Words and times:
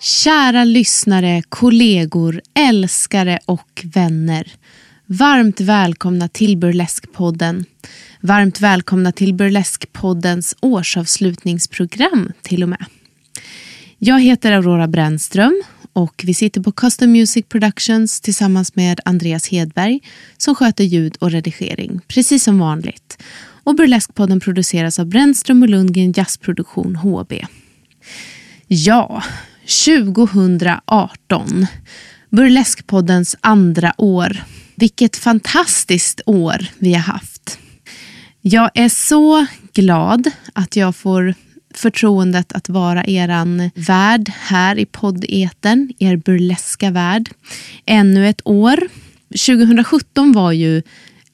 Kära 0.00 0.64
lyssnare, 0.64 1.42
kollegor, 1.48 2.40
älskare 2.54 3.38
och 3.44 3.84
vänner. 3.94 4.52
Varmt 5.06 5.60
välkomna 5.60 6.28
till 6.28 6.56
Burleskpodden. 6.56 7.64
Varmt 8.20 8.60
välkomna 8.60 9.12
till 9.12 9.34
Burleskpoddens 9.34 10.56
årsavslutningsprogram 10.60 12.32
till 12.42 12.62
och 12.62 12.68
med. 12.68 12.84
Jag 13.98 14.20
heter 14.20 14.52
Aurora 14.52 14.86
Brännström 14.86 15.62
och 15.92 16.22
vi 16.26 16.34
sitter 16.34 16.60
på 16.60 16.72
Custom 16.72 17.12
Music 17.12 17.46
Productions 17.48 18.20
tillsammans 18.20 18.76
med 18.76 19.00
Andreas 19.04 19.48
Hedberg 19.48 20.00
som 20.36 20.54
sköter 20.54 20.84
ljud 20.84 21.16
och 21.20 21.30
redigering, 21.30 22.00
precis 22.08 22.44
som 22.44 22.58
vanligt. 22.58 23.22
Och 23.64 23.74
Burleskpodden 23.74 24.40
produceras 24.40 24.98
av 24.98 25.06
Brännström 25.06 25.62
och 25.62 25.68
Lundgren 25.68 26.12
Jazzproduktion 26.16 26.96
HB. 26.96 27.32
Ja, 28.66 29.22
2018. 29.84 31.66
Burleskpoddens 32.30 33.36
andra 33.40 33.94
år. 33.98 34.44
Vilket 34.74 35.16
fantastiskt 35.16 36.20
år 36.26 36.66
vi 36.78 36.94
har 36.94 37.00
haft. 37.00 37.58
Jag 38.40 38.70
är 38.74 38.88
så 38.88 39.46
glad 39.72 40.30
att 40.52 40.76
jag 40.76 40.96
får 40.96 41.34
förtroendet 41.78 42.52
att 42.52 42.68
vara 42.68 43.04
eran 43.04 43.70
värd 43.74 44.32
här 44.38 44.78
i 44.78 44.86
poddeten, 44.86 45.92
er 45.98 46.16
burleska 46.16 46.90
värld. 46.90 47.30
Ännu 47.86 48.28
ett 48.28 48.40
år. 48.44 48.78
2017 49.46 50.32
var 50.32 50.52
ju 50.52 50.82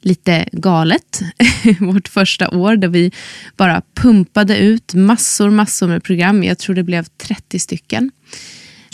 lite 0.01 0.49
galet. 0.53 1.23
Vårt 1.81 2.09
första 2.09 2.49
år 2.51 2.77
där 2.77 2.89
vi 2.89 3.13
bara 3.57 3.83
pumpade 3.95 4.59
ut 4.59 4.95
massor, 4.95 5.51
massor 5.51 5.89
med 5.89 6.05
program. 6.05 6.45
Jag 6.45 6.59
tror 6.59 6.75
det 6.75 6.83
blev 6.83 7.05
30 7.05 7.59
stycken. 7.59 8.11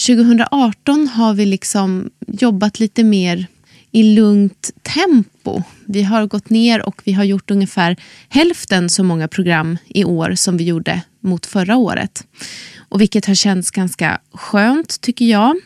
2018 0.06 1.08
har 1.08 1.34
vi 1.34 1.46
liksom 1.46 2.10
jobbat 2.26 2.80
lite 2.80 3.04
mer 3.04 3.46
i 3.92 4.02
lugnt 4.02 4.70
tempo. 4.82 5.62
Vi 5.86 6.02
har 6.02 6.26
gått 6.26 6.50
ner 6.50 6.88
och 6.88 7.02
vi 7.04 7.12
har 7.12 7.24
gjort 7.24 7.50
ungefär 7.50 7.96
hälften 8.28 8.90
så 8.90 9.04
många 9.04 9.28
program 9.28 9.78
i 9.88 10.04
år 10.04 10.34
som 10.34 10.56
vi 10.56 10.64
gjorde 10.64 11.02
mot 11.20 11.46
förra 11.46 11.76
året. 11.76 12.26
Och 12.88 13.00
Vilket 13.00 13.26
har 13.26 13.34
känts 13.34 13.70
ganska 13.70 14.20
skönt 14.32 15.00
tycker 15.00 15.24
jag. 15.24 15.56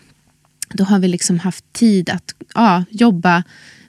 Då 0.69 0.84
har 0.84 0.98
vi 0.98 1.08
liksom 1.08 1.38
haft 1.38 1.72
tid 1.72 2.10
att 2.10 2.34
ja, 2.55 2.84
jobba 2.91 3.42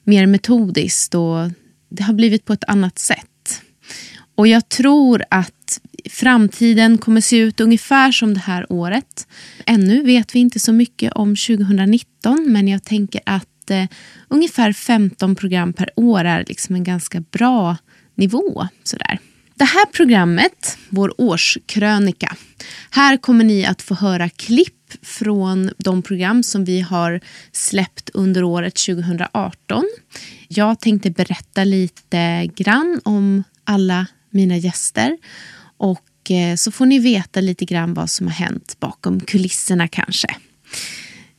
mer 0.04 0.26
metodiskt 0.26 1.16
och 1.16 1.52
det 1.90 2.04
har 2.04 2.14
blivit 2.14 2.46
på 2.46 2.54
ett 2.54 2.64
annat 2.68 3.00
sätt. 3.00 3.62
Och 4.36 4.48
jag 4.48 4.70
tror 4.70 5.24
att 5.30 5.82
framtiden 6.10 6.98
kommer 6.98 7.22
se 7.22 7.38
ut 7.38 7.60
ungefär 7.60 8.12
som 8.12 8.34
det 8.34 8.40
här 8.40 8.72
året. 8.72 9.28
Ännu 9.66 10.04
vet 10.04 10.36
vi 10.36 10.40
inte 10.40 10.60
så 10.60 10.74
mycket 10.74 11.14
om 11.14 11.36
2019 11.36 12.46
men 12.48 12.68
jag 12.68 12.84
tänker 12.84 13.22
att 13.26 13.72
eh, 13.72 13.86
ungefär 14.28 14.74
15 14.74 15.36
program 15.36 15.74
per 15.74 15.90
år 15.96 16.24
är 16.24 16.46
liksom 16.48 16.76
en 16.76 16.84
ganska 16.84 17.20
bra 17.20 17.78
nivå. 18.16 18.68
Sådär. 18.84 19.20
Det 19.58 19.66
här 19.66 19.86
programmet, 19.86 20.78
vår 20.90 21.22
årskrönika, 21.22 22.36
här 22.90 23.18
kommer 23.18 23.44
ni 23.44 23.66
att 23.66 23.82
få 23.82 23.96
höra 23.96 24.30
klipp 24.30 24.94
från 25.02 25.72
de 25.78 26.02
program 26.02 26.44
som 26.44 26.66
vi 26.66 26.82
har 26.82 27.22
släppt 27.52 28.10
under 28.14 28.44
året 28.44 28.76
2018. 28.76 29.84
Jag 30.48 30.80
tänkte 30.80 31.10
berätta 31.12 31.64
lite 31.64 32.50
grann 32.56 33.02
om 33.06 33.44
alla 33.64 34.08
mina 34.30 34.58
gäster 34.58 35.18
och 35.78 36.32
eh, 36.32 36.56
så 36.56 36.72
får 36.72 36.86
ni 36.86 37.00
veta 37.00 37.42
lite 37.42 37.66
grann 37.66 37.94
vad 37.94 38.10
som 38.10 38.28
har 38.28 38.34
hänt 38.34 38.78
bakom 38.80 39.20
kulisserna 39.20 39.88
kanske. 39.88 40.28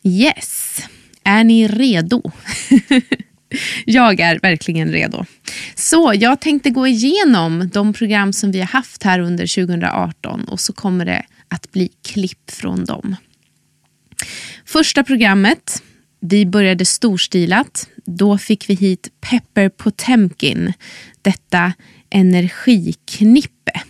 Yes, 0.02 0.80
är 1.24 1.44
ni 1.44 1.68
redo? 1.68 2.22
Jag 3.84 4.20
är 4.20 4.38
verkligen 4.42 4.92
redo. 4.92 5.24
Så 5.74 6.12
jag 6.16 6.40
tänkte 6.40 6.70
gå 6.70 6.86
igenom 6.86 7.70
de 7.72 7.92
program 7.92 8.32
som 8.32 8.52
vi 8.52 8.58
har 8.58 8.66
haft 8.66 9.02
här 9.02 9.18
under 9.18 9.66
2018 9.66 10.44
och 10.44 10.60
så 10.60 10.72
kommer 10.72 11.04
det 11.04 11.22
att 11.48 11.72
bli 11.72 11.90
klipp 12.04 12.50
från 12.50 12.84
dem. 12.84 13.16
Första 14.64 15.04
programmet, 15.04 15.82
vi 16.20 16.46
började 16.46 16.84
storstilat. 16.84 17.88
Då 18.04 18.38
fick 18.38 18.70
vi 18.70 18.74
hit 18.74 19.08
Pepper 19.20 19.68
Potemkin, 19.68 20.72
detta 21.22 21.72
energiknippe. 22.10 23.80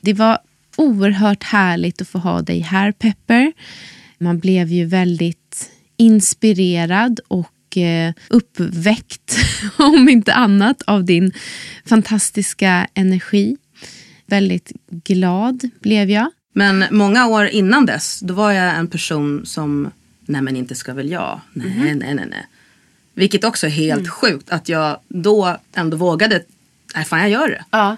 Det 0.00 0.14
var 0.14 0.38
oerhört 0.76 1.42
härligt 1.42 2.00
att 2.00 2.08
få 2.08 2.18
ha 2.18 2.42
dig 2.42 2.60
här 2.60 2.92
Pepper. 2.92 3.52
Man 4.18 4.38
blev 4.38 4.68
ju 4.68 4.84
väldigt 4.84 5.70
inspirerad 5.96 7.20
och 7.28 7.48
eh, 7.76 8.12
uppväckt, 8.28 9.38
om 9.78 10.08
inte 10.08 10.34
annat, 10.34 10.82
av 10.82 11.04
din 11.04 11.32
fantastiska 11.84 12.86
energi. 12.94 13.56
Väldigt 14.26 14.72
glad 14.90 15.70
blev 15.80 16.10
jag. 16.10 16.30
Men 16.52 16.84
många 16.90 17.26
år 17.26 17.46
innan 17.46 17.86
dess, 17.86 18.20
då 18.20 18.34
var 18.34 18.52
jag 18.52 18.76
en 18.76 18.86
person 18.86 19.46
som, 19.46 19.90
nej 20.26 20.42
men 20.42 20.56
inte 20.56 20.74
ska 20.74 20.94
väl 20.94 21.10
jag, 21.10 21.40
nej, 21.52 21.66
mm. 21.66 21.98
nej, 21.98 22.14
nej, 22.14 22.26
nej. 22.30 22.46
Vilket 23.14 23.44
också 23.44 23.66
är 23.66 23.70
helt 23.70 24.00
mm. 24.00 24.10
sjukt 24.10 24.50
att 24.50 24.68
jag 24.68 24.98
då 25.08 25.56
ändå 25.74 25.96
vågade, 25.96 26.42
nej 26.94 27.04
fan 27.04 27.20
jag 27.20 27.30
gör 27.30 27.48
det. 27.48 27.64
Ja. 27.70 27.96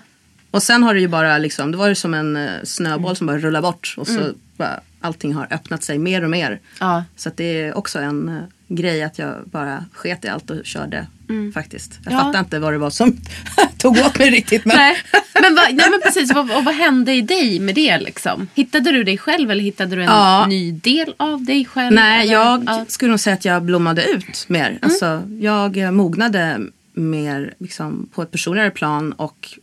Och 0.51 0.63
sen 0.63 0.83
har 0.83 0.95
det 0.95 1.01
ju 1.01 1.09
bara 1.09 1.39
liksom, 1.39 1.71
det 1.71 1.77
var 1.77 1.89
ju 1.89 1.95
som 1.95 2.15
en 2.15 2.37
eh, 2.37 2.51
snöboll 2.65 3.05
mm. 3.05 3.17
som 3.17 3.27
bara 3.27 3.39
rullade 3.39 3.63
bort 3.63 3.95
och 3.97 4.07
så 4.07 4.21
mm. 4.21 4.35
bara, 4.57 4.81
allting 5.03 5.35
har 5.35 5.49
öppnat 5.51 5.83
sig 5.83 5.99
mer 5.99 6.25
och 6.25 6.31
mer. 6.31 6.61
Ja. 6.81 7.05
Så 7.17 7.31
det 7.37 7.61
är 7.61 7.77
också 7.77 7.99
en 7.99 8.29
uh, 8.29 8.43
grej 8.69 9.03
att 9.03 9.19
jag 9.19 9.35
bara 9.45 9.85
sket 9.93 10.25
i 10.25 10.29
allt 10.29 10.51
och 10.51 10.65
körde 10.65 11.07
mm. 11.29 11.53
faktiskt. 11.53 11.99
Jag 12.05 12.13
ja. 12.13 12.19
fattar 12.19 12.39
inte 12.39 12.59
vad 12.59 12.73
det 12.73 12.79
var 12.79 12.91
som 12.91 13.17
tog 13.79 13.99
åt 13.99 14.19
mig 14.19 14.31
riktigt. 14.31 14.65
Men, 14.65 14.77
nej. 14.77 14.97
Men, 15.43 15.55
va, 15.55 15.63
nej, 15.71 15.91
men 15.91 16.01
precis, 16.01 16.35
vad, 16.35 16.57
och 16.57 16.65
vad 16.65 16.75
hände 16.75 17.13
i 17.13 17.21
dig 17.21 17.61
med 17.61 17.75
det 17.75 17.99
liksom? 17.99 18.49
Hittade 18.55 18.93
du 18.93 19.05
dig 19.05 19.19
själv 19.19 19.51
eller 19.51 19.63
hittade 19.65 19.97
du 19.97 20.03
en 20.03 20.09
ja. 20.09 20.47
ny 20.47 20.73
del 20.73 21.15
av 21.17 21.45
dig 21.45 21.65
själv? 21.65 21.95
Nej, 21.95 22.23
eller? 22.23 22.33
jag 22.33 22.65
ja. 22.67 22.85
skulle 22.89 23.11
nog 23.11 23.21
säga 23.21 23.35
att 23.35 23.45
jag 23.45 23.63
blommade 23.63 24.05
ut 24.05 24.45
mer. 24.49 24.69
Mm. 24.69 24.79
Alltså, 24.83 25.23
jag 25.41 25.95
mognade 25.95 26.61
mer 26.95 27.55
liksom, 27.59 28.09
på 28.15 28.23
ett 28.23 28.31
personligare 28.31 28.71
plan 28.71 29.13
och 29.13 29.59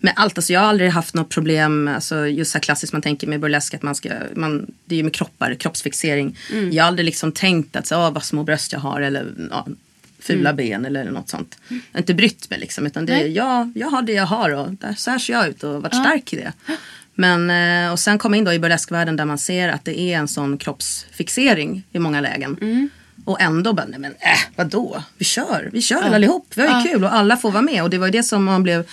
med 0.00 0.12
allt. 0.16 0.38
Alltså 0.38 0.52
jag 0.52 0.60
har 0.60 0.66
aldrig 0.66 0.90
haft 0.90 1.14
något 1.14 1.28
problem, 1.28 1.88
alltså 1.88 2.26
just 2.26 2.52
så 2.52 2.58
här 2.58 2.62
klassiskt 2.62 2.92
man 2.92 3.02
tänker 3.02 3.26
med 3.26 3.40
burlesk 3.40 3.74
att 3.74 3.82
man 3.82 3.94
ska, 3.94 4.10
man, 4.34 4.66
det 4.84 4.94
är 4.94 4.96
ju 4.96 5.02
med 5.02 5.14
kroppar, 5.14 5.54
kroppsfixering. 5.54 6.36
Mm. 6.52 6.72
Jag 6.72 6.84
har 6.84 6.88
aldrig 6.88 7.04
liksom 7.04 7.32
tänkt 7.32 7.76
att, 7.76 7.86
så, 7.86 8.10
vad 8.10 8.24
små 8.24 8.42
bröst 8.42 8.72
jag 8.72 8.80
har 8.80 9.00
eller 9.00 9.26
ja, 9.50 9.66
fula 10.18 10.50
mm. 10.50 10.56
ben 10.56 10.84
eller 10.86 11.10
något 11.10 11.28
sånt. 11.28 11.58
Mm. 11.68 11.82
Jag 11.92 11.98
har 11.98 12.02
inte 12.02 12.14
brytt 12.14 12.50
mig 12.50 12.58
liksom 12.58 12.86
utan 12.86 13.06
det 13.06 13.12
är, 13.12 13.26
jag, 13.26 13.72
jag 13.74 13.88
har 13.88 14.02
det 14.02 14.12
jag 14.12 14.26
har 14.26 14.50
och 14.50 14.72
där, 14.72 14.94
så 14.94 15.10
här 15.10 15.18
ser 15.18 15.32
jag 15.32 15.48
ut 15.48 15.64
och 15.64 15.82
varit 15.82 15.94
ja. 15.94 16.00
stark 16.00 16.32
i 16.32 16.36
det. 16.36 16.52
Men, 17.14 17.50
eh, 17.50 17.92
och 17.92 17.98
sen 17.98 18.18
komma 18.18 18.36
in 18.36 18.44
då 18.44 18.52
i 18.52 18.58
burleskvärlden 18.58 19.16
där 19.16 19.24
man 19.24 19.38
ser 19.38 19.68
att 19.68 19.84
det 19.84 20.00
är 20.00 20.18
en 20.18 20.28
sån 20.28 20.58
kroppsfixering 20.58 21.82
i 21.92 21.98
många 21.98 22.20
lägen. 22.20 22.56
Mm. 22.60 22.88
Och 23.24 23.40
ändå 23.40 23.72
bara, 23.72 23.86
nej 23.86 24.00
men 24.00 24.12
äh, 24.12 24.38
vadå, 24.56 25.02
vi 25.18 25.24
kör, 25.24 25.70
vi 25.72 25.82
kör 25.82 26.02
ja. 26.02 26.14
allihop, 26.14 26.52
vi 26.54 26.62
har 26.62 26.68
ju 26.68 26.88
ja. 26.88 26.92
kul 26.92 27.04
och 27.04 27.14
alla 27.14 27.36
får 27.36 27.50
vara 27.50 27.62
med. 27.62 27.82
Och 27.82 27.90
det 27.90 27.98
var 27.98 28.06
ju 28.06 28.12
det 28.12 28.22
som 28.22 28.44
man 28.44 28.62
blev 28.62 28.86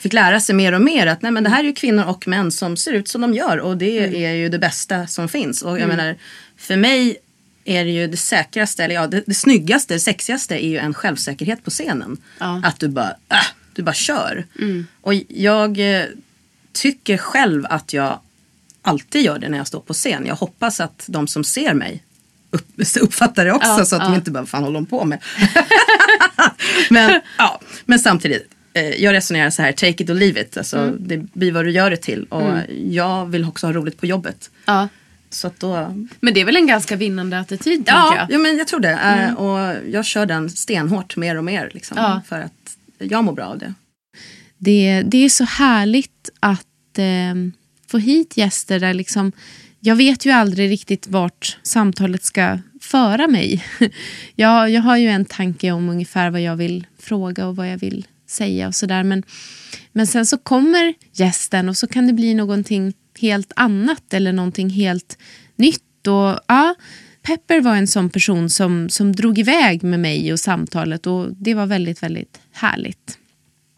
fick 0.00 0.12
lära 0.12 0.40
sig 0.40 0.54
mer 0.54 0.72
och 0.72 0.82
mer 0.82 1.06
att 1.06 1.22
nej, 1.22 1.32
men 1.32 1.44
det 1.44 1.50
här 1.50 1.60
är 1.60 1.64
ju 1.64 1.72
kvinnor 1.72 2.04
och 2.04 2.28
män 2.28 2.52
som 2.52 2.76
ser 2.76 2.92
ut 2.92 3.08
som 3.08 3.20
de 3.20 3.34
gör 3.34 3.58
och 3.58 3.76
det 3.76 3.98
mm. 3.98 4.14
är 4.14 4.32
ju 4.32 4.48
det 4.48 4.58
bästa 4.58 5.06
som 5.06 5.28
finns. 5.28 5.62
Och 5.62 5.70
jag 5.70 5.82
mm. 5.82 5.96
menar, 5.96 6.16
för 6.56 6.76
mig 6.76 7.16
är 7.64 7.84
det 7.84 7.90
ju 7.90 8.06
det 8.06 8.16
säkraste, 8.16 8.84
eller 8.84 8.94
ja, 8.94 9.06
det, 9.06 9.22
det 9.26 9.34
snyggaste, 9.34 9.94
det 9.94 10.00
sexigaste 10.00 10.64
är 10.64 10.68
ju 10.68 10.78
en 10.78 10.94
självsäkerhet 10.94 11.64
på 11.64 11.70
scenen. 11.70 12.16
Ja. 12.38 12.62
Att 12.64 12.80
du 12.80 12.88
bara, 12.88 13.10
äh, 13.10 13.36
du 13.72 13.82
bara 13.82 13.94
kör. 13.94 14.46
Mm. 14.58 14.86
Och 15.00 15.14
jag 15.28 15.98
eh, 15.98 16.04
tycker 16.72 17.16
själv 17.16 17.66
att 17.70 17.92
jag 17.92 18.18
alltid 18.82 19.22
gör 19.22 19.38
det 19.38 19.48
när 19.48 19.58
jag 19.58 19.66
står 19.66 19.80
på 19.80 19.92
scen. 19.92 20.26
Jag 20.26 20.36
hoppas 20.36 20.80
att 20.80 21.04
de 21.06 21.28
som 21.28 21.44
ser 21.44 21.74
mig 21.74 22.02
upp, 22.50 22.68
uppfattar 23.00 23.44
det 23.44 23.52
också 23.52 23.68
ja, 23.68 23.84
så 23.84 23.96
att 23.96 24.02
ja. 24.02 24.08
de 24.08 24.14
inte 24.14 24.30
bara, 24.30 24.46
fan 24.46 24.62
håller 24.62 24.74
de 24.74 24.86
på 24.86 25.04
med? 25.04 25.18
men, 26.90 27.20
ja, 27.38 27.60
men 27.84 27.98
samtidigt, 27.98 28.48
jag 28.72 29.12
resonerar 29.12 29.50
så 29.50 29.62
här, 29.62 29.72
take 29.72 30.02
it 30.02 30.10
or 30.10 30.14
leave 30.14 30.40
it. 30.40 30.56
Alltså, 30.56 30.78
mm. 30.78 30.96
Det 30.98 31.16
blir 31.16 31.52
vad 31.52 31.64
du 31.64 31.70
gör 31.70 31.90
det 31.90 31.96
till. 31.96 32.24
Och 32.24 32.50
mm. 32.50 32.92
jag 32.92 33.26
vill 33.26 33.44
också 33.44 33.66
ha 33.66 33.72
roligt 33.72 34.00
på 34.00 34.06
jobbet. 34.06 34.50
Ja. 34.64 34.88
Så 35.30 35.46
att 35.46 35.60
då... 35.60 36.06
Men 36.20 36.34
det 36.34 36.40
är 36.40 36.44
väl 36.44 36.56
en 36.56 36.66
ganska 36.66 36.96
vinnande 36.96 37.38
attityd? 37.38 37.82
Ja, 37.86 38.16
jag. 38.16 38.30
ja 38.30 38.38
men 38.38 38.56
jag 38.56 38.66
tror 38.66 38.80
det. 38.80 38.92
Eh, 38.92 39.24
mm. 39.24 39.36
Och 39.36 39.76
jag 39.90 40.04
kör 40.04 40.26
den 40.26 40.50
stenhårt 40.50 41.16
mer 41.16 41.36
och 41.36 41.44
mer. 41.44 41.70
Liksom, 41.74 41.96
ja. 41.96 42.20
För 42.28 42.40
att 42.40 42.76
jag 42.98 43.24
mår 43.24 43.32
bra 43.32 43.44
av 43.44 43.58
det. 43.58 43.74
Det, 44.58 45.02
det 45.06 45.24
är 45.24 45.28
så 45.28 45.44
härligt 45.44 46.30
att 46.40 46.98
eh, 46.98 47.34
få 47.90 47.98
hit 47.98 48.36
gäster 48.36 48.80
där 48.80 48.94
liksom 48.94 49.32
jag 49.80 49.96
vet 49.96 50.26
ju 50.26 50.30
aldrig 50.30 50.70
riktigt 50.70 51.06
vart 51.06 51.58
samtalet 51.62 52.24
ska 52.24 52.58
föra 52.80 53.26
mig. 53.26 53.64
Jag, 54.34 54.70
jag 54.70 54.82
har 54.82 54.96
ju 54.96 55.08
en 55.08 55.24
tanke 55.24 55.70
om 55.70 55.88
ungefär 55.88 56.30
vad 56.30 56.40
jag 56.40 56.56
vill 56.56 56.86
fråga 56.98 57.46
och 57.46 57.56
vad 57.56 57.68
jag 57.72 57.78
vill 57.78 58.06
säga 58.30 58.68
och 58.68 58.74
sådär. 58.74 59.02
Men, 59.02 59.22
Men 59.92 60.06
sen 60.06 60.26
så 60.26 60.38
kommer 60.38 60.94
gästen 61.12 61.68
och 61.68 61.76
så 61.76 61.86
kan 61.86 62.06
det 62.06 62.12
bli 62.12 62.34
någonting 62.34 62.92
helt 63.20 63.52
annat 63.56 64.14
eller 64.14 64.32
någonting 64.32 64.70
helt 64.70 65.18
nytt. 65.56 66.06
Och, 66.06 66.40
ja, 66.46 66.74
Pepper 67.22 67.60
var 67.60 67.76
en 67.76 67.86
sån 67.86 68.10
person 68.10 68.50
som, 68.50 68.88
som 68.88 69.16
drog 69.16 69.38
iväg 69.38 69.82
med 69.82 70.00
mig 70.00 70.32
och 70.32 70.40
samtalet 70.40 71.06
och 71.06 71.34
det 71.34 71.54
var 71.54 71.66
väldigt, 71.66 72.02
väldigt 72.02 72.40
härligt. 72.52 73.18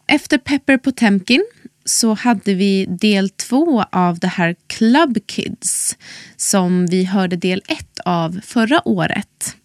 Efter 0.07 0.37
Pepper 0.37 0.77
på 0.77 0.91
Temkin 0.91 1.45
så 1.85 2.13
hade 2.13 2.53
vi 2.53 2.85
del 2.85 3.29
två 3.29 3.83
av 3.91 4.19
det 4.19 4.27
här 4.27 4.55
Club 4.67 5.17
Kids 5.27 5.97
som 6.37 6.85
vi 6.85 7.03
hörde 7.03 7.35
del 7.35 7.61
ett 7.67 7.99
av 8.05 8.39
förra 8.43 8.87
året. 8.87 9.55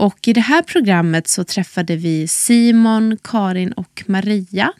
Och 0.00 0.28
I 0.28 0.32
det 0.32 0.40
här 0.40 0.62
programmet 0.62 1.28
så 1.28 1.44
träffade 1.44 1.96
vi 1.96 2.28
Simon, 2.28 3.18
Karin 3.22 3.72
och 3.72 4.04
Maria 4.06 4.72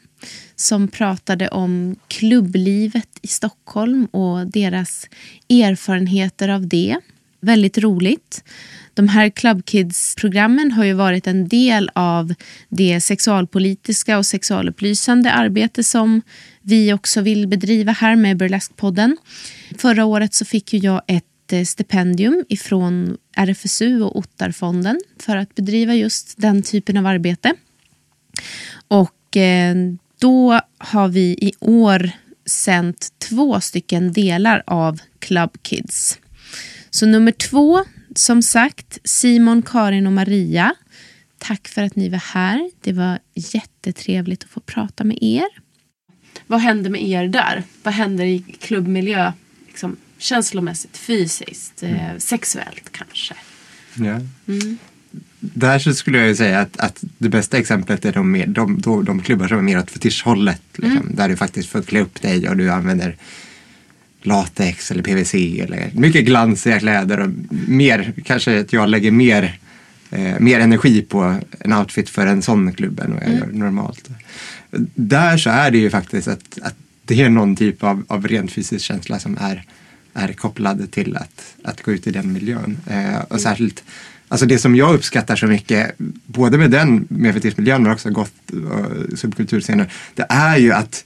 som 0.55 0.87
pratade 0.87 1.47
om 1.47 1.95
klubblivet 2.07 3.07
i 3.21 3.27
Stockholm 3.27 4.05
och 4.05 4.47
deras 4.47 5.07
erfarenheter 5.49 6.49
av 6.49 6.67
det. 6.67 6.97
Väldigt 7.41 7.77
roligt. 7.77 8.43
De 8.93 9.07
här 9.07 9.29
Club 9.29 9.65
Kids-programmen 9.65 10.71
har 10.71 10.83
ju 10.83 10.93
varit 10.93 11.27
en 11.27 11.47
del 11.47 11.89
av 11.95 12.33
det 12.69 13.01
sexualpolitiska 13.01 14.17
och 14.17 14.25
sexualupplysande 14.25 15.31
arbete 15.31 15.83
som 15.83 16.21
vi 16.61 16.93
också 16.93 17.21
vill 17.21 17.47
bedriva 17.47 17.91
här 17.91 18.15
med 18.15 18.37
Burlesque-podden. 18.37 19.17
Förra 19.77 20.05
året 20.05 20.33
så 20.33 20.45
fick 20.45 20.73
ju 20.73 20.79
jag 20.79 21.01
ett 21.07 21.53
eh, 21.53 21.63
stipendium 21.63 22.45
ifrån 22.49 23.17
RFSU 23.37 24.01
och 24.01 24.17
Ottarfonden 24.17 24.99
för 25.19 25.37
att 25.37 25.55
bedriva 25.55 25.93
just 25.95 26.33
den 26.37 26.63
typen 26.63 26.97
av 26.97 27.05
arbete. 27.05 27.53
Och 28.87 29.37
eh, 29.37 29.75
då 30.19 30.61
har 30.77 31.07
vi 31.07 31.21
i 31.21 31.53
år 31.59 32.11
sänt 32.45 33.07
två 33.17 33.61
stycken 33.61 34.13
delar 34.13 34.63
av 34.67 34.99
Club 35.19 35.57
Kids. 35.61 36.19
Så 36.89 37.05
nummer 37.05 37.31
två, 37.31 37.83
som 38.15 38.41
sagt, 38.41 38.99
Simon, 39.03 39.61
Karin 39.61 40.07
och 40.07 40.13
Maria. 40.13 40.75
Tack 41.37 41.67
för 41.67 41.83
att 41.83 41.95
ni 41.95 42.09
var 42.09 42.17
här. 42.33 42.71
Det 42.81 42.93
var 42.93 43.19
jättetrevligt 43.33 44.43
att 44.43 44.49
få 44.49 44.59
prata 44.59 45.03
med 45.03 45.17
er. 45.21 45.47
Vad 46.47 46.59
händer 46.59 46.89
med 46.89 47.03
er 47.03 47.27
där? 47.27 47.63
Vad 47.83 47.93
händer 47.93 48.25
i 48.25 48.39
klubbmiljö? 48.39 49.33
Känslomässigt, 50.21 50.97
fysiskt, 50.97 51.83
eh, 51.83 52.05
mm. 52.05 52.19
sexuellt 52.19 52.91
kanske? 52.91 53.33
Ja. 53.93 54.19
Mm. 54.47 54.77
Där 55.39 55.79
så 55.79 55.93
skulle 55.93 56.27
jag 56.27 56.37
säga 56.37 56.59
att, 56.59 56.79
att 56.79 57.03
det 57.17 57.29
bästa 57.29 57.57
exemplet 57.57 58.05
är 58.05 58.13
de, 58.13 58.31
mer, 58.31 58.47
de, 58.47 58.81
de, 58.81 59.05
de 59.05 59.21
klubbar 59.21 59.47
som 59.47 59.57
är 59.57 59.61
mer 59.61 59.79
åt 59.79 59.91
fetischhållet. 59.91 60.61
Liksom, 60.73 60.97
mm. 60.97 61.15
Där 61.15 61.29
du 61.29 61.35
faktiskt 61.35 61.69
får 61.69 61.81
klä 61.81 61.99
upp 61.99 62.21
dig 62.21 62.49
och 62.49 62.57
du 62.57 62.71
använder 62.71 63.15
latex 64.21 64.91
eller 64.91 65.03
PVC 65.03 65.33
eller 65.33 65.91
mycket 65.93 66.25
glansiga 66.25 66.79
kläder 66.79 67.19
och 67.19 67.29
mer, 67.51 68.13
kanske 68.25 68.59
att 68.59 68.73
jag 68.73 68.89
lägger 68.89 69.11
mer, 69.11 69.59
eh, 70.11 70.39
mer 70.39 70.59
energi 70.59 71.01
på 71.01 71.39
en 71.59 71.73
outfit 71.73 72.09
för 72.09 72.27
en 72.27 72.41
sån 72.41 72.73
klubb 72.73 72.99
än 72.99 73.13
vad 73.13 73.23
jag 73.23 73.29
mm. 73.29 73.39
gör 73.39 73.47
normalt. 73.47 74.09
Där 74.95 75.37
så 75.37 75.49
är 75.49 75.71
det 75.71 75.77
ju 75.77 75.89
faktiskt 75.89 76.27
att, 76.27 76.59
att 76.61 76.75
det 77.05 77.21
är 77.21 77.29
någon 77.29 77.55
typ 77.55 77.83
av, 77.83 78.03
av 78.07 78.27
rent 78.27 78.51
fysisk 78.51 78.85
känsla 78.85 79.19
som 79.19 79.37
är, 79.41 79.63
är 80.13 80.33
kopplad 80.33 80.91
till 80.91 81.17
att, 81.17 81.55
att 81.63 81.81
gå 81.81 81.91
ut 81.91 82.07
i 82.07 82.11
den 82.11 82.33
miljön. 82.33 82.77
Eh, 82.87 83.21
och 83.21 83.31
mm. 83.31 83.39
särskilt 83.39 83.83
Alltså 84.27 84.45
det 84.45 84.57
som 84.57 84.75
jag 84.75 84.93
uppskattar 84.93 85.35
så 85.35 85.47
mycket, 85.47 85.95
både 86.25 86.57
med 86.57 86.71
den 86.71 87.05
med 87.09 87.33
fetischmiljön 87.33 87.83
men 87.83 87.91
också 87.91 88.09
gott 88.09 88.33
och 88.51 89.19
subkulturscener, 89.19 89.93
det 90.15 90.25
är 90.29 90.57
ju 90.57 90.71
att 90.71 91.03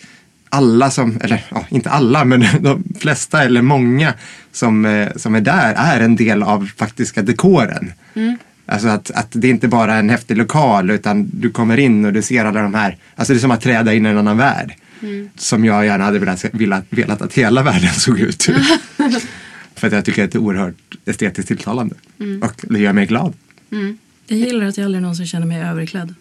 alla 0.50 0.92
som, 0.92 1.20
eller 1.22 1.46
ja, 1.50 1.66
inte 1.70 1.90
alla, 1.90 2.26
men 2.26 2.40
de 2.62 2.84
flesta 3.00 3.44
eller 3.44 3.62
många 3.62 4.14
som, 4.52 4.86
eh, 4.86 5.08
som 5.16 5.36
är 5.36 5.42
där 5.42 5.74
är 5.78 6.02
en 6.02 6.16
del 6.16 6.44
av 6.44 6.70
faktiska 6.78 7.22
dekoren. 7.22 7.94
Mm. 8.14 8.38
Alltså 8.66 8.88
att, 8.88 9.12
att 9.12 9.28
det 9.32 9.48
är 9.48 9.52
inte 9.52 9.68
bara 9.68 9.96
en 9.96 10.10
häftig 10.10 10.38
lokal 10.38 10.92
utan 10.92 11.30
du 11.34 11.50
kommer 11.50 11.78
in 11.78 12.06
och 12.06 12.14
du 12.14 12.22
ser 12.22 12.46
alla 12.46 12.62
de 12.62 12.74
här, 12.74 12.98
alltså 13.16 13.34
det 13.34 13.38
är 13.38 13.42
som 13.42 13.52
att 13.52 13.62
träda 13.62 13.94
in 13.94 14.06
i 14.06 14.10
en 14.10 14.18
annan 14.18 14.38
värld. 14.38 14.74
Mm. 15.02 15.30
Som 15.36 15.66
jag 15.66 15.86
gärna 15.86 16.04
hade 16.04 16.20
velat, 16.20 16.46
velat, 16.54 16.86
velat 16.90 17.22
att 17.22 17.34
hela 17.34 17.64
världen 17.64 17.94
såg 17.94 18.20
ut. 18.20 18.44
För 19.76 19.88
att 19.88 19.94
jag 19.94 20.06
tycker 20.06 20.24
att 20.24 20.32
det 20.32 20.38
är 20.38 20.42
oerhört 20.42 20.98
estetiskt 21.06 21.48
tilltalande. 21.48 21.96
Mm. 22.20 22.44
Och 22.44 22.54
det 22.62 22.80
gör 22.80 22.94
mig 22.94 23.06
glad. 23.06 23.34
Mm. 23.72 23.98
Jag 24.28 24.40
gillar 24.40 24.66
att 24.66 24.78
jag 24.78 24.86
aldrig 24.86 25.02
någonsin 25.02 25.28
känner 25.28 25.46
mig 25.46 25.62
överklädd. 25.62 26.16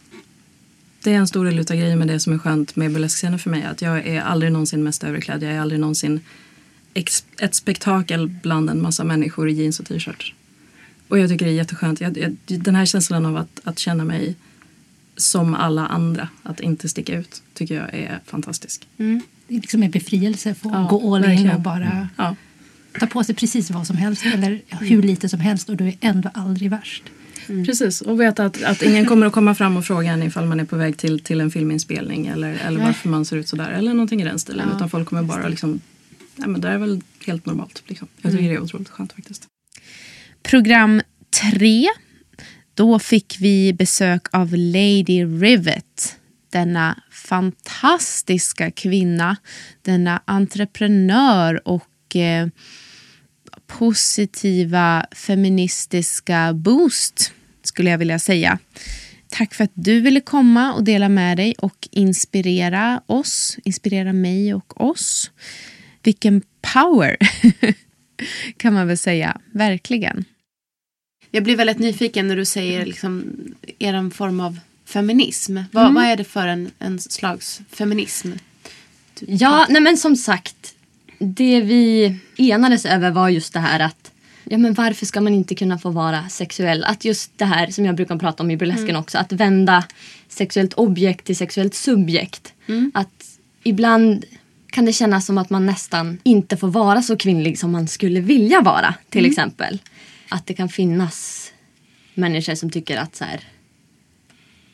Det 1.03 1.13
är 1.13 1.17
en 1.17 1.29
stor 1.29 1.45
del 1.45 1.59
av 1.59 1.65
grejen 1.65 1.99
med 1.99 2.09
det 2.09 2.21
som 2.21 2.33
är 2.33 2.39
skönt 2.39 2.77
med 2.77 2.93
burleskscenen 2.93 3.39
för 3.39 3.51
mig. 3.51 3.65
Att 3.65 3.83
jag 3.83 4.07
är 4.07 4.21
aldrig 4.21 4.53
någonsin 4.53 4.85
mest 4.85 5.05
överklädd. 5.05 5.43
Jag 5.43 5.53
är 5.53 5.61
aldrig 5.61 5.81
någonsin 5.81 6.21
ett 7.39 7.55
spektakel 7.55 8.29
bland 8.43 8.71
en 8.71 8.83
massa 8.83 9.05
människor 9.05 9.49
i 9.49 9.53
jeans 9.53 9.81
och 9.81 9.87
t-shirts. 9.87 10.35
Och 11.09 11.19
jag 11.19 11.31
tycker 11.31 11.47
det 11.47 11.53
är 11.53 11.55
jätteskönt. 11.55 12.01
Jag, 12.01 12.19
jag, 12.19 12.37
den 12.47 12.75
här 12.75 12.87
känslan 12.87 13.27
av 13.27 13.37
att, 13.37 13.61
att 13.65 13.79
känna 13.79 14.05
mig 14.05 14.37
som 15.17 15.55
alla 15.55 15.87
andra, 15.87 16.29
att 16.43 16.61
inte 16.61 16.89
sticka 16.89 17.19
ut, 17.19 17.43
tycker 17.55 17.75
jag 17.75 17.95
är 17.95 18.21
fantastisk. 18.27 18.89
Mm. 18.99 19.23
Det 19.49 19.55
är 19.55 19.61
liksom 19.61 19.83
en 19.83 19.91
befrielse 19.91 20.51
att 20.51 20.59
få 20.59 20.71
ja, 20.73 20.87
gå 20.91 21.15
all 21.15 21.25
in 21.25 21.51
och 21.51 21.61
bara 21.61 21.91
mm. 21.91 22.07
ja. 22.17 22.37
ta 23.01 23.07
på 23.07 23.25
sig 23.25 23.35
precis 23.35 23.71
vad 23.71 23.87
som 23.87 23.97
helst 23.97 24.27
eller 24.27 24.63
hur 24.69 25.03
lite 25.03 25.29
som 25.29 25.41
helst 25.41 25.69
och 25.69 25.77
du 25.77 25.89
är 25.89 25.97
ändå 26.01 26.31
aldrig 26.35 26.71
värst. 26.71 27.03
Mm. 27.49 27.65
Precis, 27.65 28.01
och 28.01 28.21
veta 28.21 28.45
att, 28.45 28.63
att 28.63 28.83
ingen 28.83 29.07
kommer 29.07 29.27
att 29.27 29.33
komma 29.33 29.55
fram 29.55 29.77
och 29.77 29.85
fråga 29.85 30.13
en 30.13 30.23
ifall 30.23 30.47
man 30.47 30.61
är 30.61 30.65
på 30.65 30.77
väg 30.77 30.97
till, 30.97 31.21
till 31.21 31.41
en 31.41 31.51
filminspelning 31.51 32.27
eller, 32.27 32.55
eller 32.67 32.81
varför 32.81 33.09
man 33.09 33.25
ser 33.25 33.37
ut 33.37 33.49
sådär 33.49 33.71
eller 33.71 33.95
någonting 33.95 34.23
i 34.23 34.25
den 34.25 34.39
stilen. 34.39 34.69
Ja. 34.71 34.77
Utan 34.77 34.91
folk 34.91 35.09
kommer 35.09 35.23
bara 35.23 35.49
liksom, 35.49 35.81
ja 36.37 36.47
men 36.47 36.61
det 36.61 36.69
är 36.69 36.79
väl 36.79 37.01
helt 37.27 37.47
normalt. 37.47 37.83
Liksom. 37.87 38.09
Jag 38.17 38.33
tycker 38.33 38.45
mm. 38.45 38.55
det 38.55 38.59
är 38.59 38.65
otroligt 38.65 38.89
skönt 38.89 39.13
faktiskt. 39.13 39.47
Program 40.43 41.03
tre, 41.53 41.89
då 42.75 42.99
fick 42.99 43.37
vi 43.41 43.73
besök 43.73 44.27
av 44.33 44.55
Lady 44.57 45.25
Rivet. 45.25 46.17
Denna 46.53 47.03
fantastiska 47.11 48.71
kvinna, 48.71 49.37
denna 49.83 50.23
entreprenör 50.25 51.69
och 51.69 52.17
eh, 52.17 52.49
positiva 53.67 55.07
feministiska 55.13 56.53
boost 56.55 57.33
skulle 57.63 57.91
jag 57.91 57.99
vilja 57.99 58.19
säga. 58.19 58.59
Tack 59.29 59.55
för 59.55 59.65
att 59.65 59.73
du 59.75 60.01
ville 60.01 60.21
komma 60.21 60.75
och 60.75 60.85
dela 60.85 61.09
med 61.09 61.37
dig 61.37 61.55
och 61.59 61.89
inspirera 61.91 63.03
oss, 63.07 63.59
inspirera 63.65 64.13
mig 64.13 64.55
och 64.55 64.81
oss. 64.81 65.31
Vilken 66.03 66.43
power, 66.75 67.17
kan 68.57 68.73
man 68.75 68.87
väl 68.87 68.99
säga. 68.99 69.41
Verkligen. 69.53 70.25
Jag 71.35 71.43
blir 71.43 71.57
väldigt 71.57 71.79
nyfiken 71.79 72.29
när 72.29 72.37
du 72.37 72.45
säger 72.45 72.87
liksom, 72.87 73.25
er 73.79 74.11
form 74.11 74.41
av 74.41 74.59
feminism. 74.85 75.53
Mm. 75.53 75.69
Vad, 75.73 75.95
vad, 75.95 76.05
är 76.05 76.17
det 76.17 76.25
för 76.25 76.47
en, 76.47 76.71
en 76.79 76.99
slags 76.99 77.61
feminism? 77.71 78.33
Ja, 79.21 79.67
nej 79.69 79.83
men 79.83 79.97
som 79.97 80.17
sagt 80.17 80.75
det 81.19 81.61
vi 81.61 82.17
enades 82.37 82.87
över 82.87 83.11
var 83.11 83.29
just 83.29 83.53
det 83.53 83.61
här 83.61 83.81
att 83.81 84.13
ja, 84.45 84.59
men 84.59 84.75
varför 84.75 85.07
ska 85.07 85.21
man 85.21 85.35
inte 85.35 85.55
kunna 85.55 85.79
få 85.79 85.91
vara 85.91 86.29
sexuell? 86.29 86.85
Att 86.85 87.05
just 87.05 87.39
det 87.39 87.45
här 87.45 87.67
som 87.67 87.85
jag 87.85 87.95
brukar 87.95 88.17
prata 88.17 88.43
om 88.43 88.51
i 88.51 88.57
burlesken 88.57 88.91
mm. 88.91 89.01
också, 89.01 89.19
att 89.19 89.33
vända 89.33 89.85
sexuellt 90.29 90.75
objekt 90.75 91.27
till 91.27 91.37
sexuellt 91.37 91.75
subjekt. 91.75 92.53
Mm. 92.67 92.93
Att 92.95 93.39
ibland 93.63 94.25
kan 94.71 94.85
det 94.85 94.93
kännas 94.93 95.27
som 95.27 95.39
att 95.39 95.51
man 95.51 95.67
nästan 95.67 96.19
inte 96.23 96.57
får 96.57 96.69
vara 96.69 97.03
så 97.03 97.17
kvinnlig 97.17 97.59
som 97.59 97.73
man 97.73 97.89
skulle 97.89 98.21
vilja 98.21 98.61
vara 98.61 98.95
till 99.11 99.21
mm. 99.21 99.31
exempel. 99.31 99.81
Att 100.35 100.47
det 100.47 100.55
kan 100.55 100.69
finnas 100.69 101.51
människor 102.15 102.55
som 102.55 102.71
tycker 102.71 102.97
att 102.97 103.17
så 103.17 103.25
här, 103.25 103.41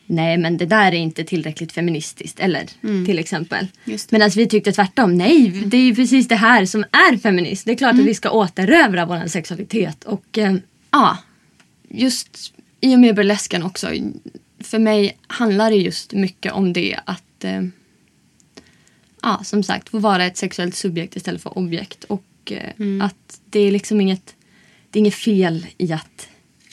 nej 0.06 0.38
men 0.38 0.56
det 0.56 0.66
där 0.66 0.92
är 0.92 0.96
inte 0.96 1.24
tillräckligt 1.24 1.72
feministiskt. 1.72 2.40
Eller 2.40 2.66
mm. 2.82 3.06
till 3.06 3.18
exempel. 3.18 3.66
Medan 4.10 4.30
vi 4.30 4.46
tyckte 4.46 4.72
tvärtom. 4.72 5.14
Nej, 5.14 5.48
det 5.66 5.76
är 5.76 5.82
ju 5.82 5.94
precis 5.94 6.28
det 6.28 6.36
här 6.36 6.64
som 6.66 6.84
är 6.92 7.16
feminist. 7.16 7.64
Det 7.64 7.72
är 7.72 7.76
klart 7.76 7.92
mm. 7.92 8.04
att 8.04 8.08
vi 8.08 8.14
ska 8.14 8.30
återövra 8.30 9.06
vår 9.06 9.26
sexualitet. 9.26 10.04
Och 10.04 10.38
eh, 10.38 10.54
ja, 10.90 11.18
just 11.88 12.54
i 12.80 12.94
och 12.94 13.00
med 13.00 13.14
burlesken 13.14 13.62
också. 13.62 13.88
För 14.60 14.78
mig 14.78 15.18
handlar 15.26 15.70
det 15.70 15.76
just 15.76 16.12
mycket 16.12 16.52
om 16.52 16.72
det 16.72 16.98
att 17.04 17.44
eh, 17.44 17.62
ja, 19.22 19.40
som 19.44 19.62
sagt 19.62 19.88
få 19.88 19.98
vara 19.98 20.24
ett 20.24 20.36
sexuellt 20.36 20.74
subjekt 20.74 21.16
istället 21.16 21.42
för 21.42 21.58
objekt. 21.58 22.04
Och 22.04 22.24
eh, 22.50 22.70
mm. 22.78 23.02
att 23.02 23.40
det 23.50 23.60
är 23.60 23.72
liksom 23.72 24.00
inget, 24.00 24.34
det 24.90 24.98
är 24.98 25.00
inget 25.00 25.14
fel 25.14 25.66
i 25.78 25.92
att 25.92 26.28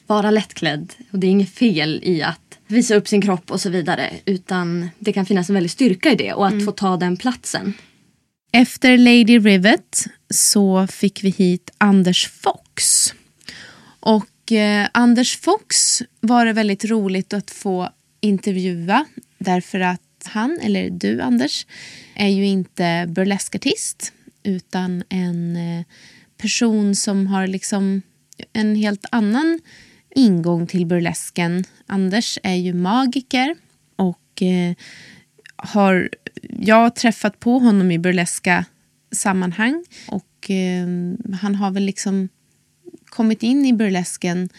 vara 0.08 0.32
lättklädd. 0.32 0.94
Och 1.12 1.20
det 1.20 1.28
är 1.28 1.32
inget 1.32 1.54
fel 1.54 2.00
i 2.04 2.22
att 2.22 2.60
visa 2.68 2.96
upp 2.96 3.08
sin 3.08 3.22
kropp 3.22 3.52
och 3.52 3.62
så 3.62 3.70
vidare. 3.70 4.14
Utan 4.26 4.90
det 5.00 5.14
kan 5.14 5.26
finnas 5.26 5.50
en 5.50 5.54
väldig 5.54 5.72
styrka 5.72 6.12
i 6.12 6.16
det 6.16 6.34
och 6.34 6.48
att 6.48 6.54
mm. 6.54 6.66
få 6.66 6.72
ta 6.72 6.98
den 6.98 7.18
platsen. 7.18 7.74
Efter 8.52 8.98
Lady 8.98 9.40
Rivet 9.40 10.06
så 10.30 10.88
fick 10.88 11.24
vi 11.24 11.30
hit 11.30 11.72
Anders 11.78 12.28
Fox. 12.28 13.14
Och 14.00 14.52
eh, 14.52 14.88
Anders 14.92 15.38
Fox 15.38 16.02
var 16.20 16.46
det 16.46 16.54
väldigt 16.54 16.86
roligt 16.86 17.34
att 17.34 17.52
få 17.52 17.90
intervjua 18.22 19.06
därför 19.38 19.80
att 19.80 20.02
han, 20.26 20.60
eller 20.62 20.90
du 20.90 21.22
Anders, 21.22 21.66
är 22.16 22.28
ju 22.28 22.46
inte 22.46 23.06
burleskartist 23.10 24.14
utan 24.44 25.04
en 25.10 25.56
eh, 25.56 25.86
person 26.38 26.96
som 26.96 27.27
har 27.27 27.48
liksom 27.48 28.01
en 28.53 28.75
helt 28.75 29.06
annan 29.12 29.60
ingång 30.15 30.67
till 30.67 30.86
burlesken. 30.86 31.63
Anders 31.86 32.39
är 32.44 32.56
ju 32.56 32.74
magiker 32.74 33.56
och 33.96 34.41
eh, 34.41 34.75
har 35.56 36.10
jag 36.60 36.96
träffat 36.96 37.39
på 37.39 37.60
honom 37.60 37.91
i 37.91 38.00
burleska 38.00 38.65
sammanhang 39.12 39.86
och 40.08 40.51
eh, 40.51 40.88
han 41.41 41.56
har 41.56 41.72
väl 41.72 41.84
liksom 41.84 42.29
kommit 43.06 43.44
in 43.44 43.65
i 43.65 43.74
burlesken 43.74 44.50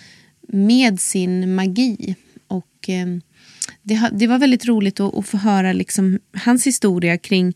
med 0.48 1.00
sin 1.00 1.54
magi. 1.54 2.14
Och 2.46 2.88
eh, 2.88 3.06
det, 3.82 4.10
det, 4.12 4.26
var 4.26 4.38
väldigt 4.38 4.66
roligt 4.66 5.00
att, 5.00 5.14
att 5.14 5.26
få 5.26 5.36
höra 5.36 5.72
liksom 5.72 6.18
hans 6.32 6.66
historia 6.66 7.18
kring 7.18 7.54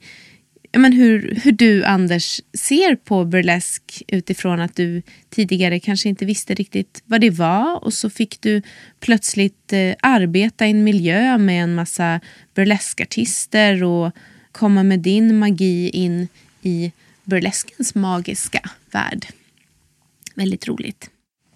men 0.78 0.92
hur, 0.92 1.40
hur 1.42 1.52
du, 1.52 1.84
Anders, 1.84 2.40
ser 2.54 2.96
på 2.96 3.24
burlesk 3.24 4.02
utifrån 4.08 4.60
att 4.60 4.76
du 4.76 5.02
tidigare 5.30 5.80
kanske 5.80 6.08
inte 6.08 6.24
visste 6.24 6.54
riktigt 6.54 7.02
vad 7.06 7.20
det 7.20 7.30
var 7.30 7.84
och 7.84 7.94
så 7.94 8.10
fick 8.10 8.40
du 8.40 8.62
plötsligt 9.00 9.72
eh, 9.72 9.94
arbeta 10.00 10.66
i 10.66 10.70
en 10.70 10.84
miljö 10.84 11.38
med 11.38 11.62
en 11.62 11.74
massa 11.74 12.20
burleskartister 12.54 13.84
och 13.84 14.12
komma 14.52 14.82
med 14.82 15.00
din 15.00 15.38
magi 15.38 15.88
in 15.88 16.28
i 16.62 16.92
burleskens 17.24 17.94
magiska 17.94 18.60
värld. 18.90 19.26
Väldigt 20.34 20.68
roligt. 20.68 21.10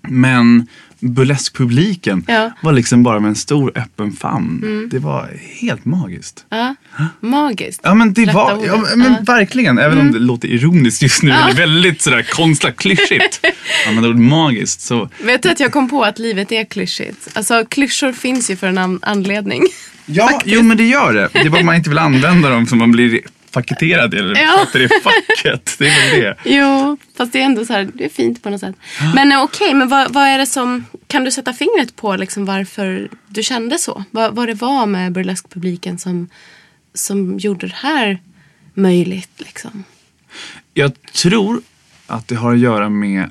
Men 0.09 0.67
burleskpubliken 1.01 2.25
ja. 2.29 2.51
var 2.63 2.73
liksom 2.73 3.03
bara 3.03 3.21
med 3.21 3.29
en 3.29 3.35
stor 3.35 3.73
öppen 3.75 4.13
famn. 4.13 4.61
Mm. 4.63 4.89
Det 4.89 4.99
var 4.99 5.31
helt 5.61 5.85
magiskt. 5.85 6.45
Ja, 6.49 6.75
magiskt. 7.21 7.81
Ja 7.85 7.95
men 7.95 8.13
det 8.13 8.33
var, 8.33 8.67
ja, 8.67 8.85
men 8.97 9.13
ja. 9.13 9.19
verkligen. 9.35 9.79
Även 9.79 9.93
mm. 9.93 10.07
om 10.07 10.13
det 10.13 10.19
låter 10.19 10.49
ironiskt 10.49 11.03
just 11.03 11.23
nu. 11.23 11.31
Ja. 11.31 11.45
Eller 11.45 11.55
väldigt 11.55 12.03
sådär 12.03 12.23
konstlat 12.23 12.77
klyschigt. 12.77 13.41
Använder 13.89 14.11
ordet 14.11 14.23
magiskt. 14.23 14.81
Så. 14.81 15.09
Vet 15.25 15.43
du 15.43 15.51
att 15.51 15.61
jag 15.61 15.73
kom 15.73 15.91
på 15.91 16.05
att 16.05 16.19
livet 16.19 16.53
är 16.53 16.65
klyschigt? 16.65 17.29
Alltså 17.35 17.65
klyschor 17.65 18.13
finns 18.13 18.51
ju 18.51 18.57
för 18.57 18.67
en 18.67 18.99
anledning. 19.03 19.63
Ja, 20.07 20.41
jo 20.45 20.63
men 20.63 20.77
det 20.77 20.85
gör 20.85 21.15
det. 21.15 21.29
Det 21.33 21.39
är 21.39 21.51
bara 21.51 21.63
man 21.63 21.75
inte 21.75 21.91
vill 21.91 21.99
använda 21.99 22.51
dem 22.51 22.67
så 22.67 22.77
man 22.77 22.93
blir 22.93 23.21
paketerad 23.57 24.15
i 24.15 24.19
eller 24.19 24.41
ja. 24.41 24.67
det 24.73 24.85
är 24.85 25.01
facket. 25.01 25.77
Det 25.79 25.89
är 25.89 26.11
väl 26.11 26.21
det. 26.21 26.37
Jo, 26.45 26.97
fast 27.17 27.33
det 27.33 27.41
är 27.41 27.45
ändå 27.45 27.65
så 27.65 27.73
här, 27.73 27.91
det 27.95 28.05
är 28.05 28.09
fint 28.09 28.43
på 28.43 28.51
något 28.51 28.61
sätt. 28.61 28.77
Men 29.15 29.33
eh, 29.33 29.43
okej, 29.43 29.67
okay, 29.67 29.75
men 29.75 29.89
vad, 29.89 30.13
vad, 30.13 30.25
är 30.25 30.39
det 30.39 30.47
som, 30.47 30.85
kan 31.07 31.25
du 31.25 31.31
sätta 31.31 31.53
fingret 31.53 31.97
på 31.97 32.17
liksom 32.17 32.45
varför 32.45 33.09
du 33.27 33.43
kände 33.43 33.79
så? 33.79 34.05
Vad, 34.11 34.35
vad 34.35 34.49
det 34.49 34.55
var 34.55 34.87
med 34.87 35.13
burleskpubliken 35.13 35.99
som, 35.99 36.29
som 36.95 37.39
gjorde 37.39 37.67
det 37.67 37.75
här 37.77 38.19
möjligt 38.75 39.33
liksom? 39.37 39.85
Jag 40.75 41.03
tror 41.03 41.63
att 42.07 42.29
det 42.29 42.35
har 42.35 42.53
att 42.53 42.59
göra 42.59 42.89
med 42.89 43.31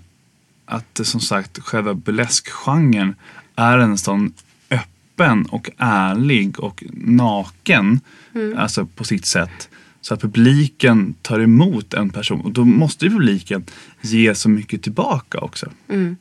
att 0.66 1.00
som 1.04 1.20
sagt 1.20 1.60
själva 1.60 1.94
burleskgenren 1.94 3.16
är 3.56 3.78
en 3.78 3.98
sån 3.98 4.34
öppen 4.70 5.46
och 5.46 5.70
ärlig 5.78 6.60
och 6.60 6.84
naken, 6.94 8.00
mm. 8.36 8.58
alltså 8.58 8.86
på 8.86 9.04
sitt 9.04 9.26
sätt. 9.26 9.70
Så 10.06 10.14
att 10.14 10.22
publiken 10.22 11.16
tar 11.22 11.40
emot 11.40 11.94
en 11.94 12.10
person 12.10 12.42
och 12.42 12.52
då 12.52 12.66
måste 12.66 13.06
ju 13.06 13.12
publiken 13.12 13.66
ge 14.02 14.36
så 14.36 14.50
mycket 14.50 14.84
tillbaka 14.84 15.38
också. 15.38 15.72
Mm. 15.90 16.18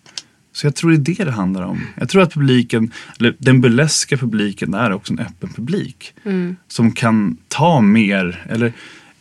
Så 0.53 0.67
jag 0.67 0.75
tror 0.75 0.91
det 0.91 0.97
är 0.97 1.17
det 1.17 1.25
det 1.25 1.31
handlar 1.31 1.63
om. 1.63 1.87
Jag 1.97 2.09
tror 2.09 2.23
att 2.23 2.35
publiken, 2.35 2.93
eller 3.19 3.37
den 3.39 3.61
burleska 3.61 4.17
publiken 4.17 4.75
är 4.75 4.93
också 4.93 5.13
en 5.13 5.19
öppen 5.19 5.49
publik. 5.49 6.15
Mm. 6.25 6.57
Som 6.69 6.93
kan 6.93 7.37
ta 7.49 7.81
mer, 7.81 8.47
eller 8.51 8.73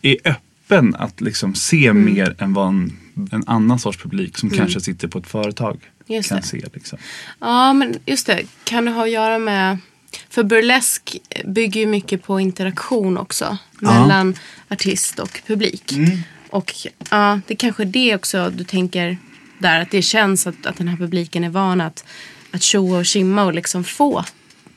är 0.02 0.16
öppen 0.24 0.94
att 0.94 1.20
liksom 1.20 1.54
se 1.54 1.86
mm. 1.86 2.04
mer 2.04 2.34
än 2.38 2.52
vad 2.52 2.68
en, 2.68 2.92
en 3.32 3.44
annan 3.46 3.78
sorts 3.78 3.98
publik 3.98 4.38
som 4.38 4.48
mm. 4.48 4.58
kanske 4.58 4.80
sitter 4.80 5.08
på 5.08 5.18
ett 5.18 5.26
företag 5.26 5.80
just 6.06 6.28
kan 6.28 6.38
det. 6.38 6.46
se. 6.46 6.64
Liksom. 6.74 6.98
Ja, 7.40 7.72
men 7.72 7.94
just 8.06 8.26
det. 8.26 8.42
Kan 8.64 8.84
det 8.84 8.90
ha 8.90 9.04
att 9.04 9.10
göra 9.10 9.38
med 9.38 9.78
för 10.30 10.42
burlesk 10.42 11.16
bygger 11.44 11.80
ju 11.80 11.86
mycket 11.86 12.22
på 12.22 12.40
interaktion 12.40 13.18
också. 13.18 13.58
Mellan 13.78 14.34
artist 14.68 15.18
och 15.18 15.40
publik. 15.46 15.92
Mm. 15.92 16.18
Och 16.50 16.72
ja, 17.10 17.40
det 17.46 17.54
är 17.54 17.58
kanske 17.58 17.84
det 17.84 18.14
också 18.14 18.50
du 18.50 18.64
tänker 18.64 19.18
där. 19.58 19.80
Att 19.80 19.90
det 19.90 20.02
känns 20.02 20.46
att, 20.46 20.66
att 20.66 20.76
den 20.76 20.88
här 20.88 20.96
publiken 20.96 21.44
är 21.44 21.50
van 21.50 21.80
att, 21.80 22.04
att 22.50 22.62
tjoa 22.62 22.98
och 22.98 23.06
kimma 23.06 23.44
och 23.44 23.54
liksom 23.54 23.84
få 23.84 24.24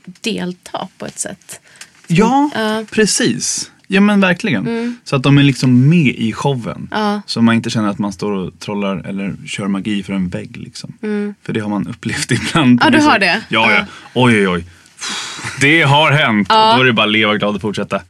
delta 0.03 0.88
på 0.98 1.06
ett 1.06 1.20
sätt. 1.20 1.60
Ja, 2.08 2.50
uh. 2.58 2.88
precis. 2.88 3.72
Ja 3.88 4.01
men 4.01 4.20
verkligen. 4.20 4.67
Mm. 4.67 4.98
Så 5.03 5.15
att 5.15 5.24
de 5.24 5.38
är 5.38 5.44
liksom 5.44 5.89
med 5.89 6.15
i 6.15 6.34
showen. 6.34 6.88
Ja. 6.91 7.22
Så 7.25 7.41
man 7.41 7.56
inte 7.56 7.70
känner 7.70 7.89
att 7.89 8.00
man 8.00 8.13
står 8.13 8.32
och 8.32 8.60
trollar 8.60 8.98
eller 8.98 9.36
kör 9.46 9.67
magi 9.67 10.03
för 10.03 10.13
en 10.13 10.29
vägg. 10.29 10.58
Liksom. 10.58 10.94
Mm. 11.01 11.36
För 11.44 11.53
det 11.53 11.60
har 11.60 11.70
man 11.70 11.88
upplevt 11.88 12.32
ibland. 12.32 12.82
Ja, 12.84 12.89
du 12.89 13.00
har 13.00 13.20
det? 13.20 13.41
Ja, 13.50 13.72
ja. 13.72 13.86
Oj, 14.13 14.36
oj, 14.38 14.48
oj. 14.48 14.65
Det 15.62 15.82
har 15.82 16.12
hänt. 16.12 16.48
Ja. 16.50 16.76
Då 16.76 16.82
är 16.82 16.86
det 16.86 16.94
bara 16.94 17.06
att 17.06 17.12
leva 17.12 17.38
glad 17.38 17.56
och 17.56 17.62
fortsätta. 17.62 18.02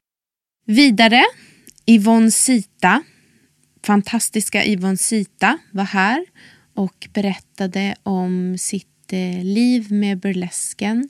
Vidare, 0.65 1.23
Yvonne 1.85 2.31
Sita, 2.31 3.03
fantastiska 3.83 4.65
Yvonne 4.65 4.97
Sita 4.97 5.57
var 5.71 5.83
här 5.83 6.25
och 6.75 7.07
berättade 7.13 7.95
om 8.03 8.57
sitt 8.59 9.13
eh, 9.13 9.43
liv 9.43 9.91
med 9.91 10.19
burlesken, 10.19 11.09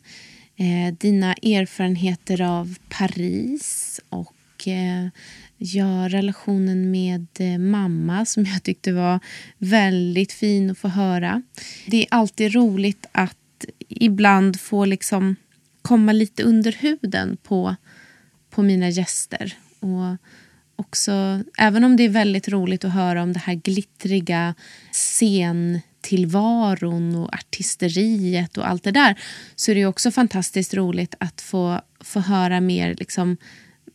eh, 0.55 0.93
dina 0.97 1.33
erfarenheter 1.33 2.41
av 2.41 2.75
Paris 2.89 3.99
och 4.09 4.67
eh, 4.67 5.07
ja, 5.57 6.07
relationen 6.09 6.91
med 6.91 7.27
mamma 7.59 8.25
som 8.25 8.45
jag 8.45 8.63
tyckte 8.63 8.93
var 8.93 9.19
väldigt 9.57 10.33
fin 10.33 10.71
att 10.71 10.77
få 10.77 10.87
höra. 10.87 11.41
Det 11.85 12.01
är 12.01 12.07
alltid 12.11 12.55
roligt 12.55 13.05
att 13.11 13.65
ibland 13.89 14.59
få 14.59 14.85
liksom 14.85 15.35
komma 15.87 16.11
lite 16.11 16.43
under 16.43 16.71
huden 16.71 17.37
på, 17.43 17.75
på 18.49 18.63
mina 18.63 18.89
gäster. 18.89 19.57
Och 19.79 20.17
också, 20.75 21.43
även 21.57 21.83
om 21.83 21.97
det 21.97 22.03
är 22.03 22.09
väldigt 22.09 22.47
roligt 22.47 22.85
att 22.85 22.93
höra 22.93 23.23
om 23.23 23.33
det 23.33 23.39
här 23.39 23.53
glittriga 23.53 24.55
scentillvaron 24.91 27.15
och 27.15 27.33
artisteriet 27.33 28.57
och 28.57 28.67
allt 28.67 28.83
det 28.83 28.91
där 28.91 29.19
så 29.55 29.71
är 29.71 29.75
det 29.75 29.85
också 29.85 30.11
fantastiskt 30.11 30.73
roligt 30.73 31.15
att 31.19 31.41
få, 31.41 31.81
få 31.99 32.19
höra 32.19 32.61
mer 32.61 32.95
liksom 32.95 33.37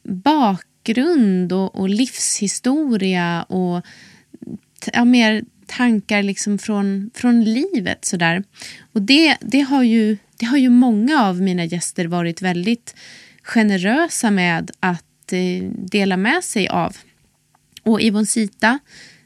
bakgrund 0.02 1.52
och, 1.52 1.74
och 1.74 1.88
livshistoria 1.88 3.42
och 3.42 3.86
ja, 4.92 5.04
mer 5.04 5.44
tankar 5.76 6.22
liksom 6.22 6.58
från, 6.58 7.10
från 7.14 7.44
livet. 7.44 8.04
Sådär. 8.04 8.44
Och 8.92 9.02
det, 9.02 9.36
det, 9.40 9.60
har 9.60 9.82
ju, 9.82 10.16
det 10.36 10.46
har 10.46 10.58
ju 10.58 10.68
många 10.68 11.22
av 11.22 11.40
mina 11.40 11.64
gäster 11.64 12.04
varit 12.04 12.42
väldigt 12.42 12.94
generösa 13.42 14.30
med 14.30 14.70
att 14.80 15.32
eh, 15.32 15.70
dela 15.74 16.16
med 16.16 16.44
sig 16.44 16.68
av. 16.68 16.96
Och 17.82 18.00
Ivon 18.00 18.26
Sita, 18.26 18.78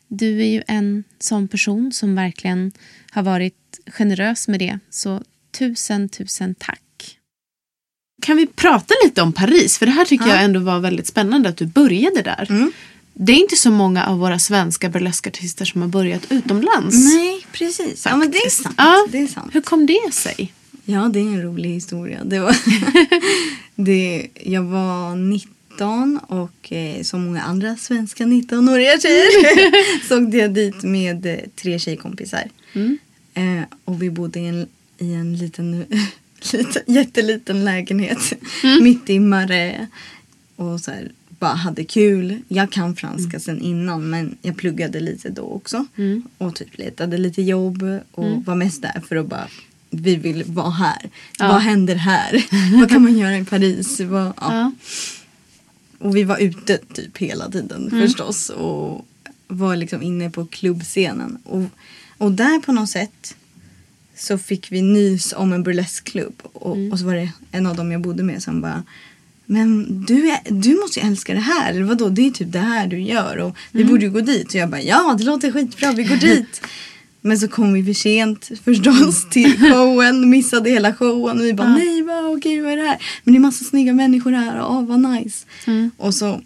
du 0.08 0.40
är 0.40 0.46
ju 0.46 0.62
en 0.66 1.04
sån 1.18 1.48
person 1.48 1.92
som 1.92 2.14
verkligen 2.14 2.72
har 3.10 3.22
varit 3.22 3.80
generös 3.86 4.48
med 4.48 4.58
det. 4.60 4.78
Så 4.90 5.22
tusen, 5.58 6.08
tusen 6.08 6.54
tack. 6.54 6.80
Kan 8.22 8.36
vi 8.36 8.46
prata 8.46 8.94
lite 9.04 9.22
om 9.22 9.32
Paris? 9.32 9.78
För 9.78 9.86
det 9.86 9.92
här 9.92 10.04
tycker 10.04 10.26
ja. 10.26 10.34
jag 10.34 10.44
ändå 10.44 10.60
var 10.60 10.80
väldigt 10.80 11.06
spännande 11.06 11.48
att 11.48 11.56
du 11.56 11.66
började 11.66 12.22
där. 12.22 12.46
Mm. 12.50 12.72
Det 13.18 13.32
är 13.32 13.36
inte 13.36 13.56
så 13.56 13.70
många 13.70 14.06
av 14.06 14.18
våra 14.18 14.38
svenska 14.38 14.88
burleskartister 14.88 15.64
som 15.64 15.80
har 15.80 15.88
börjat 15.88 16.32
utomlands. 16.32 17.14
Nej, 17.14 17.46
precis. 17.52 17.76
Faktiskt. 17.76 18.06
Ja, 18.06 18.16
men 18.16 18.30
det 18.30 18.38
är, 18.38 18.50
sant. 18.50 18.74
Ja. 18.78 19.06
det 19.12 19.18
är 19.18 19.26
sant. 19.26 19.54
Hur 19.54 19.60
kom 19.60 19.86
det 19.86 20.12
sig? 20.12 20.52
Ja, 20.84 21.10
det 21.12 21.18
är 21.18 21.22
en 21.22 21.42
rolig 21.42 21.70
historia. 21.70 22.24
Det 22.24 22.38
var 22.38 22.56
det, 23.74 24.28
jag 24.34 24.62
var 24.62 25.16
19 25.16 26.18
och 26.18 26.72
eh, 26.72 27.02
som 27.02 27.24
många 27.24 27.42
andra 27.42 27.76
svenska 27.76 28.24
19-åriga 28.24 29.00
tjejer 29.00 30.08
så 30.08 30.24
åkte 30.24 30.36
jag 30.36 30.54
dit 30.54 30.82
med 30.82 31.26
eh, 31.26 31.38
tre 31.54 31.78
tjejkompisar. 31.78 32.44
Mm. 32.72 32.98
Eh, 33.34 33.64
och 33.84 34.02
vi 34.02 34.10
bodde 34.10 34.40
i 34.40 34.46
en, 34.46 34.66
i 34.98 35.14
en 35.14 35.36
liten, 35.36 35.84
liten, 36.52 36.82
jätteliten 36.86 37.64
lägenhet 37.64 38.32
mm. 38.62 38.84
mitt 38.84 39.10
i 39.10 39.18
Maré. 39.18 39.86
Och 40.56 40.80
så 40.80 40.90
här, 40.90 41.10
bara 41.38 41.54
hade 41.54 41.84
kul. 41.84 42.40
Jag 42.48 42.72
kan 42.72 42.96
franska 42.96 43.30
mm. 43.30 43.40
sen 43.40 43.60
innan 43.60 44.10
men 44.10 44.36
jag 44.42 44.56
pluggade 44.56 45.00
lite 45.00 45.28
då 45.28 45.42
också. 45.42 45.86
Mm. 45.96 46.22
Och 46.38 46.54
typ 46.54 46.78
letade 46.78 47.18
lite 47.18 47.42
jobb 47.42 47.82
och 48.12 48.26
mm. 48.26 48.42
var 48.42 48.54
mest 48.54 48.82
där 48.82 49.02
för 49.08 49.16
att 49.16 49.26
bara 49.26 49.48
vi 49.90 50.16
vill 50.16 50.44
vara 50.44 50.70
här. 50.70 51.10
Ja. 51.38 51.48
Vad 51.48 51.60
händer 51.60 51.94
här? 51.94 52.46
Vad 52.80 52.90
kan 52.90 53.02
man 53.02 53.18
göra 53.18 53.38
i 53.38 53.44
Paris? 53.44 54.00
Vad, 54.00 54.26
ja. 54.26 54.32
Ja. 54.40 54.72
Och 55.98 56.16
vi 56.16 56.24
var 56.24 56.38
ute 56.38 56.78
typ 56.78 57.18
hela 57.18 57.50
tiden 57.50 57.88
Mm. 57.88 58.06
förstås. 58.06 58.50
Och 58.50 59.06
var 59.48 59.76
liksom 59.76 60.02
inne 60.02 60.30
på 60.30 60.46
klubbscenen. 60.46 61.38
Och, 61.44 61.62
och 62.18 62.32
där 62.32 62.60
på 62.60 62.72
något 62.72 62.90
sätt 62.90 63.36
så 64.16 64.38
fick 64.38 64.72
vi 64.72 64.82
nys 64.82 65.32
om 65.36 65.52
en 65.52 65.62
burleskklubb. 65.62 66.42
Och, 66.52 66.76
Mm. 66.76 66.92
och 66.92 66.98
så 66.98 67.04
var 67.04 67.14
det 67.14 67.32
en 67.50 67.66
av 67.66 67.76
dem 67.76 67.92
jag 67.92 68.00
bodde 68.00 68.22
med 68.22 68.42
som 68.42 68.60
bara 68.60 68.82
men 69.46 70.00
du, 70.06 70.30
är, 70.30 70.40
du 70.50 70.74
måste 70.74 71.00
ju 71.00 71.06
älska 71.06 71.34
det 71.34 71.40
här. 71.40 71.70
Eller 71.70 71.82
vadå, 71.82 72.08
det 72.08 72.26
är 72.26 72.30
typ 72.30 72.52
det 72.52 72.58
här 72.58 72.86
du 72.86 73.00
gör. 73.00 73.36
Och 73.36 73.56
vi 73.72 73.84
borde 73.84 74.04
ju 74.04 74.10
gå 74.10 74.20
dit. 74.20 74.48
Och 74.48 74.54
jag 74.54 74.70
bara, 74.70 74.82
ja 74.82 75.14
det 75.18 75.24
låter 75.24 75.52
skitbra, 75.52 75.92
vi 75.92 76.04
går 76.04 76.16
dit. 76.16 76.62
Men 77.20 77.38
så 77.38 77.48
kom 77.48 77.72
vi 77.72 77.84
för 77.84 77.92
sent 77.92 78.50
förstås 78.64 79.28
till 79.30 79.58
showen, 79.60 80.30
missade 80.30 80.70
hela 80.70 80.94
showen. 80.94 81.38
Och 81.38 81.44
vi 81.44 81.54
bara, 81.54 81.68
nej 81.68 82.02
vad, 82.02 82.36
okej 82.36 82.60
vad 82.60 82.72
är 82.72 82.76
det 82.76 82.82
här? 82.82 82.98
Men 83.24 83.34
det 83.34 83.38
är 83.38 83.40
massa 83.40 83.64
snygga 83.64 83.92
människor 83.92 84.32
här, 84.32 84.62
åh 84.62 84.84
vad 84.84 85.00
nice. 85.00 85.46
Och 85.96 86.14
så 86.14 86.40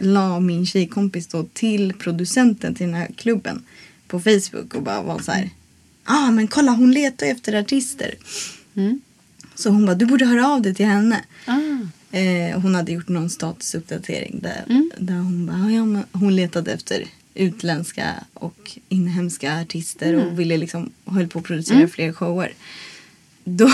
la 0.00 0.40
min 0.40 0.66
tjejkompis 0.66 1.26
då 1.26 1.44
till 1.52 1.92
producenten 1.98 2.74
till 2.74 2.86
den 2.86 2.94
här 2.94 3.08
klubben 3.16 3.62
på 4.08 4.20
Facebook 4.20 4.74
och 4.74 4.82
bara 4.82 5.02
var 5.02 5.18
så 5.18 5.32
här, 5.32 5.50
ah 6.04 6.30
men 6.30 6.48
kolla 6.48 6.72
hon 6.72 6.92
letar 6.92 7.26
efter 7.26 7.60
artister. 7.60 8.14
Så 9.54 9.70
hon 9.70 9.86
bara, 9.86 9.94
du 9.96 10.06
borde 10.06 10.24
höra 10.24 10.48
av 10.48 10.62
dig 10.62 10.74
till 10.74 10.86
henne. 10.86 11.24
Ah. 11.46 11.54
Eh, 12.16 12.60
hon 12.60 12.74
hade 12.74 12.92
gjort 12.92 13.08
någon 13.08 13.30
statusuppdatering 13.30 14.38
där, 14.42 14.64
där 14.98 15.14
hon, 15.14 15.46
bara, 15.46 15.70
ja, 15.70 16.02
hon 16.12 16.36
letade 16.36 16.72
efter 16.72 17.04
utländska 17.34 18.14
och 18.34 18.78
inhemska 18.88 19.60
artister 19.60 20.14
och 20.14 20.38
ville 20.38 20.56
liksom, 20.56 20.90
höll 21.04 21.28
på 21.28 21.38
att 21.38 21.44
producera 21.44 21.88
fler 21.88 22.12
shower. 22.12 22.52
Då, 23.44 23.70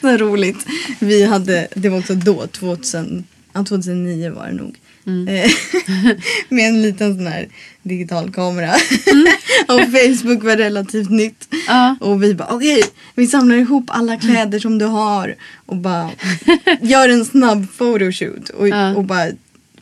så 0.00 0.16
roligt, 0.16 0.66
vi 1.00 1.24
hade, 1.24 1.68
det 1.74 1.88
var 1.88 1.98
också 1.98 2.14
då, 2.14 2.46
2000, 2.46 3.24
ja, 3.52 3.64
2009 3.64 4.30
var 4.30 4.46
det 4.46 4.52
nog. 4.52 4.78
Eh, 5.06 5.50
med 6.48 6.68
en 6.68 6.82
liten 6.82 7.16
sån 7.16 7.26
här 7.26 7.48
digital 7.82 8.32
kamera. 8.32 8.74
och 9.68 9.80
Facebook 9.80 10.42
var 10.44 10.56
relativt 10.56 11.10
nytt. 11.10 11.48
Ja. 11.66 11.96
Och 12.00 12.22
vi 12.22 12.34
bara 12.34 12.48
okej, 12.54 12.82
vi 13.14 13.26
samlar 13.26 13.56
ihop 13.56 13.84
alla 13.88 14.16
kläder 14.16 14.58
som 14.58 14.78
du 14.78 14.84
har 14.84 15.34
och 15.66 15.76
bara 15.76 16.10
gör 16.80 17.08
en 17.08 17.24
snabb 17.24 17.66
photoshoot 17.78 18.48
och, 18.48 18.68
Ja. 18.68 18.94
och 18.94 19.04
bara 19.04 19.26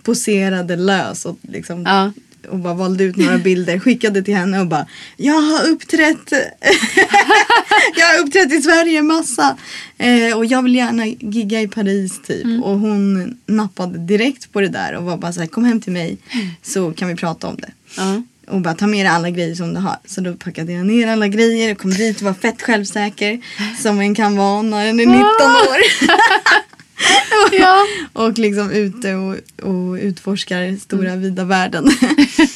poserade 0.02 0.76
lös 0.76 1.24
och 1.24 1.38
liksom 1.42 1.82
Ja. 1.82 2.12
Och 2.50 2.58
bara 2.58 2.74
valde 2.74 3.04
ut 3.04 3.16
några 3.16 3.38
bilder, 3.38 3.78
skickade 3.78 4.22
till 4.22 4.34
henne 4.34 4.60
och 4.60 4.66
bara 4.66 4.86
Jag 5.16 5.40
har 5.40 5.68
uppträtt 5.68 6.32
Jag 7.96 8.06
har 8.06 8.18
uppträtt 8.24 8.52
i 8.52 8.62
Sverige 8.62 9.02
massa 9.02 9.56
eh, 9.98 10.36
och 10.36 10.46
jag 10.46 10.62
vill 10.62 10.74
gärna 10.74 11.06
gigga 11.06 11.60
i 11.60 11.68
Paris 11.68 12.22
typ 12.26 12.64
och 12.64 12.78
hon 12.78 13.36
nappade 13.46 13.98
direkt 13.98 14.52
på 14.52 14.60
det 14.60 14.68
där 14.68 14.94
och 14.94 15.04
var 15.04 15.16
bara 15.16 15.32
så 15.32 15.40
här 15.40 15.46
kom 15.46 15.64
hem 15.64 15.80
till 15.80 15.92
mig 15.92 16.18
så 16.62 16.92
kan 16.92 17.08
vi 17.08 17.16
prata 17.16 17.46
om 17.46 17.56
det. 17.56 17.70
Ja. 17.96 18.22
Och 18.46 18.60
bara 18.60 18.74
ta 18.74 18.86
med 18.86 19.06
dig 19.06 19.12
alla 19.12 19.30
grejer 19.30 19.54
som 19.54 19.74
du 19.74 19.80
har. 19.80 19.96
Så 20.04 20.20
då 20.20 20.34
packade 20.34 20.72
jag 20.72 20.86
ner 20.86 21.08
alla 21.08 21.28
grejer 21.28 21.72
och 21.72 21.78
kom 21.78 21.90
dit 21.90 22.16
och 22.16 22.22
var 22.22 22.34
fett 22.34 22.62
självsäker. 22.62 23.40
Som 23.82 24.00
en 24.00 24.14
kan 24.14 24.36
vara 24.36 24.62
när 24.62 24.86
en 24.86 25.00
är 25.00 25.06
19 25.06 25.16
år. 25.16 25.78
Ja. 27.60 27.78
och 28.12 28.38
liksom 28.38 28.70
ute 28.70 29.14
och, 29.14 29.36
och 29.62 29.94
utforskar 29.94 30.76
stora 30.80 31.16
vida 31.16 31.44
världen. 31.44 31.90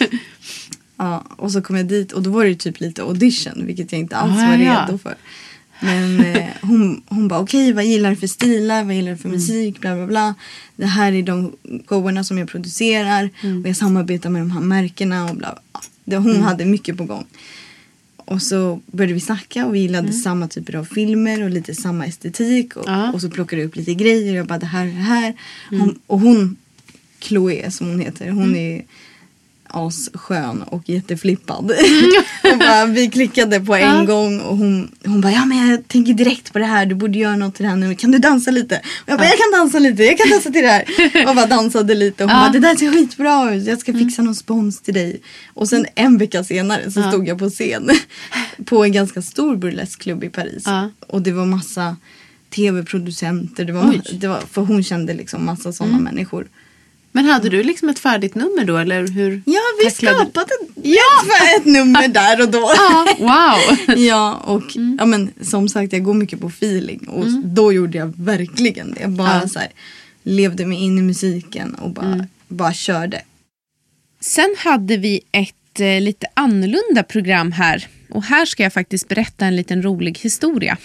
ja, 0.96 1.24
och 1.36 1.52
så 1.52 1.62
kom 1.62 1.76
jag 1.76 1.86
dit 1.86 2.12
och 2.12 2.22
då 2.22 2.30
var 2.30 2.44
det 2.44 2.54
typ 2.54 2.80
lite 2.80 3.02
audition 3.02 3.66
vilket 3.66 3.92
jag 3.92 3.98
inte 3.98 4.16
alls 4.16 4.32
Ah, 4.42 4.46
var 4.46 4.56
ja. 4.56 4.86
redo 4.86 4.98
för. 4.98 5.14
Men 5.80 6.20
eh, 6.24 6.44
hon, 6.62 7.02
hon 7.08 7.28
bara 7.28 7.40
okej 7.40 7.72
vad 7.72 7.84
gillar 7.84 8.10
du 8.10 8.16
för 8.16 8.26
stilar, 8.26 8.84
vad 8.84 8.94
gillar 8.94 9.10
du 9.12 9.16
för 9.18 9.28
musik, 9.28 9.80
bla 9.80 9.96
bla 9.96 10.06
bla. 10.06 10.34
Det 10.76 10.86
här 10.86 11.12
är 11.12 11.22
de 11.22 11.52
showerna 11.86 12.24
som 12.24 12.38
jag 12.38 12.48
producerar 12.48 13.30
och 13.62 13.68
jag 13.68 13.76
samarbetar 13.76 14.30
med 14.30 14.42
de 14.42 14.50
här 14.50 14.60
märkena 14.60 15.24
och 15.30 15.36
bla 15.36 15.58
bla. 16.04 16.18
Hon 16.18 16.40
hade 16.42 16.64
mycket 16.64 16.96
på 16.96 17.04
gång. 17.04 17.26
Och 18.30 18.42
så 18.42 18.80
började 18.86 19.14
vi 19.14 19.20
snacka 19.20 19.66
och 19.66 19.74
vi 19.74 19.78
gillade 19.78 20.12
samma 20.12 20.48
typer 20.48 20.76
av 20.76 20.84
filmer 20.84 21.42
och 21.42 21.50
lite 21.50 21.74
samma 21.74 22.06
estetik. 22.06 22.76
Och, 22.76 22.84
Ja. 22.86 23.12
och 23.12 23.20
så 23.20 23.30
plockade 23.30 23.62
jag 23.62 23.68
upp 23.68 23.76
lite 23.76 23.94
grejer 23.94 24.32
och 24.32 24.38
jag 24.38 24.46
bara 24.46 24.58
det 24.58 24.66
här 24.66 24.82
är 24.86 24.90
det 24.90 24.92
här. 24.92 25.34
Hon, 25.70 25.98
och 26.06 26.20
hon, 26.20 26.56
Chloé 27.20 27.70
som 27.70 27.86
hon 27.88 28.00
heter, 28.00 28.30
hon 28.30 28.56
är 28.56 28.84
asskön 29.68 30.62
och 30.62 30.88
jätteflippad. 30.88 31.70
och 32.52 32.58
bara, 32.58 32.86
vi 32.86 33.10
klickade 33.10 33.60
på 33.60 33.74
en 33.74 33.80
Ja. 33.98 34.04
gång 34.04 34.40
och 34.40 34.56
hon, 34.56 34.90
hon 35.04 35.20
bara 35.20 35.32
ja 35.32 35.44
men 35.44 35.68
jag 35.68 35.88
tänker 35.88 36.12
direkt 36.14 36.52
på 36.52 36.58
det 36.58 36.64
här, 36.64 36.86
du 36.86 36.94
borde 36.94 37.18
göra 37.18 37.36
något 37.36 37.54
till 37.54 37.62
det 37.64 37.68
här 37.70 37.76
nu. 37.76 37.94
Kan 37.94 38.10
du 38.10 38.18
dansa 38.18 38.50
lite? 38.50 38.76
Och 38.76 39.08
jag 39.08 39.18
bara 39.18 39.28
jag 39.28 39.38
kan 39.38 39.60
dansa 39.60 39.78
lite, 39.78 40.02
jag 40.04 40.18
kan 40.18 40.30
dansa 40.30 40.50
till 40.50 40.62
det 40.62 40.68
här. 40.68 40.84
Och 41.28 41.34
bara 41.34 41.46
dansade 41.46 41.94
lite 41.94 42.24
och 42.24 42.30
hon 42.30 42.38
Ja. 42.38 42.44
bara 42.44 42.52
det 42.52 42.58
där 42.68 42.76
ser 42.76 42.92
skitbra 42.92 43.54
ut, 43.54 43.66
jag 43.66 43.78
ska 43.80 43.92
fixa 43.92 44.22
någon 44.22 44.34
spons 44.34 44.80
till 44.82 44.94
dig. 44.94 45.20
Och 45.54 45.68
sen 45.68 45.86
en 45.94 46.18
vecka 46.18 46.44
senare 46.44 46.90
så 46.90 47.00
Ja. 47.00 47.08
stod 47.10 47.28
jag 47.28 47.38
på 47.38 47.50
scen 47.50 47.90
på 48.64 48.84
en 48.84 48.92
ganska 48.92 49.22
stor 49.22 49.56
burleskklubb 49.56 50.24
i 50.24 50.28
Paris. 50.28 50.62
Ja. 50.66 50.90
Och 51.06 51.22
det 51.22 51.32
var 51.32 51.46
massa 51.46 51.96
tv-producenter, 52.54 53.64
det 53.64 53.72
var, 53.72 53.90
Oj. 53.90 54.02
det 54.20 54.28
var, 54.28 54.40
för 54.50 54.62
hon 54.62 54.82
kände 54.82 55.14
liksom 55.14 55.44
massa 55.44 55.72
sådana 55.72 55.98
människor. 55.98 56.46
Men 57.18 57.26
hade 57.26 57.48
du 57.48 57.62
liksom 57.62 57.88
ett 57.88 57.98
färdigt 57.98 58.34
nummer 58.34 58.64
då 58.64 58.76
eller 58.76 59.08
hur? 59.08 59.42
Ja, 59.46 59.60
vi 59.82 59.90
tacklade- 59.90 60.16
skapade 60.16 60.50
ett, 60.60 60.68
ja. 60.82 61.56
ett 61.56 61.64
nummer 61.64 62.08
där 62.08 62.42
och 62.42 62.48
då. 62.48 62.72
Ja, 62.76 63.06
wow. 63.18 63.96
Ja, 63.98 64.34
och 64.34 64.62
ja, 64.98 65.04
men, 65.06 65.30
som 65.40 65.68
sagt 65.68 65.92
jag 65.92 66.02
går 66.04 66.14
mycket 66.14 66.40
på 66.40 66.46
feeling 66.46 67.08
och 67.08 67.26
då 67.44 67.72
gjorde 67.72 67.98
jag 67.98 68.12
verkligen 68.16 68.94
det. 68.94 69.08
Bara 69.08 69.40
Ja. 69.42 69.48
så 69.48 69.58
här, 69.58 69.68
levde 70.22 70.66
mig 70.66 70.78
in 70.78 70.98
i 70.98 71.02
musiken 71.02 71.74
och 71.74 71.90
bara, 71.90 72.26
bara 72.48 72.72
körde. 72.72 73.22
Sen 74.20 74.54
hade 74.58 74.96
vi 74.96 75.20
ett 75.32 75.80
eh, 75.80 76.00
lite 76.00 76.26
annorlunda 76.34 77.02
program 77.02 77.52
här. 77.52 77.86
Och 78.10 78.22
här 78.24 78.46
ska 78.46 78.62
jag 78.62 78.72
faktiskt 78.72 79.08
berätta 79.08 79.46
en 79.46 79.56
liten 79.56 79.82
rolig 79.82 80.18
historia. 80.18 80.76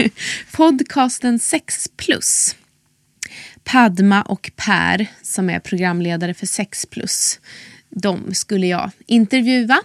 Podcasten 0.52 1.38
6 1.38 1.88
plus. 1.96 2.56
Padma 3.72 4.22
och 4.22 4.50
Per, 4.56 5.06
som 5.22 5.50
är 5.50 5.60
programledare 5.60 6.34
för 6.34 6.46
6 6.46 6.86
plus, 6.86 7.40
de 7.90 8.34
skulle 8.34 8.66
jag 8.66 8.90
intervjua. 9.06 9.82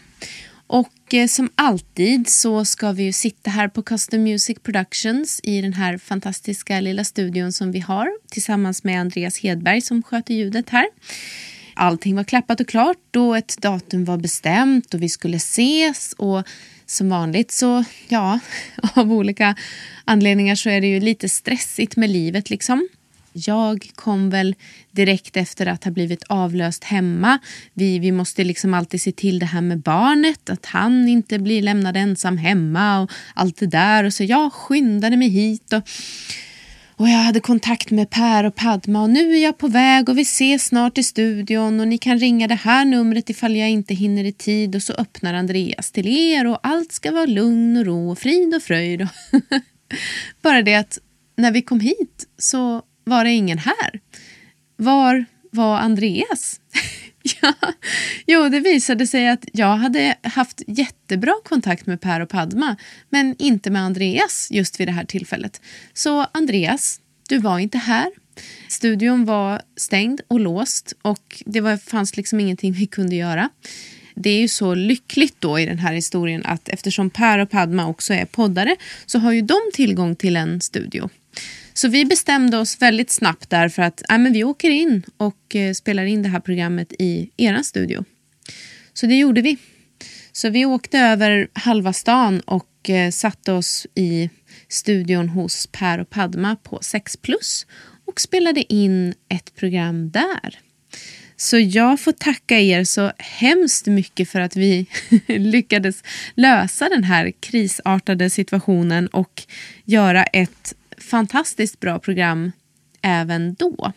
Och 0.67 1.13
eh, 1.13 1.27
som 1.27 1.49
alltid 1.55 2.29
så 2.29 2.65
ska 2.65 2.91
vi 2.91 3.03
ju 3.03 3.13
sitta 3.13 3.51
här 3.51 3.67
på 3.67 3.83
Custom 3.83 4.23
Music 4.23 4.57
Productions 4.63 5.39
i 5.43 5.61
den 5.61 5.73
här 5.73 5.97
fantastiska 5.97 6.79
lilla 6.79 7.03
studion 7.03 7.51
som 7.51 7.71
vi 7.71 7.79
har 7.79 8.07
tillsammans 8.31 8.83
med 8.83 9.01
Andreas 9.01 9.39
Hedberg 9.39 9.81
som 9.81 10.03
sköter 10.03 10.33
ljudet 10.33 10.69
här. 10.69 10.85
Allting 11.73 12.15
var 12.15 12.23
klappat 12.23 12.59
och 12.59 12.67
klart 12.67 13.15
och 13.15 13.37
ett 13.37 13.57
datum 13.61 14.05
var 14.05 14.17
bestämt 14.17 14.93
och 14.93 15.01
vi 15.01 15.09
skulle 15.09 15.37
ses 15.37 16.13
och 16.17 16.43
som 16.85 17.09
vanligt 17.09 17.51
så, 17.51 17.83
ja, 18.07 18.39
av 18.93 19.11
olika 19.11 19.55
anledningar 20.05 20.55
så 20.55 20.69
är 20.69 20.81
det 20.81 20.87
ju 20.87 20.99
lite 20.99 21.29
stressigt 21.29 21.95
med 21.95 22.09
livet 22.09 22.49
liksom. 22.49 22.87
Jag 23.37 23.89
kom 23.95 24.29
väl 24.29 24.55
direkt 24.91 25.37
efter 25.37 25.65
att 25.65 25.83
ha 25.83 25.91
blivit 25.91 26.23
avlöst 26.23 26.83
hemma. 26.83 27.39
Vi, 27.73 27.99
vi 27.99 28.11
måste 28.11 28.43
liksom 28.43 28.73
alltid 28.73 29.01
se 29.01 29.11
till 29.11 29.39
det 29.39 29.45
här 29.45 29.61
med 29.61 29.79
barnet, 29.79 30.49
att 30.49 30.65
han 30.65 31.07
inte 31.07 31.39
blir 31.39 31.61
lämnad 31.61 31.97
ensam 31.97 32.37
hemma 32.37 32.99
och 32.99 33.11
allt 33.33 33.57
det 33.57 33.67
där. 33.67 34.03
Och 34.03 34.13
så 34.13 34.23
jag 34.23 34.53
skyndade 34.53 35.17
mig 35.17 35.29
hit 35.29 35.73
och, 35.73 35.81
och 36.95 37.09
jag 37.09 37.17
hade 37.17 37.39
kontakt 37.39 37.91
med 37.91 38.09
Per 38.09 38.43
och 38.43 38.55
Padma 38.55 39.01
och 39.01 39.09
nu 39.09 39.35
är 39.35 39.43
jag 39.43 39.57
på 39.57 39.67
väg 39.67 40.09
och 40.09 40.17
vi 40.17 40.21
ses 40.21 40.65
snart 40.65 40.97
i 40.97 41.03
studion 41.03 41.79
och 41.79 41.87
ni 41.87 41.97
kan 41.97 42.19
ringa 42.19 42.47
det 42.47 42.55
här 42.55 42.85
numret 42.85 43.29
ifall 43.29 43.55
jag 43.55 43.69
inte 43.69 43.93
hinner 43.93 44.23
i 44.23 44.31
tid 44.31 44.75
och 44.75 44.83
så 44.83 44.93
öppnar 44.93 45.33
Andreas 45.33 45.91
till 45.91 46.07
er 46.07 46.47
och 46.47 46.59
allt 46.63 46.91
ska 46.91 47.11
vara 47.11 47.25
lugn 47.25 47.77
och 47.77 47.85
ro 47.85 48.11
och 48.11 48.19
frid 48.19 48.55
och 48.55 48.63
fröjd. 48.63 49.07
Bara 50.41 50.61
det 50.61 50.75
att 50.75 50.99
när 51.37 51.51
vi 51.51 51.61
kom 51.61 51.79
hit 51.79 52.27
så 52.37 52.81
var 53.05 53.23
det 53.23 53.31
ingen 53.31 53.57
här. 53.57 53.99
Var 54.77 55.25
var 55.55 55.77
Andreas? 55.77 56.61
ja, 57.41 57.53
jo, 58.27 58.49
det 58.49 58.59
visade 58.59 59.07
sig 59.07 59.29
att 59.29 59.45
jag 59.53 59.77
hade 59.77 60.15
haft 60.23 60.61
jättebra 60.67 61.33
kontakt 61.45 61.85
med 61.85 62.01
Per 62.01 62.19
och 62.19 62.29
Padma 62.29 62.75
men 63.09 63.35
inte 63.39 63.69
med 63.69 63.81
Andreas 63.81 64.47
just 64.51 64.79
vid 64.79 64.87
det 64.87 64.91
här 64.91 65.05
tillfället. 65.05 65.61
Så 65.93 66.25
Andreas, 66.31 66.99
du 67.29 67.37
var 67.37 67.59
inte 67.59 67.77
här. 67.77 68.11
Studion 68.69 69.25
var 69.25 69.61
stängd 69.75 70.21
och 70.27 70.39
låst 70.39 70.93
och 71.01 71.43
det 71.45 71.61
var, 71.61 71.77
fanns 71.77 72.17
liksom 72.17 72.39
ingenting 72.39 72.73
vi 72.73 72.85
kunde 72.85 73.15
göra. 73.15 73.49
Det 74.15 74.29
är 74.29 74.39
ju 74.39 74.47
så 74.47 74.75
lyckligt 74.75 75.35
då 75.39 75.59
i 75.59 75.65
den 75.65 75.79
här 75.79 75.93
historien 75.93 76.45
att 76.45 76.69
eftersom 76.69 77.09
Per 77.09 77.39
och 77.39 77.49
Padma 77.49 77.87
också 77.87 78.13
är 78.13 78.25
poddare 78.25 78.75
så 79.05 79.19
har 79.19 79.31
ju 79.31 79.41
de 79.41 79.57
tillgång 79.73 80.15
till 80.15 80.35
en 80.35 80.61
studio. 80.61 81.09
Så 81.77 81.87
vi 81.87 82.05
bestämde 82.05 82.57
oss 82.57 82.81
väldigt 82.81 83.11
snabbt 83.11 83.49
där 83.49 83.69
för 83.69 83.81
att 83.81 84.11
äh, 84.11 84.17
men 84.17 84.33
vi 84.33 84.43
åker 84.43 84.69
in 84.69 85.03
och 85.17 85.55
eh, 85.55 85.73
spelar 85.73 86.05
in 86.05 86.23
det 86.23 86.29
här 86.29 86.39
programmet 86.39 86.93
i 86.99 87.29
er 87.37 87.61
studio. 87.63 88.05
Så 88.93 89.05
det 89.05 89.15
gjorde 89.15 89.41
vi. 89.41 89.57
Så 90.31 90.49
vi 90.49 90.65
åkte 90.65 90.99
över 90.99 91.47
halva 91.53 91.93
stan 91.93 92.39
och 92.39 92.89
eh, 92.89 93.11
satte 93.11 93.51
oss 93.51 93.87
i 93.95 94.29
studion 94.69 95.29
hos 95.29 95.67
Per 95.67 95.99
och 95.99 96.09
Padma 96.09 96.55
på 96.55 96.79
6 96.81 97.17
plus 97.17 97.65
och 98.05 98.21
spelade 98.21 98.73
in 98.73 99.13
ett 99.29 99.55
program 99.55 100.11
där. 100.11 100.59
Så 101.37 101.57
jag 101.59 101.99
får 101.99 102.11
tacka 102.11 102.59
er 102.59 102.83
så 102.83 103.11
hemskt 103.17 103.87
mycket 103.87 104.29
för 104.29 104.39
att 104.39 104.55
vi 104.55 104.85
lyckades 105.27 106.03
lösa 106.35 106.89
den 106.89 107.03
här 107.03 107.31
krisartade 107.39 108.29
situationen 108.29 109.07
och 109.07 109.43
göra 109.85 110.23
ett 110.23 110.75
fantastiskt 110.97 111.79
bra 111.79 111.99
program 111.99 112.51
även 113.01 113.53
då. 113.53 113.91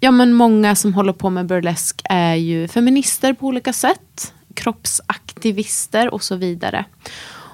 Ja, 0.00 0.10
men 0.10 0.32
många 0.32 0.74
som 0.74 0.94
håller 0.94 1.12
på 1.12 1.30
med 1.30 1.46
burlesk 1.46 2.02
är 2.04 2.34
ju 2.34 2.68
feminister 2.68 3.32
på 3.32 3.46
olika 3.46 3.72
sätt. 3.72 4.32
Kroppsaktivister 4.54 6.14
och 6.14 6.22
så 6.22 6.36
vidare. 6.36 6.84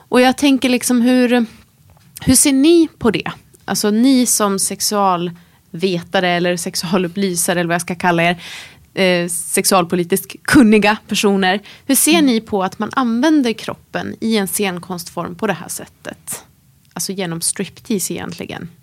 Och 0.08 0.20
jag 0.20 0.36
tänker 0.36 0.68
liksom 0.68 1.02
hur, 1.02 1.46
hur 2.20 2.34
ser 2.34 2.52
ni 2.52 2.88
på 2.98 3.10
det? 3.10 3.30
Alltså 3.64 3.90
ni 3.90 4.26
som 4.26 4.58
sexualvetare 4.58 6.28
eller 6.28 6.56
sexualupplysare 6.56 7.60
eller 7.60 7.68
vad 7.68 7.74
jag 7.74 7.82
ska 7.82 7.94
kalla 7.94 8.22
er. 8.22 8.42
Eh, 8.94 9.28
sexualpolitiskt 9.28 10.42
kunniga 10.42 10.96
personer. 11.08 11.60
Hur 11.86 11.94
ser 11.94 12.22
ni 12.22 12.40
på 12.40 12.64
att 12.64 12.78
man 12.78 12.90
använder 12.92 13.52
kroppen 13.52 14.16
i 14.20 14.36
en 14.36 14.46
scenkonstform 14.46 15.34
på 15.34 15.46
det 15.46 15.52
här 15.52 15.68
sättet? 15.68 16.44
Alltså 16.92 17.12
genom 17.12 17.40
striptease 17.40 18.14
egentligen. 18.14 18.68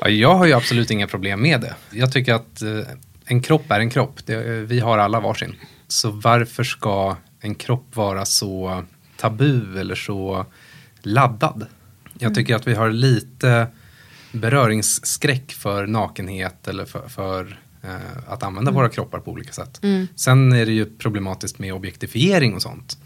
Ja, 0.00 0.08
jag 0.08 0.34
har 0.34 0.46
ju 0.46 0.52
absolut 0.52 0.90
inga 0.90 1.06
problem 1.06 1.42
med 1.42 1.60
det. 1.60 1.74
Jag 1.90 2.12
tycker 2.12 2.34
att 2.34 2.62
eh, 2.62 2.80
en 3.24 3.42
kropp 3.42 3.70
är 3.70 3.80
en 3.80 3.90
kropp. 3.90 4.26
Det, 4.26 4.42
vi 4.44 4.80
har 4.80 4.98
alla 4.98 5.20
varsin. 5.20 5.54
Så 5.88 6.10
varför 6.10 6.64
ska 6.64 7.16
en 7.40 7.54
kropp 7.54 7.96
vara 7.96 8.24
så 8.24 8.84
tabu 9.16 9.80
eller 9.80 9.94
så 9.94 10.46
laddad? 11.02 11.66
Jag 12.18 12.34
tycker 12.34 12.54
att 12.54 12.66
vi 12.66 12.74
har 12.74 12.90
lite 12.90 13.66
beröringsskräck 14.32 15.52
för 15.52 15.86
nakenhet 15.86 16.68
eller 16.68 16.84
för, 16.84 17.08
för 17.08 17.60
eh, 17.82 18.30
att 18.32 18.42
använda 18.42 18.70
våra 18.70 18.88
kroppar 18.88 19.18
på 19.18 19.30
olika 19.30 19.52
sätt. 19.52 19.80
Sen 20.16 20.52
är 20.52 20.66
det 20.66 20.72
ju 20.72 20.84
problematiskt 20.98 21.58
med 21.58 21.74
objektifiering 21.74 22.54
och 22.54 22.62
sånt. 22.62 22.98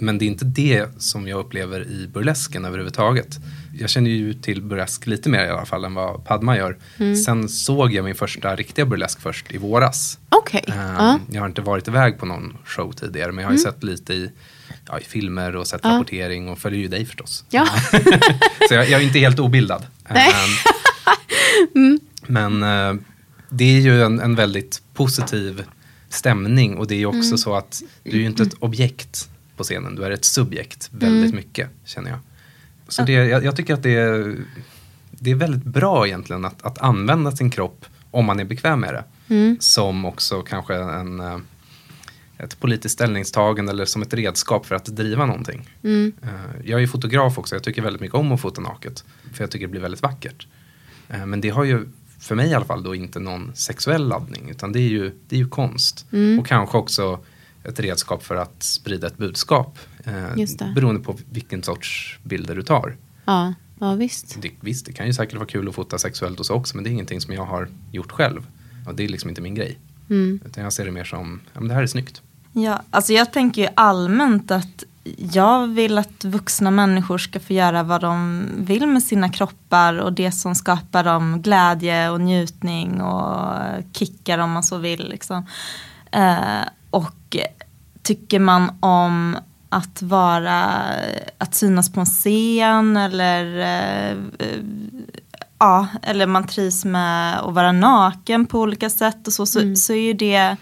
Men 0.00 0.18
det 0.18 0.24
är 0.24 0.26
inte 0.26 0.44
det 0.44 0.88
som 0.98 1.28
jag 1.28 1.38
upplever 1.38 1.80
i 1.80 2.08
burlesken 2.08 2.64
överhuvudtaget. 2.64 3.38
Jag 3.78 3.90
känner 3.90 4.10
ju 4.10 4.34
till 4.34 4.62
burlesk 4.62 5.06
lite 5.06 5.28
mer 5.28 5.44
i 5.44 5.48
alla 5.48 5.66
fall 5.66 5.84
än 5.84 5.94
vad 5.94 6.24
Padma 6.24 6.56
gör. 6.56 6.76
Sen 7.24 7.48
såg 7.48 7.92
jag 7.92 8.04
min 8.04 8.14
första 8.14 8.56
riktiga 8.56 8.86
burlesk 8.86 9.20
först 9.20 9.52
i 9.52 9.58
våras. 9.58 10.18
Okej. 10.28 10.64
Ehm, 10.66 10.74
ja. 10.76 11.18
Jag 11.30 11.40
har 11.40 11.48
inte 11.48 11.60
varit 11.60 11.88
iväg 11.88 12.18
på 12.18 12.26
någon 12.26 12.56
show 12.64 12.92
tidigare 12.92 13.32
men 13.32 13.42
jag 13.42 13.48
har 13.48 13.52
ju 13.52 13.58
sett 13.58 13.84
lite 13.84 14.14
i, 14.14 14.30
ja, 14.86 14.98
i 14.98 15.04
filmer 15.04 15.56
och 15.56 15.66
sett 15.66 15.84
rapportering 15.84 16.48
och 16.48 16.58
följer 16.58 16.80
ju 16.80 16.88
dig 16.88 17.06
förstås. 17.06 17.44
Ja. 17.50 17.66
Så 18.68 18.74
jag, 18.74 18.88
jag 18.88 19.00
är 19.00 19.04
inte 19.06 19.18
helt 19.18 19.38
obildad. 19.38 19.86
Ehm, 20.08 20.18
Men 22.26 22.62
eh, 22.62 23.02
det 23.48 23.64
är 23.64 23.80
ju 23.80 24.02
en, 24.02 24.20
en 24.20 24.34
väldigt 24.34 24.82
positiv 24.94 25.62
stämning 26.08 26.76
och 26.76 26.86
det 26.86 26.94
är 26.94 26.98
ju 26.98 27.06
också 27.06 27.36
så 27.36 27.54
att 27.54 27.82
du 28.02 28.10
är 28.10 28.20
ju 28.20 28.26
inte 28.26 28.42
ett 28.42 28.54
objekt 28.58 29.28
på 29.58 29.64
scenen, 29.64 29.94
du 29.94 30.04
är 30.04 30.10
ett 30.10 30.24
subjekt 30.24 30.88
väldigt 30.92 31.34
mycket 31.34 31.68
känner 31.84 32.10
jag. 32.10 32.18
Så 32.88 33.02
det, 33.02 33.12
jag, 33.12 33.44
jag 33.44 33.56
tycker 33.56 33.74
att 33.74 33.82
det 33.82 33.94
är, 33.94 34.36
det 35.10 35.30
är 35.30 35.34
väldigt 35.34 35.64
bra 35.64 36.06
egentligen 36.06 36.44
att, 36.44 36.62
att 36.62 36.78
använda 36.78 37.32
sin 37.32 37.50
kropp 37.50 37.84
om 38.10 38.24
man 38.24 38.40
är 38.40 38.44
bekväm 38.44 38.80
med 38.80 38.94
det. 38.94 39.04
Som 39.60 40.04
också 40.04 40.42
kanske 40.42 40.74
en, 40.74 41.20
eh, 41.20 41.38
ett 42.38 42.60
politiskt 42.60 42.94
ställningstagande 42.94 43.72
eller 43.72 43.84
som 43.84 44.02
ett 44.02 44.14
redskap 44.14 44.66
för 44.66 44.74
att 44.74 44.84
driva 44.84 45.26
någonting. 45.26 45.70
Eh, 46.22 46.30
Jag 46.64 46.76
är 46.76 46.80
ju 46.80 46.88
fotograf 46.88 47.38
också, 47.38 47.54
jag 47.54 47.62
tycker 47.62 47.82
väldigt 47.82 48.00
mycket 48.00 48.14
om 48.14 48.32
att 48.32 48.40
fota 48.40 48.60
naket. 48.60 49.04
För 49.32 49.42
jag 49.44 49.50
tycker 49.50 49.66
det 49.66 49.70
blir 49.70 49.80
väldigt 49.80 50.02
vackert. 50.02 50.46
Eh, 51.08 51.26
Men 51.26 51.40
det 51.40 51.48
har 51.48 51.64
ju, 51.64 51.88
för 52.18 52.34
mig 52.34 52.50
i 52.50 52.54
alla 52.54 52.64
fall, 52.64 52.82
då 52.82 52.94
inte 52.94 53.20
någon 53.20 53.52
sexuell 53.54 54.08
laddning. 54.08 54.50
Utan 54.50 54.72
det 54.72 54.78
är 54.78 54.88
ju, 54.88 55.12
det 55.28 55.36
är 55.36 55.40
ju 55.40 55.48
konst. 55.48 56.06
Och 56.40 56.46
kanske 56.46 56.76
också 56.78 57.20
ett 57.68 57.80
redskap 57.80 58.22
för 58.22 58.36
att 58.36 58.62
sprida 58.62 59.06
ett 59.06 59.16
budskap. 59.18 59.78
eh, 60.04 60.36
Just 60.38 60.58
det. 60.58 60.72
Beroende 60.74 61.00
på 61.00 61.16
vilken 61.30 61.62
sorts 61.62 62.18
bilder 62.22 62.54
du 62.56 62.62
tar. 62.62 62.96
Ja, 63.24 63.54
ja 63.80 63.94
visst. 63.94 64.42
Det, 64.42 64.50
visst, 64.60 64.86
det 64.86 64.92
kan 64.92 65.06
ju 65.06 65.12
säkert 65.12 65.34
vara 65.36 65.46
kul 65.46 65.68
att 65.68 65.74
fota 65.74 65.98
sexuellt 65.98 66.40
och 66.40 66.46
så 66.46 66.54
också. 66.54 66.76
Men 66.76 66.84
det 66.84 66.90
är 66.90 66.92
ingenting 66.92 67.20
som 67.20 67.34
jag 67.34 67.44
har 67.44 67.68
gjort 67.92 68.12
själv. 68.12 68.46
Och 68.86 68.94
det 68.94 69.04
är 69.04 69.08
liksom 69.08 69.28
inte 69.30 69.40
min 69.42 69.54
grej. 69.54 69.78
Utan 70.44 70.64
jag 70.64 70.72
ser 70.72 70.84
det 70.84 70.90
mer 70.90 71.04
som, 71.04 71.40
ja 71.52 71.60
men 71.60 71.68
det 71.68 71.74
här 71.74 71.82
är 71.82 71.86
snyggt. 71.86 72.22
Ja, 72.52 72.82
alltså 72.90 73.12
jag 73.12 73.32
tänker 73.32 73.62
ju 73.62 73.68
allmänt 73.74 74.50
att 74.50 74.84
jag 75.32 75.66
vill 75.66 75.98
att 75.98 76.24
vuxna 76.24 76.70
människor 76.70 77.18
ska 77.18 77.40
få 77.40 77.52
göra 77.52 77.82
vad 77.82 78.00
de 78.00 78.46
vill 78.56 78.86
med 78.86 79.02
sina 79.02 79.28
kroppar 79.28 79.94
och 79.98 80.12
det 80.12 80.32
som 80.32 80.54
skapar 80.54 81.04
dem 81.04 81.42
glädje 81.42 82.10
och 82.10 82.20
njutning 82.20 83.00
och 83.00 83.54
kickar 83.92 84.38
om 84.38 84.50
man 84.50 84.62
så 84.62 84.78
vill. 84.78 85.08
Liksom. 85.08 85.46
Eh, 86.12 86.68
och 86.90 87.36
tycker 88.08 88.38
man 88.38 88.70
om 88.80 89.36
att 89.68 90.02
vara, 90.02 90.74
att 91.38 91.54
synas 91.54 91.92
på 91.92 92.00
en 92.00 92.06
scen 92.06 92.96
eller 92.96 93.58
eh, 93.58 94.16
ja, 95.58 95.86
eller 96.02 96.26
man 96.26 96.46
trivs 96.46 96.84
med 96.84 97.40
att 97.40 97.54
vara 97.54 97.72
naken 97.72 98.46
på 98.46 98.60
olika 98.60 98.90
sätt 98.90 99.26
och 99.26 99.32
så, 99.32 99.46
så, 99.46 99.76
så 99.76 99.92
är 99.92 100.00
ju 100.00 100.12
det 100.12 100.56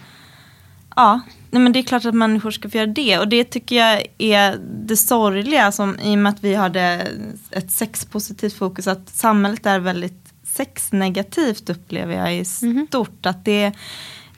Ja, 0.95 1.21
nej 1.51 1.61
men 1.61 1.71
det 1.71 1.79
är 1.79 1.83
klart 1.83 2.05
att 2.05 2.15
människor 2.15 2.51
ska 2.51 2.69
få 2.69 2.77
göra 2.77 2.87
det. 2.87 3.17
Och 3.19 3.27
det 3.27 3.43
tycker 3.43 3.75
jag 3.75 4.03
är 4.17 4.59
det 4.85 4.97
sorgliga 4.97 5.71
som, 5.71 5.99
i 5.99 6.15
och 6.15 6.19
med 6.19 6.29
att 6.29 6.43
vi 6.43 6.55
hade 6.55 7.07
ett 7.51 7.71
sexpositivt 7.71 8.53
fokus. 8.53 8.87
Att 8.87 9.09
samhället 9.09 9.65
är 9.65 9.79
väldigt 9.79 10.33
sexnegativt 10.43 11.69
upplever 11.69 12.13
jag 12.15 12.37
i 12.37 12.45
stort. 12.45 13.25
Att 13.25 13.45
det 13.45 13.71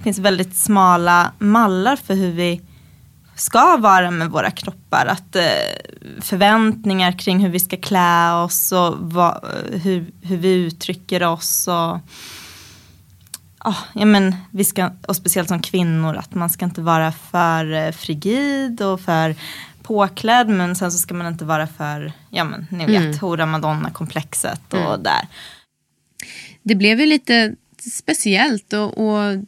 finns 0.03 0.19
väldigt 0.19 0.55
smala 0.55 1.31
mallar 1.39 1.95
för 1.95 2.13
hur 2.13 2.31
vi 2.31 2.61
ska 3.41 3.77
vara 3.77 4.11
med 4.11 4.29
våra 4.29 4.51
kroppar. 4.51 5.05
Att 5.05 5.35
eh, 5.35 5.43
förväntningar 6.21 7.11
kring 7.11 7.39
hur 7.39 7.49
vi 7.49 7.59
ska 7.59 7.77
klä 7.77 8.33
oss 8.33 8.71
och 8.71 8.95
vad, 8.99 9.45
hur, 9.71 10.11
hur 10.21 10.37
vi 10.37 10.53
uttrycker 10.53 11.23
oss. 11.23 11.67
och 11.67 11.97
Ja, 13.63 13.75
ja, 13.93 14.05
men 14.05 14.35
vi 14.51 14.63
ska, 14.63 14.91
och 15.07 15.15
speciellt 15.15 15.47
som 15.47 15.61
kvinnor, 15.61 16.15
att 16.15 16.35
man 16.35 16.49
ska 16.49 16.65
inte 16.65 16.81
vara 16.81 17.11
för 17.11 17.73
eh, 17.73 17.91
frigid 17.91 18.81
och 18.81 19.01
för 19.01 19.35
påklädd 19.81 20.49
men 20.49 20.75
sen 20.75 20.91
så 20.91 20.97
ska 20.97 21.13
man 21.13 21.27
inte 21.27 21.45
vara 21.45 21.67
för, 21.67 22.11
ja 22.29 22.43
men 22.43 22.67
ni 22.71 22.85
vet, 22.85 23.21
hora 23.21 23.45
madonna-komplexet 23.45 24.73
och 24.73 24.99
där. 24.99 25.27
Det 26.63 26.75
blev 26.75 26.99
ju 26.99 27.05
lite 27.05 27.55
speciellt 27.91 28.73
och, 28.73 28.97
och 28.97 29.43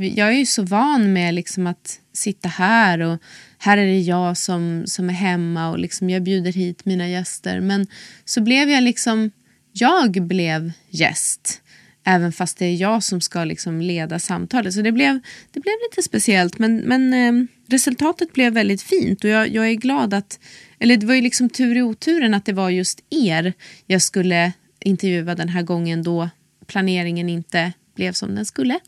jag 0.00 0.28
är 0.28 0.38
ju 0.38 0.46
så 0.46 0.62
van 0.62 1.12
med 1.12 1.34
liksom 1.34 1.66
att 1.66 2.00
sitta 2.12 2.48
här 2.48 3.00
och 3.00 3.18
här 3.58 3.78
är 3.78 3.86
det 3.86 4.00
jag 4.00 4.36
som, 4.36 4.82
som 4.86 5.10
är 5.10 5.14
hemma 5.14 5.70
och 5.70 5.78
liksom 5.78 6.10
jag 6.10 6.22
bjuder 6.22 6.52
hit 6.52 6.84
mina 6.84 7.08
gäster. 7.08 7.60
Men 7.60 7.86
så 8.24 8.40
blev 8.40 8.70
jag 8.70 8.82
liksom, 8.82 9.30
jag 9.72 10.22
blev 10.22 10.72
gäst. 10.90 11.62
Även 12.04 12.32
fast 12.32 12.58
det 12.58 12.66
är 12.66 12.74
jag 12.74 13.02
som 13.02 13.20
ska 13.20 13.44
liksom 13.44 13.80
leda 13.80 14.18
samtalet. 14.18 14.74
Så 14.74 14.82
det 14.82 14.92
blev, 14.92 15.20
det 15.52 15.60
blev 15.60 15.74
lite 15.90 16.02
speciellt. 16.02 16.58
Men, 16.58 16.76
men 16.76 17.14
eh, 17.14 17.46
resultatet 17.66 18.32
blev 18.32 18.52
väldigt 18.52 18.82
fint. 18.82 19.24
Och 19.24 19.30
jag, 19.30 19.48
jag 19.48 19.68
är 19.68 19.74
glad 19.74 20.14
att... 20.14 20.38
Eller 20.78 20.96
det 20.96 21.06
var 21.06 21.14
ju 21.14 21.20
liksom 21.20 21.50
tur 21.50 21.76
i 21.76 21.82
oturen 21.82 22.34
att 22.34 22.44
det 22.44 22.52
var 22.52 22.70
just 22.70 23.00
er 23.10 23.52
jag 23.86 24.02
skulle 24.02 24.52
intervjua 24.80 25.34
den 25.34 25.48
här 25.48 25.62
gången 25.62 26.02
då 26.02 26.30
planeringen 26.66 27.28
inte 27.28 27.72
blev 27.94 28.12
som 28.12 28.34
den 28.34 28.46
skulle. 28.46 28.78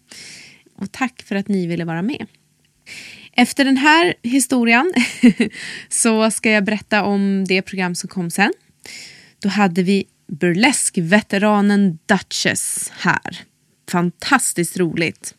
Och 0.81 0.93
tack 0.93 1.23
för 1.23 1.37
att 1.37 1.49
ni 1.49 1.67
ville 1.67 1.85
vara 1.85 2.03
med. 2.03 2.27
Efter 3.33 3.65
den 3.65 3.77
här 3.77 4.15
historien 4.23 4.93
så 5.89 6.31
ska 6.31 6.51
jag 6.51 6.65
berätta 6.65 7.05
om 7.05 7.45
det 7.49 7.63
program 7.63 7.95
som 7.95 8.09
kom 8.09 8.31
sen. 8.31 8.53
Då 9.39 9.49
hade 9.49 9.83
vi 9.83 10.05
burleskveteranen 10.27 11.99
Duchess 12.07 12.93
här. 12.95 13.41
Fantastiskt 13.91 14.77
roligt. 14.77 15.35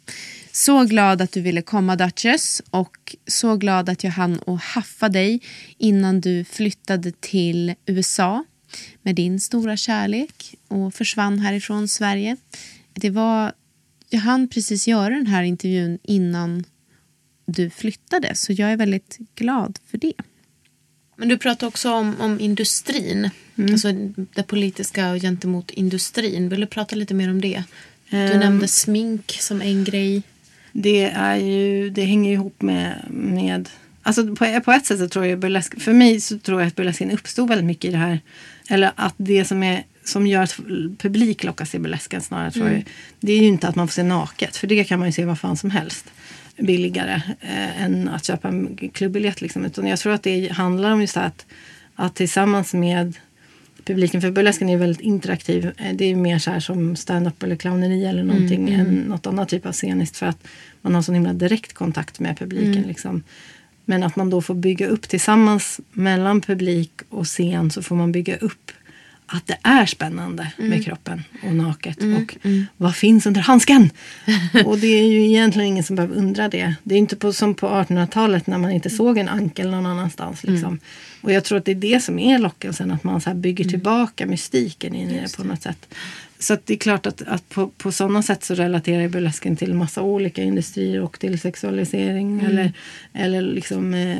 Så 0.52 0.84
glad 0.86 1.22
att 1.22 1.32
du 1.32 1.42
ville 1.42 1.62
komma 1.62 1.96
Duchess 1.96 2.62
och 2.70 3.16
så 3.28 3.56
glad 3.56 3.90
att 3.90 4.04
jag 4.04 4.12
hann 4.12 4.40
och 4.40 4.60
haffa 4.60 5.10
dig 5.10 5.42
innan 5.78 6.22
du 6.22 6.44
flyttade 6.44 7.12
till 7.12 7.76
USA 7.86 8.44
med 9.02 9.16
din 9.16 9.40
stora 9.40 9.78
kärlek 9.78 10.56
och 10.68 10.94
försvann 10.94 11.40
härifrån 11.40 11.88
Sverige. 11.88 12.38
Det 12.94 13.10
var, 13.10 13.54
jag 14.13 14.19
hann 14.19 14.47
precis 14.47 14.88
göra 14.88 15.10
den 15.10 15.28
här 15.28 15.43
intervjun 15.43 16.00
innan 16.04 16.63
du 17.45 17.69
flyttade 17.69 18.36
så 18.36 18.54
jag 18.54 18.71
är 18.71 18.78
väldigt 18.78 19.17
glad 19.36 19.80
för 19.91 19.97
det. 19.97 20.13
Men 21.15 21.30
du 21.30 21.38
pratade 21.38 21.67
också 21.67 21.91
om, 21.93 22.15
om 22.21 22.39
industrin. 22.39 23.30
Alltså 23.71 23.91
det 24.36 24.43
politiska 24.43 25.15
gentemot 25.19 25.71
industrin. 25.71 26.50
Vill 26.50 26.60
du 26.60 26.67
prata 26.67 26.95
lite 26.95 27.13
mer 27.13 27.30
om 27.30 27.41
det? 27.41 27.63
Du 28.10 28.17
Ehm. 28.17 28.39
nämnde 28.39 28.67
smink 28.67 29.38
som 29.39 29.62
en 29.62 29.84
grej. 29.84 30.24
Det, 30.71 31.04
är 31.04 31.36
ju, 31.36 31.89
det 31.89 32.04
hänger 32.04 32.32
ihop 32.34 32.62
med, 32.62 33.06
med 33.10 33.69
alltså 34.04 34.36
på, 34.36 34.62
på 34.62 34.71
ett 34.71 34.86
sätt 34.86 35.00
så 35.00 35.08
tror 35.10 35.26
jag 35.26 35.39
burlesk, 35.39 35.82
för 35.82 35.93
mig 35.93 36.21
så 36.21 36.39
tror 36.39 36.62
jag 36.62 36.67
att 36.67 36.76
burlesken 36.76 37.12
uppstod 37.12 37.50
väldigt 37.50 37.65
mycket 37.65 37.86
i 37.89 37.91
det 37.91 37.97
här, 37.97 38.19
eller 38.69 38.91
att 38.95 39.13
det 39.17 39.45
som, 39.45 39.63
är, 39.63 39.84
som 40.04 40.28
gör 40.28 40.44
att 40.44 40.58
publik 40.98 41.44
lockas 41.44 41.72
till 41.72 41.82
burlesken 41.82 42.22
snarare 42.22 42.52
tror 42.52 42.70
jag, 42.70 42.86
det 43.20 43.34
är 43.34 43.38
ju 43.38 43.48
inte 43.48 43.68
att 43.68 43.76
man 43.76 43.88
får 43.88 43.94
se 43.94 44.04
naket, 44.04 44.56
för 44.56 44.68
det 44.68 44.84
kan 44.84 45.00
man 45.00 45.08
ju 45.08 45.12
se 45.12 45.26
vad 45.26 45.40
fan 45.40 45.58
som 45.58 45.72
helst 45.72 46.12
billigare 46.58 47.22
eh, 47.42 47.84
än 47.84 48.10
att 48.10 48.26
köpa 48.26 48.48
en 48.48 48.78
klubbiljett. 48.94 49.42
Liksom. 49.42 49.66
Utan 49.66 49.88
jag 49.88 50.00
tror 50.00 50.14
att 50.14 50.24
det 50.24 50.52
handlar 50.52 50.92
om 50.92 51.02
just 51.02 51.18
att, 51.18 51.46
att 51.96 52.16
tillsammans 52.16 52.74
med 52.74 53.18
publiken. 53.86 54.22
För 54.22 54.32
burlesken 54.32 54.70
är 54.70 54.78
väldigt 54.78 55.02
interaktiv. 55.02 55.72
Eh, 55.78 55.96
det 55.96 56.06
är 56.06 56.16
mer 56.16 56.40
så 56.40 56.52
här 56.52 56.60
som 56.60 56.96
stand-up 56.96 57.44
eller 57.44 57.56
clowneri 57.56 58.06
eller 58.06 58.24
någonting 58.24 58.70
Mm, 58.70 58.80
än 58.80 58.96
något 58.96 59.28
annat 59.28 59.50
typ 59.50 59.66
av 59.66 59.72
sceniskt. 59.72 60.18
För 60.18 60.26
att 60.26 60.48
man 60.82 60.96
har 60.96 61.02
sån 61.02 61.16
himla 61.16 61.34
direkt 61.34 61.74
kontakt 61.74 62.20
med 62.20 62.38
publiken. 62.38 62.74
Mm. 62.74 62.88
Liksom. 62.88 63.24
Men 63.86 64.04
att 64.04 64.16
man 64.16 64.30
då 64.30 64.42
får 64.42 64.54
bygga 64.54 64.88
upp 64.88 65.10
tillsammans 65.10 65.80
mellan 65.92 66.42
publik 66.42 66.92
och 67.10 67.26
scen 67.26 67.72
så 67.72 67.82
får 67.82 67.96
man 67.96 68.12
bygga 68.12 68.38
upp 68.38 68.72
att 69.34 69.48
det 69.48 69.58
är 69.63 69.86
spännande 69.86 70.52
Mm. 70.58 70.70
med 70.70 70.86
kroppen 70.86 71.24
och 71.44 71.56
naket. 71.56 71.98
Och 71.98 72.38
vad 72.78 72.96
finns 72.96 73.26
under 73.26 73.41
handsken? 73.41 73.89
och 74.65 74.78
det 74.78 74.88
är 74.88 75.08
ju 75.08 75.26
egentligen 75.28 75.67
ingen 75.67 75.84
som 75.84 75.96
behöver 75.96 76.15
undra 76.15 76.50
det. 76.50 76.76
Det 76.84 76.96
är 76.96 77.00
inte 77.00 77.15
på, 77.15 77.34
som 77.34 77.54
på 77.56 77.67
1800-talet 77.67 78.48
när 78.48 78.58
man 78.58 78.72
inte 78.72 78.89
såg 78.89 79.17
en 79.17 79.30
ankel 79.30 79.70
någon 79.72 79.86
annanstans. 79.86 80.44
Mm. 80.44 80.56
Liksom. 80.56 80.80
Och 81.22 81.32
jag 81.32 81.44
tror 81.44 81.58
att 81.58 81.65
det 81.65 81.72
är 81.72 81.76
det 81.76 82.04
som 82.04 82.20
är 82.20 82.39
lockelsen, 82.39 82.91
att 82.91 83.04
man 83.04 83.22
så 83.22 83.34
bygger 83.34 83.63
Mm. 83.63 83.70
tillbaka 83.72 84.26
mystiken 84.26 84.96
in 84.96 85.10
i 85.10 85.22
det 85.22 85.38
på 85.38 85.44
något 85.44 85.62
sätt. 85.63 85.94
Så 86.39 86.58
det 86.65 86.74
är 86.74 86.78
klart 86.78 87.06
att, 87.06 87.22
att 87.22 87.50
på, 87.50 87.67
på 87.67 87.91
sådana 87.91 88.24
sätt 88.24 88.44
så 88.44 88.54
relaterar 88.56 89.08
burlesken 89.08 89.56
till 89.56 89.74
massa 89.74 90.02
olika 90.02 90.44
industrier 90.44 91.02
och 91.02 91.20
till 91.20 91.39
sexualisering 91.39 92.39
Mm. 92.39 92.46
eller, 92.46 92.74
eller 93.13 93.41
liksom 93.41 93.94
eh, 93.94 94.17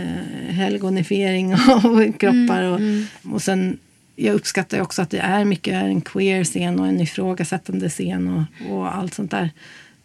helgonifiering 0.54 1.54
av 1.68 2.12
kroppar. 2.20 2.64
Och, 2.64 2.78
Mm. 2.80 3.06
och 3.32 3.42
sen 3.42 3.78
jag 4.16 4.36
uppskattar 4.36 4.82
också 4.82 5.02
att 5.02 5.10
det 5.10 5.20
är 5.20 5.46
mycket 5.46 5.74
en 5.74 6.02
queer 6.02 6.44
scen 6.44 6.80
och 6.80 6.88
en 6.88 7.02
ifrågasättande 7.02 7.90
scen 7.90 8.28
och, 8.28 8.72
och 8.72 8.96
allt 8.96 9.14
sånt 9.14 9.32
där. 9.32 9.50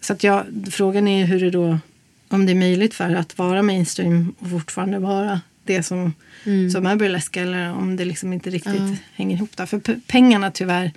Så 0.01 0.13
att 0.13 0.25
jag, 0.25 0.45
frågan 0.71 1.09
är 1.09 1.27
hur 1.27 1.41
det 1.41 1.51
då, 1.51 1.79
om 2.29 2.47
det 2.47 2.53
är 2.53 2.57
möjligt 2.57 2.95
för 2.95 3.15
att 3.15 3.39
vara 3.39 3.63
mainstream 3.63 4.35
och 4.39 4.51
fortfarande 4.51 4.99
vara 4.99 5.41
det 5.65 5.83
som, 5.83 6.15
som 6.73 6.87
är 6.87 6.97
burlesk 6.97 7.37
eller 7.37 7.73
om 7.73 7.97
det 7.97 8.05
liksom 8.05 8.33
inte 8.33 8.51
riktigt 8.51 8.75
Ja. 8.75 8.97
hänger 9.15 9.37
ihop 9.37 9.57
där. 9.57 9.67
För 9.67 10.01
pengarna 10.07 10.51
tyvärr 10.51 10.93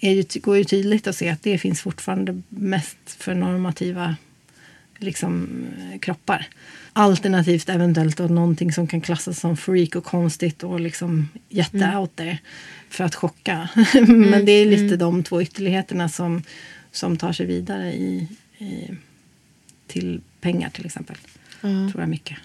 är 0.00 0.12
ju, 0.12 0.24
går 0.40 0.56
ju 0.56 0.64
tydligt 0.64 1.06
att 1.06 1.16
se 1.16 1.28
att 1.28 1.42
det 1.42 1.58
finns 1.58 1.80
fortfarande 1.80 2.42
mest 2.48 2.98
för 3.06 3.34
normativa 3.34 4.16
liksom, 4.98 5.48
eh, 5.78 5.98
kroppar. 5.98 6.46
Alternativt 6.92 7.68
eventuellt 7.68 8.16
då 8.16 8.24
någonting 8.24 8.72
som 8.72 8.86
kan 8.86 9.00
klassas 9.00 9.40
som 9.40 9.56
freak 9.56 9.96
och 9.96 10.04
konstigt 10.04 10.62
och 10.62 10.80
liksom 10.80 11.28
jätte 11.48 11.96
out 11.96 12.16
there 12.16 12.38
för 12.88 13.04
att 13.04 13.14
chocka. 13.14 13.68
Men 14.08 14.44
det 14.46 14.52
är 14.52 14.66
lite 14.66 14.96
de 14.96 15.22
två 15.22 15.42
ytterligheterna 15.42 16.08
som, 16.08 16.42
som 16.92 17.16
tar 17.16 17.32
sig 17.32 17.46
vidare 17.46 17.92
i, 17.92 18.28
i, 18.58 18.90
till 19.86 20.20
pengar 20.40 20.70
till 20.70 20.86
exempel. 20.86 21.16
Tror 21.60 22.00
jag 22.00 22.08
mycket. 22.08 22.38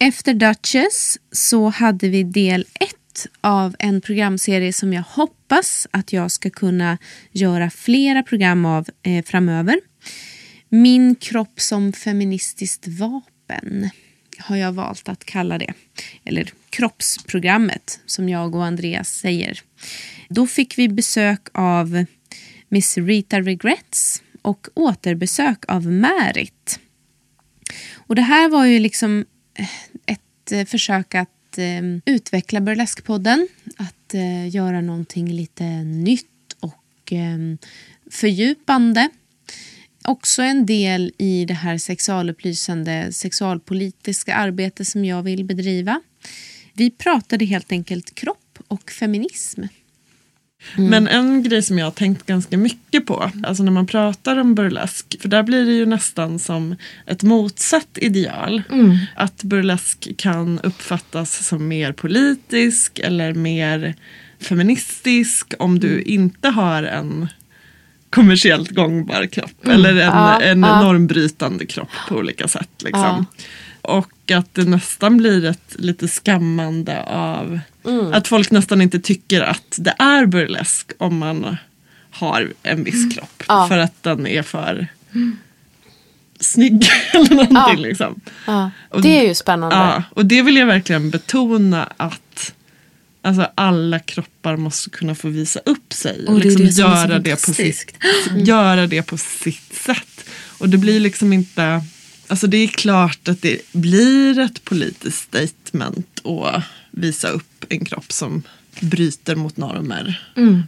Efter 0.00 0.34
Duchess 0.34 1.18
så 1.32 1.68
hade 1.68 2.08
vi 2.08 2.22
del 2.22 2.66
ett 2.80 3.26
av 3.40 3.76
en 3.78 4.00
programserie 4.00 4.72
som 4.72 4.92
jag 4.92 5.02
hoppas 5.02 5.86
att 5.90 6.12
jag 6.12 6.30
ska 6.30 6.50
kunna 6.50 6.98
göra 7.32 7.70
flera 7.70 8.22
program 8.22 8.64
av 8.64 8.88
eh, 9.02 9.24
framöver. 9.24 9.80
Min 10.68 11.14
kropp 11.14 11.60
som 11.60 11.92
feministiskt 11.92 12.88
vapen 12.88 13.90
har 14.38 14.56
jag 14.56 14.72
valt 14.72 15.08
att 15.08 15.24
kalla 15.24 15.58
det. 15.58 15.72
Eller 16.24 16.52
kroppsprogrammet 16.70 18.00
som 18.06 18.28
jag 18.28 18.54
och 18.54 18.64
Andreas 18.64 19.08
säger. 19.08 19.60
Då 20.28 20.46
fick 20.46 20.78
vi 20.78 20.88
besök 20.88 21.48
av 21.52 22.04
Miss 22.68 22.98
Rita 22.98 23.40
Regrets 23.40 24.22
och 24.42 24.68
återbesök 24.74 25.64
av 25.68 25.86
Märit. 25.86 26.80
Och 27.92 28.14
det 28.14 28.22
här 28.22 28.48
var 28.48 28.64
ju 28.64 28.78
liksom 28.78 29.24
eh, 29.54 29.68
ett 30.06 30.52
eh, 30.52 30.64
försök 30.64 31.14
att 31.14 31.58
eh, 31.58 31.82
utveckla 32.04 32.60
Burleskpodden. 32.60 33.48
Att 33.76 34.14
eh, 34.14 34.48
göra 34.48 34.80
någonting 34.80 35.32
lite 35.32 35.64
nytt 35.84 36.56
och 36.60 37.12
eh, 37.12 37.38
fördjupande. 38.10 39.08
Också 40.08 40.42
en 40.42 40.66
del 40.66 41.12
i 41.18 41.44
det 41.44 41.54
här 41.54 41.78
sexualupplysande 41.78 43.12
sexualpolitiska 43.12 44.34
arbete 44.34 44.84
som 44.84 45.04
jag 45.04 45.22
vill 45.22 45.44
bedriva. 45.44 46.00
Vi 46.72 46.90
pratade 46.90 47.44
helt 47.44 47.72
enkelt 47.72 48.14
kropp 48.14 48.58
och 48.68 48.90
feminism. 48.90 49.62
Men 50.76 51.08
en 51.08 51.42
grej 51.42 51.62
som 51.62 51.78
jag 51.78 51.86
har 51.86 51.90
tänkt 51.90 52.26
ganska 52.26 52.58
mycket 52.58 53.06
på, 53.06 53.30
alltså 53.42 53.62
när 53.62 53.72
man 53.72 53.86
pratar 53.86 54.36
om 54.36 54.54
burlesk, 54.54 55.16
för 55.20 55.28
där 55.28 55.42
blir 55.42 55.66
det 55.66 55.72
ju 55.72 55.86
nästan 55.86 56.38
som 56.38 56.76
ett 57.06 57.22
motsatt 57.22 57.98
ideal. 58.00 58.62
Att 59.16 59.42
burlesk 59.42 60.16
kan 60.16 60.60
uppfattas 60.60 61.46
som 61.46 61.68
mer 61.68 61.92
politisk 61.92 62.98
eller 62.98 63.34
mer 63.34 63.94
feministisk 64.40 65.54
om 65.58 65.78
du 65.78 66.02
inte 66.02 66.48
har 66.48 66.82
en 66.82 67.28
kommersiellt 68.14 68.70
gångbar 68.70 69.26
kropp 69.26 69.66
eller 69.66 69.90
en, 69.90 69.96
Ja, 69.96 70.40
en 70.40 70.62
ja. 70.62 70.82
normbrytande 70.82 71.66
kropp 71.66 71.88
på 72.08 72.14
olika 72.14 72.48
sätt. 72.48 72.82
Liksom. 72.82 73.02
Ja. 73.02 73.24
Och 73.80 74.30
att 74.30 74.54
det 74.54 74.64
nästan 74.64 75.16
blir 75.16 75.44
ett 75.44 75.76
lite 75.78 76.08
skammande 76.08 77.02
av 77.02 77.60
att 78.12 78.28
folk 78.28 78.50
nästan 78.50 78.80
inte 78.80 79.00
tycker 79.00 79.40
att 79.40 79.76
det 79.78 79.94
är 79.98 80.26
burlesk 80.26 80.92
om 80.98 81.18
man 81.18 81.56
har 82.10 82.52
en 82.62 82.84
viss 82.84 83.14
kropp. 83.14 83.42
Ja. 83.48 83.68
För 83.68 83.78
att 83.78 84.02
den 84.02 84.26
är 84.26 84.42
för 84.42 84.86
snygg 86.40 86.86
eller 87.12 87.34
någonting. 87.34 87.82
Liksom. 87.82 88.20
Det 89.02 89.20
är 89.20 89.28
ju 89.28 89.34
spännande. 89.34 90.02
Och 90.10 90.26
det 90.26 90.42
vill 90.42 90.56
jag 90.56 90.66
verkligen 90.66 91.10
betona 91.10 91.88
att 91.96 92.54
alltså, 93.22 93.46
alla 93.54 93.98
kroppar 93.98 94.56
måste 94.56 94.90
kunna 94.90 95.14
få 95.14 95.28
visa 95.28 95.60
upp 95.64 95.83
sig. 95.94 96.26
Och 96.26 96.40
det 96.40 96.44
liksom 96.44 96.66
det 96.66 96.72
så 96.72 96.80
göra, 96.80 97.18
det 97.18 97.46
på 97.46 97.52
sitt, 97.52 97.94
göra 98.46 98.86
det 98.86 99.02
på 99.02 99.18
sitt 99.18 99.74
sätt. 99.86 100.24
Och 100.58 100.68
det 100.68 100.78
blir 100.78 101.00
liksom 101.00 101.32
inte 101.32 101.82
Alltså 102.26 102.46
det 102.46 102.56
är 102.56 102.66
klart 102.66 103.28
att 103.28 103.42
det 103.42 103.72
blir 103.72 104.38
ett 104.38 104.64
politiskt 104.64 105.18
statement 105.18 106.20
att 106.26 106.62
visa 106.90 107.28
upp 107.28 107.64
en 107.68 107.84
kropp 107.84 108.12
som 108.12 108.42
bryter 108.80 109.34
mot 109.34 109.56
normer 109.56 110.22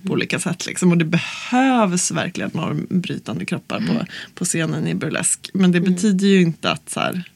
på 0.06 0.12
olika 0.12 0.38
sätt. 0.38 0.66
Liksom. 0.66 0.90
Och 0.90 0.98
det 0.98 1.04
behövs 1.04 2.10
verkligen 2.10 2.50
normbrytande 2.54 3.44
kroppar 3.44 3.80
på, 3.80 4.06
på 4.34 4.44
scenen 4.44 4.86
i 4.86 4.94
burlesk. 4.94 5.50
Men 5.54 5.72
det 5.72 5.80
betyder 5.80 6.26
ju 6.26 6.42
inte 6.42 6.70
att 6.70 6.90
så 6.90 7.00
här, 7.00 7.30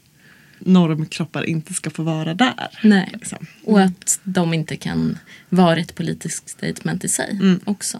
normkroppar 0.65 1.43
inte 1.43 1.73
ska 1.73 1.89
få 1.89 2.03
vara 2.03 2.33
där. 2.33 2.79
Nej. 2.83 3.09
Liksom. 3.13 3.47
Och 3.65 3.81
att 3.81 4.19
de 4.23 4.53
inte 4.53 4.75
kan 4.75 5.17
vara 5.49 5.77
ett 5.77 5.95
politiskt 5.95 6.49
statement 6.49 7.03
i 7.03 7.09
sig 7.09 7.39
också. 7.65 7.97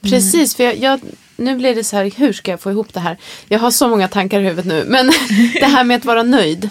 Precis, 0.00 0.56
för 0.56 0.64
jag, 0.64 0.76
jag, 0.78 1.00
nu 1.36 1.56
blir 1.56 1.74
det 1.74 1.84
så 1.84 1.96
här, 1.96 2.12
hur 2.16 2.32
ska 2.32 2.50
jag 2.50 2.60
få 2.60 2.70
ihop 2.70 2.94
det 2.94 3.00
här? 3.00 3.16
Jag 3.48 3.58
har 3.58 3.70
så 3.70 3.88
många 3.88 4.08
tankar 4.08 4.40
i 4.40 4.44
huvudet 4.44 4.66
nu, 4.66 4.84
men 4.88 5.06
det 5.60 5.66
här 5.66 5.84
med 5.84 5.96
att 5.96 6.04
vara 6.04 6.22
nöjd 6.22 6.70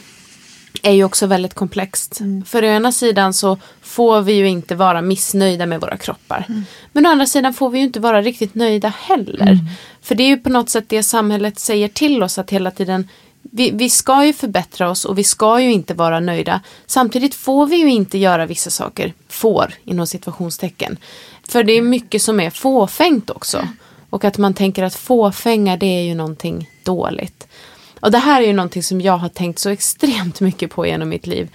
är 0.84 0.92
ju 0.92 1.04
också 1.04 1.28
väldigt 1.28 1.54
komplext. 1.54 2.22
För 2.46 2.64
å 2.64 2.66
ena 2.66 2.92
sidan 2.92 3.34
så 3.34 3.58
får 3.82 4.22
vi 4.22 4.34
ju 4.34 4.48
inte 4.48 4.76
vara 4.76 5.02
missnöjda 5.02 5.66
med 5.66 5.82
våra 5.82 5.98
kroppar. 5.98 6.46
Men 6.92 7.06
å 7.06 7.10
andra 7.10 7.26
sidan 7.26 7.54
får 7.54 7.70
vi 7.70 7.80
ju 7.80 7.86
inte 7.86 8.00
vara 8.00 8.22
riktigt 8.22 8.56
nöjda 8.56 8.94
heller. 9.00 9.60
För 10.02 10.16
det 10.16 10.24
är 10.24 10.28
ju 10.28 10.38
på 10.38 10.50
något 10.50 10.70
sätt 10.70 10.86
det 10.88 11.04
samhället 11.04 11.60
säger 11.60 11.88
till 11.88 12.24
oss 12.24 12.38
att 12.38 12.50
hela 12.50 12.72
tiden 12.72 13.08
vi, 13.52 13.72
vi 13.72 13.90
ska 13.90 14.26
ju 14.26 14.34
förbättra 14.34 14.90
oss 14.90 15.06
och 15.06 15.18
vi 15.18 15.24
ska 15.24 15.60
ju 15.60 15.72
inte 15.72 15.94
vara 15.94 16.20
nöjda. 16.20 16.62
Samtidigt 16.86 17.36
får 17.36 17.66
vi 17.66 17.76
ju 17.76 17.90
inte 17.90 18.18
göra 18.18 18.46
vissa 18.46 18.70
saker, 18.70 19.14
får 19.30 19.74
inom 19.84 20.08
situationstecken. 20.08 20.98
För 21.48 21.64
det 21.64 21.74
är 21.74 21.82
mycket 21.82 22.22
som 22.22 22.40
är 22.40 22.50
fåfängt 22.50 23.30
också. 23.30 23.68
Och 24.10 24.26
att 24.26 24.38
man 24.38 24.54
tänker 24.54 24.84
att 24.84 24.96
fåfänga 24.96 25.78
det 25.78 25.86
är 25.86 26.04
ju 26.04 26.16
någonting 26.16 26.70
dåligt. 26.84 27.48
Och 28.00 28.12
det 28.12 28.18
här 28.18 28.42
är 28.42 28.46
ju 28.46 28.54
någonting 28.54 28.84
som 28.84 29.02
jag 29.02 29.18
har 29.18 29.30
tänkt 29.30 29.60
så 29.60 29.70
extremt 29.70 30.40
mycket 30.40 30.72
på 30.72 30.88
genom 30.88 31.10
mitt 31.10 31.28
liv. 31.28 31.50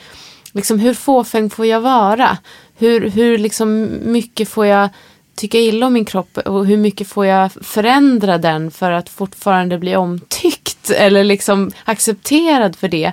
Liksom 0.53 0.79
hur 0.79 0.95
fåfäng 0.95 1.51
får 1.51 1.67
jag 1.67 1.81
vara? 1.81 2.39
Hur, 2.77 3.11
hur 3.11 3.39
liksom 3.39 3.89
mycket 4.03 4.49
får 4.49 4.67
jag 4.67 4.89
tycka 5.35 5.59
illa 5.59 5.87
om 5.87 5.93
min 5.93 6.05
kropp 6.05 6.39
och 6.39 6.67
hur 6.67 6.77
mycket 6.77 7.09
får 7.09 7.27
jag 7.27 7.53
förändra 7.53 8.39
den 8.39 8.71
för 8.71 8.93
att 8.93 9.09
fortfarande 9.09 9.79
bli 9.79 9.97
omtyckt 9.97 10.62
eller 10.91 11.25
liksom 11.25 11.71
accepterad 11.85 12.77
för 12.77 12.89
det. 12.89 13.13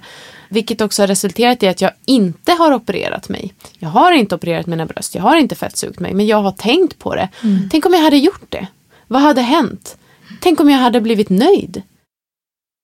Vilket 0.49 0.81
också 0.81 1.01
har 1.01 1.07
resulterat 1.07 1.63
i 1.63 1.67
att 1.67 1.81
jag 1.81 1.91
inte 2.05 2.51
har 2.51 2.73
opererat 2.73 3.29
mig. 3.29 3.53
Jag 3.79 3.89
har 3.89 4.11
inte 4.11 4.35
opererat 4.35 4.67
mina 4.67 4.85
bröst, 4.85 5.15
jag 5.15 5.21
har 5.21 5.37
inte 5.37 5.55
fettsugit 5.55 5.99
mig, 5.99 6.13
men 6.13 6.27
jag 6.27 6.41
har 6.41 6.51
tänkt 6.51 6.99
på 6.99 7.15
det. 7.15 7.29
Tänk 7.71 7.85
om 7.85 7.93
jag 7.93 8.01
hade 8.01 8.17
gjort 8.17 8.45
det? 8.51 8.67
Vad 9.07 9.21
hade 9.21 9.41
hänt? 9.41 9.97
Tänk 10.41 10.59
om 10.59 10.69
jag 10.69 10.77
hade 10.77 11.01
blivit 11.01 11.29
nöjd? 11.29 11.81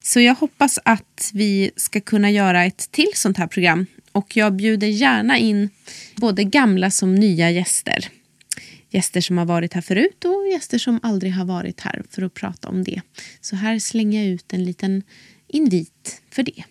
Så 0.04 0.20
jag 0.20 0.36
hoppas 0.36 0.80
att 0.86 1.32
vi 1.34 1.72
ska 1.76 2.02
kunna 2.02 2.32
göra 2.32 2.66
ett 2.66 2.92
till 2.92 3.12
sånt 3.14 3.38
här 3.38 3.48
program. 3.48 3.86
Och 4.12 4.38
jag 4.38 4.54
bjuder 4.54 4.88
gärna 4.88 5.38
in 5.38 5.70
både 6.16 6.44
gamla 6.44 6.92
som 6.92 7.16
nya 7.16 7.52
gäster. 7.52 8.10
Gäster 8.96 9.22
som 9.22 9.38
har 9.38 9.46
varit 9.46 9.74
här 9.74 9.82
förut 9.82 10.26
och 10.26 10.48
gäster 10.52 10.78
som 10.78 11.00
aldrig 11.04 11.34
har 11.34 11.46
varit 11.46 11.82
här 11.82 12.04
för 12.10 12.22
att 12.22 12.34
prata 12.34 12.70
om 12.70 12.84
det. 12.84 13.02
Så 13.42 13.56
här 13.56 13.80
slänger 13.80 14.24
jag 14.24 14.34
ut 14.34 14.54
en 14.54 14.66
liten 14.66 15.04
invit 15.48 16.22
för 16.32 16.44
det. 16.44 16.64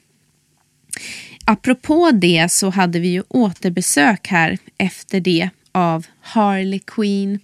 Apropå 1.45 2.11
det 2.11 2.53
så 2.53 2.71
hade 2.71 3.01
vi 3.01 3.09
ju 3.09 3.23
återbesök 3.29 4.29
här 4.29 4.59
efter 4.79 5.21
det 5.21 5.51
av 5.73 6.07
Harley 6.21 6.79
Quinn. 6.79 7.41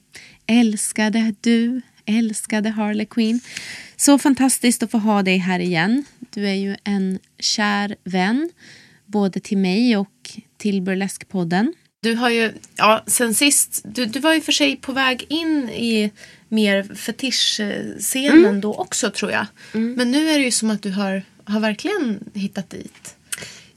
Älskade 0.47 1.35
du, 1.41 1.81
älskade 2.07 2.71
Harley 2.71 3.07
Quinn. 3.07 3.41
Så 3.97 4.19
fantastiskt 4.19 4.83
att 4.83 4.91
få 4.91 4.99
ha 4.99 5.23
dig 5.23 5.39
här 5.39 5.59
igen. 5.61 6.05
Du 6.31 6.49
är 6.49 6.55
ju 6.55 6.77
en 6.85 7.19
kär 7.39 7.97
vän, 8.05 8.51
både 9.07 9.41
till 9.41 9.59
mig 9.59 9.97
och 9.97 10.41
till 10.57 10.83
Burleskpodden. 10.83 11.75
Du 12.03 12.15
har 12.15 12.31
ju, 12.31 12.53
ja, 12.77 13.05
sen 13.07 13.35
sist, 13.35 13.81
du, 13.85 14.07
du 14.07 14.21
var 14.21 14.35
ju 14.35 14.41
för 14.41 14.53
sig 14.53 14.77
på 14.77 14.93
väg 14.93 15.27
in 15.29 15.69
i 15.69 16.13
mer 16.49 16.95
fetischscenen 16.95 18.45
mm. 18.45 18.61
då 18.61 18.75
också 18.75 19.11
tror 19.11 19.33
jag. 19.33 19.47
Mm. 19.75 19.95
Men 19.95 20.11
nu 20.11 20.31
är 20.31 20.39
det 20.39 20.45
ju 20.45 20.51
som 20.51 20.71
att 20.71 20.83
du 20.83 20.91
har, 20.91 21.23
har 21.45 21.61
verkligen 21.61 22.21
hittat 22.35 22.71
dit. 22.71 23.15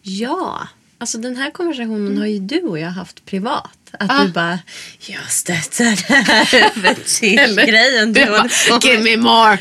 Ja, 0.01 0.67
alltså 0.97 1.17
den 1.17 1.36
här 1.36 1.51
konversationen 1.51 2.07
mm. 2.07 2.17
har 2.17 2.25
ju 2.25 2.39
du 2.39 2.62
och 2.62 2.79
jag 2.79 2.89
haft 2.89 3.25
privat. 3.25 3.77
Att 3.91 4.12
ah. 4.12 4.23
du 4.23 4.31
bara, 4.31 4.59
jag 4.99 5.31
stöttar 5.31 6.07
den 6.07 6.23
här 6.23 6.45
fetischgrejen. 6.95 8.13
Du 8.13 8.25
bara, 8.25 8.49
give 8.83 9.03
me 9.03 9.17
more. 9.17 9.57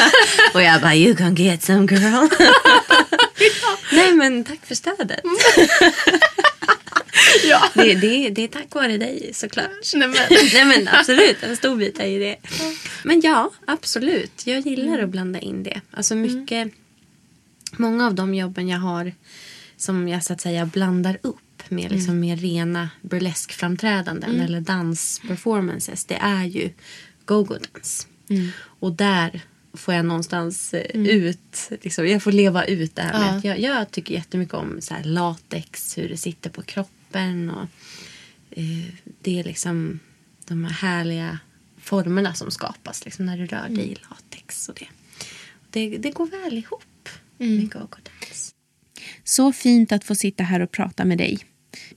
och 0.54 0.62
jag 0.62 0.80
bara, 0.80 0.94
you 0.94 1.16
can 1.16 1.34
get 1.34 1.62
some 1.62 1.86
girl. 1.90 2.28
Nej 3.92 4.12
men 4.12 4.44
tack 4.44 4.66
för 4.66 4.74
stödet. 4.74 5.20
ja. 7.48 7.70
det, 7.74 7.94
det, 7.94 8.30
det 8.30 8.42
är 8.42 8.48
tack 8.48 8.74
vare 8.74 8.98
dig 8.98 9.30
såklart. 9.34 9.70
Nej 9.94 10.08
men. 10.08 10.16
Nej, 10.52 10.64
men 10.64 10.88
absolut, 10.88 11.42
en 11.42 11.56
stor 11.56 11.76
bit 11.76 12.00
är 12.00 12.06
ju 12.06 12.18
det. 12.18 12.36
Men 13.04 13.20
ja, 13.20 13.50
absolut. 13.66 14.46
Jag 14.46 14.60
gillar 14.60 14.92
mm. 14.92 15.04
att 15.04 15.10
blanda 15.10 15.38
in 15.38 15.62
det. 15.62 15.80
Alltså 15.90 16.14
mm. 16.14 16.40
mycket, 16.40 16.62
mm. 16.62 16.74
många 17.76 18.06
av 18.06 18.14
de 18.14 18.34
jobben 18.34 18.68
jag 18.68 18.78
har 18.78 19.12
som 19.76 20.08
jag 20.08 20.24
så 20.24 20.32
att 20.32 20.40
säga 20.40 20.66
blandar 20.66 21.18
upp 21.22 21.62
med 21.68 21.92
liksom 21.92 22.10
mm. 22.10 22.20
mer 22.20 22.36
rena 22.36 22.90
burleskframträdanden 23.02 24.30
mm. 24.30 24.46
eller 24.46 24.60
dansperformances. 24.60 26.04
Det 26.04 26.14
är 26.14 26.44
ju 26.44 26.70
go-go-dans. 27.24 28.06
Mm. 28.30 28.48
Och 28.58 28.92
där 28.92 29.40
får 29.74 29.94
jag 29.94 30.04
någonstans 30.04 30.74
eh, 30.74 30.94
mm. 30.94 31.06
ut, 31.06 31.70
liksom, 31.82 32.08
jag 32.08 32.22
får 32.22 32.32
leva 32.32 32.64
ut 32.64 32.96
det 32.96 33.02
här 33.02 33.20
med 33.20 33.40
ja. 33.44 33.48
jag, 33.48 33.60
jag 33.60 33.90
tycker 33.90 34.14
jättemycket 34.14 34.54
om 34.54 34.80
så 34.80 34.94
latex, 35.02 35.98
hur 35.98 36.08
det 36.08 36.16
sitter 36.16 36.50
på 36.50 36.62
kroppen 36.62 37.01
och 37.50 37.68
eh, 38.50 38.94
det 39.22 39.38
är 39.40 39.44
liksom 39.44 40.00
de 40.46 40.64
här 40.64 40.72
härliga 40.72 41.38
formerna 41.78 42.34
som 42.34 42.50
skapas 42.50 43.04
liksom, 43.04 43.26
när 43.26 43.38
du 43.38 43.46
rör 43.46 43.68
dig 43.68 43.84
i 43.84 43.88
mm. 43.88 43.98
latex 44.10 44.68
och 44.68 44.74
det. 44.74 44.88
Det, 45.70 45.98
det 45.98 46.10
går 46.10 46.26
väl 46.26 46.58
ihop 46.58 47.08
mm. 47.38 47.56
med 47.56 47.72
go-go-dans. 47.72 48.54
Så 49.24 49.52
fint 49.52 49.92
att 49.92 50.04
få 50.04 50.14
sitta 50.14 50.44
här 50.44 50.60
och 50.60 50.70
prata 50.70 51.04
med 51.04 51.18
dig. 51.18 51.38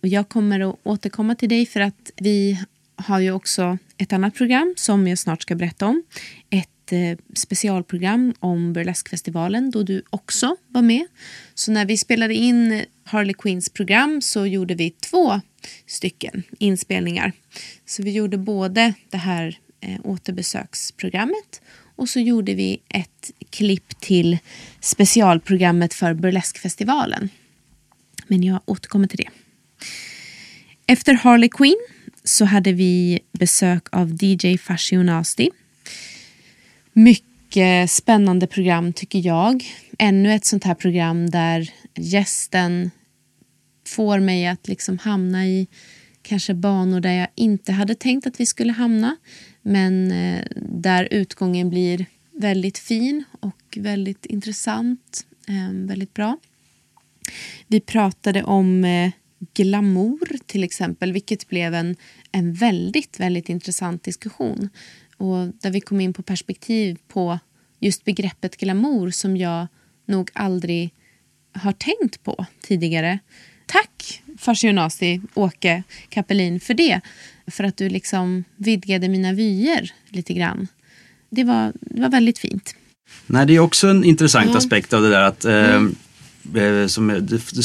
Och 0.01 0.07
jag 0.07 0.29
kommer 0.29 0.59
att 0.59 0.79
återkomma 0.83 1.35
till 1.35 1.49
dig 1.49 1.65
för 1.65 1.79
att 1.79 2.11
vi 2.15 2.65
har 2.95 3.19
ju 3.19 3.31
också 3.31 3.77
ett 3.97 4.13
annat 4.13 4.35
program 4.35 4.73
som 4.77 5.07
jag 5.07 5.19
snart 5.19 5.41
ska 5.41 5.55
berätta 5.55 5.85
om. 5.85 6.03
Ett 6.49 6.91
eh, 6.91 7.17
specialprogram 7.33 8.33
om 8.39 8.73
Burleskfestivalen 8.73 9.71
då 9.71 9.83
du 9.83 10.03
också 10.09 10.55
var 10.67 10.81
med. 10.81 11.07
Så 11.53 11.71
när 11.71 11.85
vi 11.85 11.97
spelade 11.97 12.33
in 12.33 12.85
Harley 13.07 13.33
Quinns 13.33 13.69
program 13.69 14.21
så 14.21 14.45
gjorde 14.45 14.75
vi 14.75 14.89
två 14.89 15.41
stycken 15.85 16.43
inspelningar. 16.59 17.31
Så 17.85 18.03
vi 18.03 18.11
gjorde 18.11 18.37
både 18.37 18.93
det 19.09 19.17
här 19.17 19.57
eh, 19.81 19.99
återbesöksprogrammet 20.03 21.61
och 21.95 22.09
så 22.09 22.19
gjorde 22.19 22.53
vi 22.53 22.81
ett 22.89 23.31
klipp 23.49 23.99
till 23.99 24.37
specialprogrammet 24.79 25.93
för 25.93 26.13
Burleskfestivalen. 26.13 27.29
Men 28.27 28.43
jag 28.43 28.61
återkommer 28.65 29.07
till 29.07 29.17
det. 29.17 29.29
Efter 30.87 31.13
Harley 31.13 31.49
Quinn 31.49 31.87
så 32.23 32.45
hade 32.45 32.71
vi 32.71 33.19
besök 33.31 33.87
av 33.91 34.17
DJ 34.23 34.57
Fashionasti. 34.57 35.49
Mycket 36.93 37.91
spännande 37.91 38.47
program 38.47 38.93
tycker 38.93 39.19
jag. 39.19 39.65
Ännu 39.97 40.33
ett 40.33 40.45
sånt 40.45 40.63
här 40.63 40.75
program 40.75 41.29
där 41.29 41.71
gästen 41.95 42.91
får 43.87 44.19
mig 44.19 44.47
att 44.47 44.67
liksom 44.67 44.97
hamna 44.97 45.47
i 45.47 45.67
kanske 46.21 46.53
banor 46.53 46.99
där 46.99 47.13
jag 47.13 47.27
inte 47.35 47.71
hade 47.71 47.95
tänkt 47.95 48.27
att 48.27 48.39
vi 48.39 48.45
skulle 48.45 48.73
hamna. 48.73 49.15
Men 49.61 50.11
eh, 50.11 50.45
där 50.55 51.07
utgången 51.11 51.69
blir 51.69 52.05
väldigt 52.31 52.77
fin 52.77 53.23
och 53.39 53.77
väldigt 53.77 54.25
intressant. 54.25 55.25
Ehm, 55.47 55.87
väldigt 55.87 56.13
bra. 56.13 56.37
Vi 57.67 57.79
pratade 57.79 58.43
om 58.43 58.85
eh, 58.85 59.11
glamour 59.53 60.37
till 60.45 60.63
exempel, 60.63 61.13
vilket 61.13 61.47
blev 61.47 61.73
en, 61.73 61.95
en 62.31 62.53
väldigt, 62.53 63.19
väldigt 63.19 63.49
intressant 63.49 64.03
diskussion. 64.03 64.69
Och 65.17 65.47
där 65.61 65.71
vi 65.71 65.81
kom 65.81 66.01
in 66.01 66.13
på 66.13 66.23
perspektiv 66.23 66.97
på 67.07 67.39
just 67.79 68.05
begreppet 68.05 68.57
glamour 68.57 69.09
som 69.09 69.37
jag 69.37 69.67
nog 70.05 70.29
aldrig 70.33 70.93
har 71.55 71.71
tänkt 71.71 72.23
på 72.23 72.45
tidigare. 72.61 73.19
Tack 73.65 74.21
Farsionasi, 74.37 75.21
Åke 75.33 75.83
Kapelin, 76.09 76.59
för 76.59 76.73
det. 76.73 77.01
För 77.47 77.63
att 77.63 77.77
du 77.77 77.89
liksom 77.89 78.43
vidgade 78.55 79.09
mina 79.09 79.33
vyer 79.33 79.93
lite 80.09 80.33
grann. 80.33 80.67
Det 81.29 81.43
var, 81.43 81.73
det 81.79 82.01
var 82.01 82.09
väldigt 82.09 82.39
fint. 82.39 82.75
Nej, 83.27 83.45
det 83.45 83.55
är 83.55 83.59
också 83.59 83.87
en 83.87 84.03
intressant 84.03 84.49
ja. 84.51 84.57
aspekt 84.57 84.93
av 84.93 85.01
det 85.01 85.09
där 85.09 85.21
att 85.21 85.45
mm. 85.45 85.95
eh, 86.55 86.87
som, 86.87 87.07
det, 87.07 87.21
det 87.53 87.63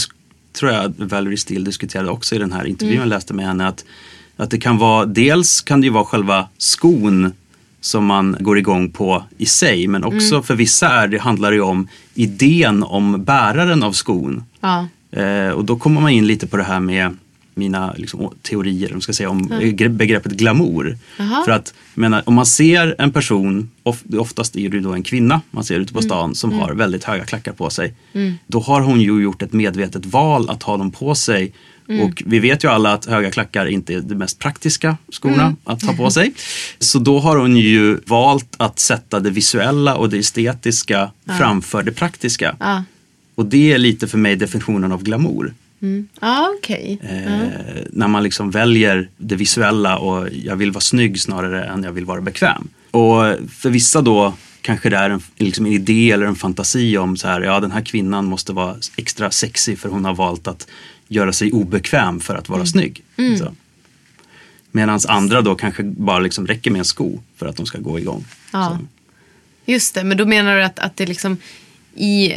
tror 0.53 0.73
jag 0.73 0.95
Valerie 0.97 1.37
Steele 1.37 1.65
diskuterade 1.65 2.11
också 2.11 2.35
i 2.35 2.39
den 2.39 2.53
här 2.53 2.67
intervjun 2.67 2.97
mm. 2.97 3.09
jag 3.09 3.17
läste 3.17 3.35
med 3.35 3.47
henne. 3.47 3.69
Att, 3.69 3.85
att 4.37 4.51
det 4.51 4.59
kan 4.59 4.79
vara, 4.79 5.07
dels 5.07 5.61
kan 5.61 5.81
det 5.81 5.85
ju 5.85 5.93
vara 5.93 6.05
själva 6.05 6.49
skon 6.59 7.33
som 7.81 8.07
man 8.07 8.37
går 8.41 8.59
igång 8.59 8.91
på 8.91 9.25
i 9.39 9.47
sig. 9.47 9.87
Men 9.87 10.05
också 10.05 10.35
mm. 10.35 10.43
för 10.43 10.55
vissa 10.55 10.89
är 10.89 11.09
det, 11.09 11.19
handlar 11.19 11.53
det 11.53 11.61
om 11.61 11.89
idén 12.15 12.83
om 12.83 13.25
bäraren 13.25 13.83
av 13.83 13.93
skon. 13.93 14.45
Ja. 14.61 14.87
Eh, 15.13 15.51
och 15.51 15.65
då 15.65 15.77
kommer 15.77 16.01
man 16.01 16.11
in 16.11 16.27
lite 16.27 16.47
på 16.47 16.57
det 16.57 16.63
här 16.63 16.81
med 16.81 17.17
mina 17.55 17.95
liksom, 17.97 18.35
teorier 18.43 18.95
om, 18.95 19.01
ska 19.01 19.13
säga, 19.13 19.31
om 19.31 19.53
mm. 19.53 19.97
begreppet 19.97 20.33
glamour. 20.33 20.99
Aha. 21.21 21.43
För 21.45 21.53
att 21.53 21.75
menar, 21.95 22.23
om 22.27 22.35
man 22.35 22.47
ser 22.47 22.95
en 22.99 23.13
person, 23.13 23.71
of, 23.83 24.03
oftast 24.19 24.57
är 24.57 24.69
det 24.69 24.81
då 24.81 24.93
en 24.93 25.03
kvinna 25.03 25.41
man 25.51 25.65
ser 25.65 25.81
ute 25.81 25.93
på 25.93 25.99
mm. 25.99 26.09
stan 26.09 26.25
mm. 26.25 26.35
som 26.35 26.53
har 26.53 26.75
väldigt 26.75 27.05
höga 27.05 27.25
klackar 27.25 27.53
på 27.53 27.71
sig. 27.71 27.95
Mm. 28.13 28.35
Då 28.47 28.61
har 28.61 28.81
hon 28.81 29.01
ju 29.01 29.23
gjort 29.23 29.43
ett 29.43 29.53
medvetet 29.53 30.07
val 30.07 30.51
att 30.51 30.63
ha 30.63 30.77
dem 30.77 30.91
på 30.91 31.15
sig. 31.15 31.53
Mm. 31.91 32.07
Och 32.07 32.23
vi 32.27 32.39
vet 32.39 32.65
ju 32.65 32.69
alla 32.69 32.93
att 32.93 33.07
höga 33.07 33.31
klackar 33.31 33.67
inte 33.67 33.95
är 33.95 34.01
de 34.01 34.15
mest 34.15 34.39
praktiska 34.39 34.97
skorna 35.13 35.57
att 35.65 35.83
ha 35.83 35.93
på 35.93 36.11
sig. 36.11 36.33
Så 36.79 36.99
då 36.99 37.19
har 37.19 37.37
hon 37.37 37.57
ju 37.57 37.99
valt 38.07 38.55
att 38.57 38.79
sätta 38.79 39.21
det 39.21 39.31
visuella 39.31 39.97
och 39.97 40.11
det 40.11 40.19
estetiska 40.19 41.11
ja. 41.25 41.33
framför 41.39 41.83
det 41.83 41.93
praktiska. 41.93 42.57
Ja. 42.61 42.85
Och 43.35 43.47
det 43.47 43.73
är 43.73 43.79
lite 43.79 44.09
för 44.09 44.19
mig 44.19 44.37
definitionen 44.37 44.93
av 44.93 45.03
glamour. 45.03 45.55
Mm. 45.83 46.09
Ah, 46.21 46.49
okay. 46.59 46.99
Eh, 47.03 47.49
När 47.91 48.09
man 48.09 48.23
liksom 48.23 48.51
väljer 48.51 49.09
det 49.17 49.37
visuella 49.37 49.99
och 49.99 50.29
jag 50.45 50.57
vill 50.57 50.73
vara 50.73 50.81
snygg 50.81 51.21
snarare 51.21 51.65
än 51.65 51.83
jag 51.83 51.93
vill 51.93 52.05
vara 52.05 52.21
bekväm. 52.21 52.69
Och 52.91 53.37
för 53.51 53.71
vissa 53.71 54.03
då 54.03 54.35
kanske 54.63 54.91
det 54.91 54.97
är 54.97 55.11
en, 55.11 55.23
liksom 55.37 55.67
en 55.67 55.73
idé 55.73 56.11
eller 56.11 56.27
en 56.27 56.37
fantasi 56.37 56.97
om 56.97 57.17
så 57.17 57.29
här, 57.29 57.41
ja 57.41 57.61
den 57.61 57.71
här 57.71 57.85
kvinnan 57.85 58.25
måste 58.25 58.53
vara 58.53 58.77
extra 58.97 59.31
sexig 59.31 59.79
för 59.79 59.89
hon 59.89 60.05
har 60.05 60.15
valt 60.15 60.49
att 60.49 60.67
göra 61.09 61.33
sig 61.33 61.53
obekväm 61.53 62.21
för 62.21 62.35
att 62.35 62.49
vara 62.49 62.61
mm. 62.61 62.67
snygg. 62.67 63.03
Mm. 63.17 63.41
Medan 64.73 65.01
andra 65.09 65.43
då 65.43 65.55
kanske 65.55 65.83
bara 65.83 66.19
liksom 66.19 66.47
räcker 66.47 66.71
med 66.71 66.79
en 66.79 66.85
sko 66.85 67.21
för 67.37 67.47
att 67.47 67.57
de 67.57 67.67
ska 67.67 67.79
gå 67.79 67.99
igång. 67.99 68.25
Ja. 68.53 68.79
Just 69.67 69.95
det, 69.95 70.05
men 70.05 70.17
då 70.17 70.27
menar 70.27 70.57
du 70.57 70.63
att, 70.63 70.79
att 70.79 70.97
det 70.97 71.07
liksom 71.07 71.37
i 71.95 72.35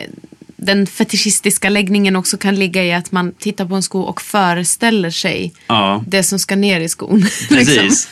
den 0.56 0.88
fetischistiska 0.88 1.70
läggningen 1.70 2.16
också 2.16 2.38
kan 2.38 2.56
ligga 2.56 2.84
i 2.84 2.94
att 2.94 3.12
man 3.12 3.32
tittar 3.32 3.66
på 3.66 3.76
en 3.76 3.84
sko 3.84 4.02
och 4.02 4.22
föreställer 4.22 5.10
sig 5.10 5.54
ja. 5.68 6.04
det 6.08 6.24
som 6.24 6.40
ska 6.40 6.56
ner 6.56 6.80
i 6.80 6.90
skon. 6.90 7.22
Precis. 7.50 7.82
liksom. 7.82 8.12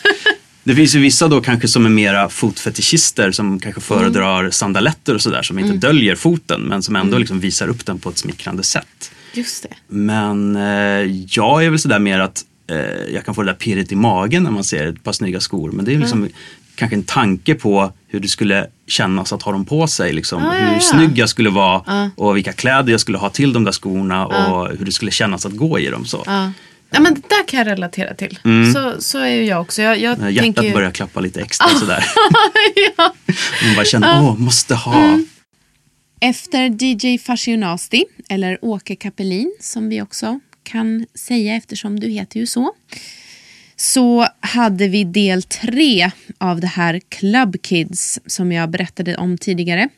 Det 0.64 0.76
finns 0.76 0.96
ju 0.96 1.00
vissa 1.00 1.28
då 1.28 1.42
kanske 1.42 1.68
som 1.68 1.86
är 1.86 1.90
mera 1.90 2.30
fotfetischister 2.30 3.32
som 3.32 3.60
kanske 3.60 3.82
föredrar 3.82 4.40
mm. 4.40 4.52
sandaletter 4.52 5.16
och 5.16 5.22
sådär 5.22 5.42
som 5.42 5.60
inte 5.60 5.70
mm. 5.70 5.80
döljer 5.80 6.16
foten 6.16 6.62
men 6.62 6.84
som 6.84 6.96
ändå 6.96 7.08
mm. 7.08 7.20
liksom 7.20 7.40
visar 7.40 7.68
upp 7.68 7.86
den 7.86 8.00
på 8.00 8.10
ett 8.10 8.18
smickrande 8.18 8.64
sätt. 8.64 9.12
Just 9.34 9.64
det. 9.64 9.76
Men 9.88 10.56
eh, 10.56 11.26
jag 11.30 11.66
är 11.66 11.70
väl 11.70 11.80
sådär 11.80 12.00
mer 12.00 12.20
att 12.20 12.46
eh, 12.68 12.78
jag 13.14 13.26
kan 13.26 13.36
få 13.36 13.44
det 13.44 13.52
där 13.52 13.56
pirret 13.56 13.92
i 13.92 13.96
magen 13.96 14.44
när 14.44 14.52
man 14.52 14.64
ser 14.64 14.88
ett 14.88 15.04
par 15.04 15.12
snygga 15.12 15.40
skor. 15.40 15.72
Men 15.72 15.86
det 15.86 15.94
är 15.94 15.98
liksom 15.98 16.20
mm 16.20 16.32
kanske 16.76 16.96
en 16.96 17.04
tanke 17.04 17.56
på 17.56 17.92
hur 18.08 18.20
det 18.20 18.28
skulle 18.28 18.68
kännas 18.88 19.34
att 19.34 19.42
ha 19.42 19.52
dem 19.52 19.66
på 19.66 19.88
sig. 19.88 20.14
Liksom. 20.14 20.46
Ah, 20.46 20.52
hur 20.52 20.68
ja, 20.68 20.74
ja. 20.74 20.80
snygg 20.80 21.18
jag 21.18 21.30
skulle 21.30 21.50
vara 21.50 21.84
ah. 21.86 22.10
och 22.16 22.38
vilka 22.38 22.54
kläder 22.54 22.92
jag 22.92 23.02
skulle 23.02 23.18
ha 23.18 23.30
till 23.30 23.54
de 23.54 23.64
där 23.64 23.72
skorna 23.72 24.26
ah. 24.26 24.52
och 24.52 24.78
hur 24.78 24.86
det 24.86 24.92
skulle 24.92 25.12
kännas 25.12 25.46
att 25.46 25.56
gå 25.56 25.80
i 25.80 25.88
dem. 25.88 26.06
Så. 26.06 26.26
Ja 26.92 27.00
men 27.00 27.14
det 27.14 27.22
där 27.30 27.48
kan 27.48 27.58
jag 27.58 27.68
relatera 27.68 28.14
till. 28.14 28.40
Mm. 28.44 28.74
Så, 28.74 29.02
så 29.02 29.20
är 29.20 29.30
ju 29.30 29.44
jag 29.44 29.62
också. 29.62 29.82
Jag, 29.82 30.00
jag 30.00 30.32
Hjärtat 30.32 30.56
tänker... 30.56 30.74
börjar 30.74 30.92
klappa 30.92 31.20
lite 31.20 31.42
extra 31.42 31.68
sådär. 31.68 32.06
ja. 32.98 33.14
Man 33.66 33.76
bara 33.76 33.86
känner, 33.86 34.22
åh, 34.22 34.38
måste 34.38 34.76
ha. 34.76 35.04
Mm. 35.04 35.28
Efter 36.22 36.84
DJ 36.84 37.18
Fashionasti, 37.18 38.06
eller 38.30 38.66
Åke 38.66 38.96
Kapelin 38.96 39.56
som 39.60 39.90
vi 39.90 40.02
också 40.02 40.40
kan 40.64 41.06
säga 41.16 41.56
eftersom 41.56 42.00
du 42.00 42.08
heter 42.08 42.40
ju 42.40 42.48
så 42.48 42.74
så 43.82 44.28
hade 44.40 44.88
vi 44.88 45.04
del 45.04 45.44
tre 45.44 46.12
av 46.38 46.62
det 46.62 46.68
här 46.68 47.02
Club 47.10 47.62
Kids 47.62 48.20
som 48.26 48.52
jag 48.52 48.70
berättade 48.70 49.16
om 49.16 49.38
tidigare. 49.38 49.90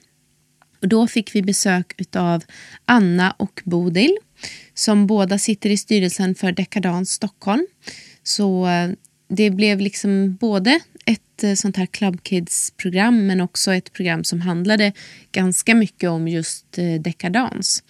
Och 0.82 0.88
då 0.88 1.08
fick 1.08 1.36
vi 1.36 1.42
besök 1.42 2.16
av 2.16 2.44
Anna 2.86 3.36
och 3.38 3.62
Bodil 3.64 4.18
som 4.74 5.08
båda 5.08 5.38
sitter 5.38 5.70
i 5.70 5.78
styrelsen 5.78 6.36
för 6.36 6.52
Dekadans 6.52 7.12
Stockholm. 7.12 7.68
Så 8.24 8.68
eh, 8.68 8.90
det 9.30 9.50
blev 9.50 9.80
liksom 9.80 10.36
både 10.36 10.80
ett 11.06 11.44
eh, 11.44 11.54
sånt 11.54 11.78
här 11.78 11.86
Club 11.86 12.24
Kids-program 12.24 13.28
men 13.28 13.42
också 13.42 13.74
ett 13.74 13.94
program 13.94 14.24
som 14.24 14.42
handlade 14.42 14.94
ganska 15.32 15.76
mycket 15.76 16.10
om 16.10 16.28
just 16.28 16.78
eh, 16.78 17.02
dekadans. 17.02 17.84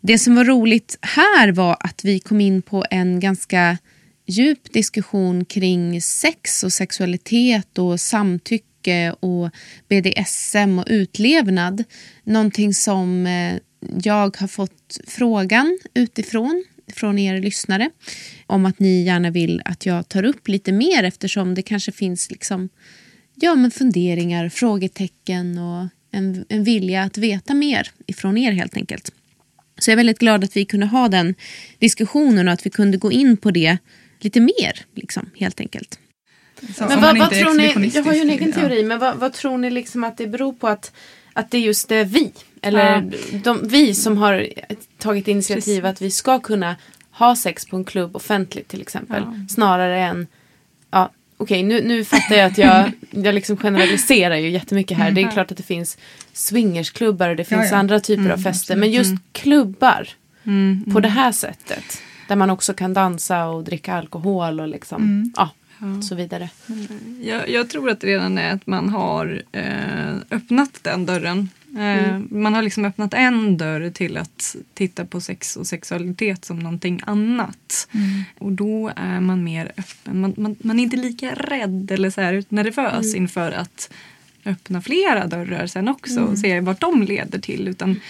Det 0.00 0.18
som 0.18 0.34
var 0.34 0.44
roligt 0.44 0.98
här 1.02 1.52
var 1.52 1.76
att 1.80 2.04
vi 2.04 2.18
kom 2.18 2.40
in 2.40 2.62
på 2.62 2.84
en 2.90 3.20
ganska 3.20 3.78
djup 4.26 4.72
diskussion 4.72 5.44
kring 5.44 6.02
sex 6.02 6.64
och 6.64 6.72
sexualitet 6.72 7.78
och 7.78 8.00
samtycke 8.00 9.14
och 9.20 9.50
BDSM 9.88 10.78
och 10.78 10.84
utlevnad. 10.88 11.84
Någonting 12.24 12.74
som 12.74 13.26
jag 14.02 14.36
har 14.36 14.46
fått 14.46 15.00
frågan 15.06 15.78
utifrån 15.94 16.64
från 16.94 17.18
er 17.18 17.40
lyssnare 17.40 17.90
om 18.46 18.66
att 18.66 18.78
ni 18.78 19.02
gärna 19.02 19.30
vill 19.30 19.62
att 19.64 19.86
jag 19.86 20.08
tar 20.08 20.24
upp 20.24 20.48
lite 20.48 20.72
mer 20.72 21.04
eftersom 21.04 21.54
det 21.54 21.62
kanske 21.62 21.92
finns 21.92 22.30
liksom, 22.30 22.68
ja, 23.34 23.54
men 23.54 23.70
funderingar, 23.70 24.48
frågetecken 24.48 25.58
och 25.58 25.88
en, 26.12 26.44
en 26.48 26.64
vilja 26.64 27.02
att 27.02 27.18
veta 27.18 27.54
mer 27.54 27.90
ifrån 28.06 28.38
er 28.38 28.52
helt 28.52 28.76
enkelt. 28.76 29.12
Så 29.78 29.90
jag 29.90 29.92
är 29.92 29.96
väldigt 29.96 30.18
glad 30.18 30.44
att 30.44 30.56
vi 30.56 30.64
kunde 30.64 30.86
ha 30.86 31.08
den 31.08 31.34
diskussionen 31.78 32.48
och 32.48 32.54
att 32.54 32.66
vi 32.66 32.70
kunde 32.70 32.98
gå 32.98 33.12
in 33.12 33.36
på 33.36 33.50
det 33.50 33.78
lite 34.20 34.40
mer, 34.40 34.84
liksom, 34.94 35.30
helt 35.36 35.60
enkelt. 35.60 35.98
Så, 36.76 36.84
men 36.84 37.00
vad, 37.00 37.18
vad 37.18 37.30
tror 37.30 37.54
ni, 37.54 37.90
jag 37.94 38.02
har 38.02 38.14
ju 38.14 38.20
en 38.20 38.30
egen 38.30 38.52
teori, 38.52 38.84
men 38.84 38.98
vad, 38.98 39.16
vad, 39.16 39.32
tror 39.32 39.58
ni 39.58 39.70
liksom 39.70 40.04
att 40.04 40.16
det 40.16 40.26
beror 40.26 40.52
på 40.52 40.68
att, 40.68 40.92
att 41.40 41.50
det 41.50 41.58
just 41.58 41.90
är 41.90 42.04
vi? 42.04 42.32
Eller 42.62 43.10
ja. 43.32 43.38
de, 43.44 43.68
vi 43.68 43.94
som 43.94 44.16
har 44.16 44.48
tagit 44.98 45.28
initiativ 45.28 45.80
Precis. 45.80 45.84
att 45.84 46.02
vi 46.02 46.10
ska 46.10 46.40
kunna 46.40 46.76
ha 47.10 47.36
sex 47.36 47.66
på 47.66 47.76
en 47.76 47.84
klubb 47.84 48.16
offentligt 48.16 48.68
till 48.68 48.80
exempel. 48.80 49.22
Ja. 49.26 49.34
Snarare 49.48 50.00
än, 50.00 50.26
ja 50.90 51.10
okej 51.40 51.64
okay, 51.64 51.80
nu, 51.80 51.88
nu 51.88 52.04
fattar 52.04 52.36
jag 52.36 52.46
att 52.46 52.58
jag, 52.58 52.92
jag 53.10 53.34
liksom 53.34 53.56
generaliserar 53.56 54.36
ju 54.36 54.50
jättemycket 54.50 54.98
här. 54.98 55.04
Mm. 55.04 55.14
Det 55.14 55.22
är 55.22 55.30
klart 55.30 55.50
att 55.50 55.56
det 55.56 55.62
finns 55.62 55.98
swingersklubbar 56.32 57.28
och 57.28 57.36
det 57.36 57.44
finns 57.44 57.70
ja, 57.70 57.76
andra 57.76 58.00
typer 58.00 58.22
mm, 58.22 58.32
av 58.32 58.38
fester. 58.38 58.76
Men 58.76 58.90
just 58.90 59.10
mm. 59.10 59.20
klubbar 59.32 60.08
mm, 60.44 60.84
på 60.92 61.00
det 61.00 61.08
här 61.08 61.32
sättet. 61.32 62.02
Där 62.28 62.36
man 62.36 62.50
också 62.50 62.74
kan 62.74 62.94
dansa 62.94 63.46
och 63.46 63.64
dricka 63.64 63.94
alkohol 63.94 64.60
och 64.60 64.68
liksom, 64.68 65.02
mm. 65.02 65.32
ja, 65.36 65.50
ja. 65.80 66.02
så 66.02 66.14
vidare. 66.14 66.50
Jag, 67.20 67.48
jag, 67.48 67.68
tror 67.68 67.90
att 67.90 68.00
det 68.00 68.06
redan 68.06 68.38
är 68.38 68.54
att 68.54 68.66
man 68.66 68.88
har 68.88 69.42
eh, 69.52 70.14
öppnat 70.30 70.78
den 70.82 71.06
dörren. 71.06 71.48
Eh, 71.74 72.08
mm. 72.08 72.28
Man 72.30 72.54
har 72.54 72.62
liksom 72.62 72.84
öppnat 72.84 73.14
en 73.14 73.56
dörr 73.56 73.90
till 73.90 74.16
att 74.16 74.56
titta 74.74 75.04
på 75.04 75.20
sex 75.20 75.56
och 75.56 75.66
sexualitet 75.66 76.44
som 76.44 76.58
någonting 76.58 77.00
annat. 77.06 77.88
Mm. 77.92 78.22
Och 78.38 78.52
då 78.52 78.92
är 78.96 79.20
man 79.20 79.44
mer 79.44 79.72
öppen. 79.76 80.20
Man, 80.20 80.34
man, 80.36 80.56
man 80.60 80.78
är 80.78 80.82
inte 80.82 80.96
lika 80.96 81.34
rädd 81.34 81.90
eller 81.90 82.10
så 82.10 82.20
här 82.20 82.44
nervös 82.48 83.06
mm. 83.06 83.22
inför 83.22 83.52
att 83.52 83.90
öppna 84.44 84.82
flera 84.82 85.26
dörrar 85.26 85.66
sen 85.66 85.88
också 85.88 86.20
och 86.20 86.26
mm. 86.26 86.36
se 86.36 86.60
vart 86.60 86.80
de 86.80 87.02
leder 87.02 87.38
till. 87.38 87.68
Utan 87.68 88.00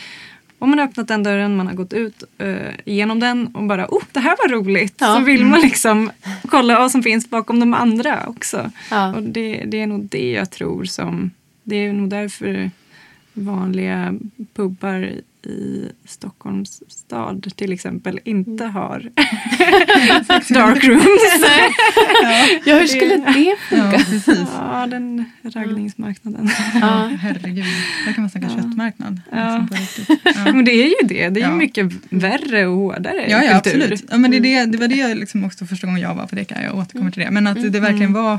om 0.60 0.70
man 0.70 0.78
har 0.78 0.86
öppnat 0.86 1.08
den 1.08 1.22
dörren, 1.22 1.56
man 1.56 1.66
har 1.66 1.74
gått 1.74 1.92
ut 1.92 2.24
uh, 2.42 2.70
genom 2.84 3.20
den 3.20 3.46
och 3.46 3.64
bara 3.64 3.86
oh, 3.86 4.02
det 4.12 4.20
här 4.20 4.36
var 4.38 4.48
roligt. 4.48 4.94
Ja. 4.98 5.14
Så 5.14 5.20
vill 5.20 5.40
man 5.40 5.58
mm. 5.58 5.62
liksom 5.62 6.10
kolla 6.48 6.78
vad 6.78 6.90
som 6.90 7.02
finns 7.02 7.30
bakom 7.30 7.60
de 7.60 7.74
andra 7.74 8.26
också. 8.26 8.70
Ja. 8.90 9.14
Och 9.14 9.22
det, 9.22 9.64
det 9.66 9.80
är 9.80 9.86
nog 9.86 10.00
det 10.00 10.30
jag 10.30 10.50
tror 10.50 10.84
som, 10.84 11.30
det 11.62 11.76
är 11.76 11.92
nog 11.92 12.08
därför 12.10 12.70
vanliga 13.32 14.18
pubbar 14.54 15.12
i 15.46 15.88
Stockholms 16.04 16.82
stad 16.88 17.52
till 17.56 17.72
exempel 17.72 18.20
inte 18.24 18.64
mm. 18.64 18.74
har 18.74 19.00
darkrooms. 20.54 21.46
ja, 22.64 22.78
hur 22.78 22.86
skulle 22.86 23.16
det 23.16 23.56
funka? 23.68 24.00
Ja, 24.26 24.80
ja 24.80 24.86
den 24.86 25.24
raggningsmarknaden. 25.42 26.50
Ja, 26.80 27.10
herregud. 27.20 27.64
Där 28.06 28.12
kan 28.12 28.22
man 28.22 28.30
snacka 28.30 28.46
ja. 28.50 28.62
köttmarknad. 28.62 29.20
Ja. 29.32 29.66
Liksom 29.70 30.16
ja. 30.44 30.52
Men 30.52 30.64
det 30.64 30.72
är 30.72 30.86
ju 30.86 31.08
det. 31.08 31.28
Det 31.28 31.40
är 31.40 31.48
ju 31.48 31.54
mycket 31.54 31.92
värre 32.10 32.66
och 32.66 32.76
hårdare 32.76 33.26
ja, 33.28 33.42
ja, 33.44 33.60
kultur. 33.60 33.80
Absolut. 33.82 34.04
Ja, 34.10 34.18
men 34.18 34.30
det, 34.30 34.40
det, 34.40 34.64
det 34.64 34.78
var 34.78 34.88
det 34.88 34.96
jag 34.96 35.16
liksom 35.16 35.44
också 35.44 35.66
första 35.66 35.86
gången 35.86 36.02
jag 36.02 36.14
var 36.14 36.26
på 36.26 36.34
Deka. 36.34 36.62
Jag 36.62 36.74
återkommer 36.74 37.10
till 37.10 37.22
det. 37.22 37.30
Men 37.30 37.46
att 37.46 37.62
det 37.62 37.68
mm. 37.68 37.82
verkligen 37.82 38.12
var 38.12 38.38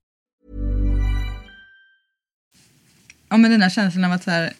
Ja, 3.31 3.37
men 3.37 3.51
den 3.51 3.61
här 3.61 3.69
känslan 3.69 4.05
av 4.05 4.11
att 4.11 4.23
så 4.23 4.31
här, 4.31 4.53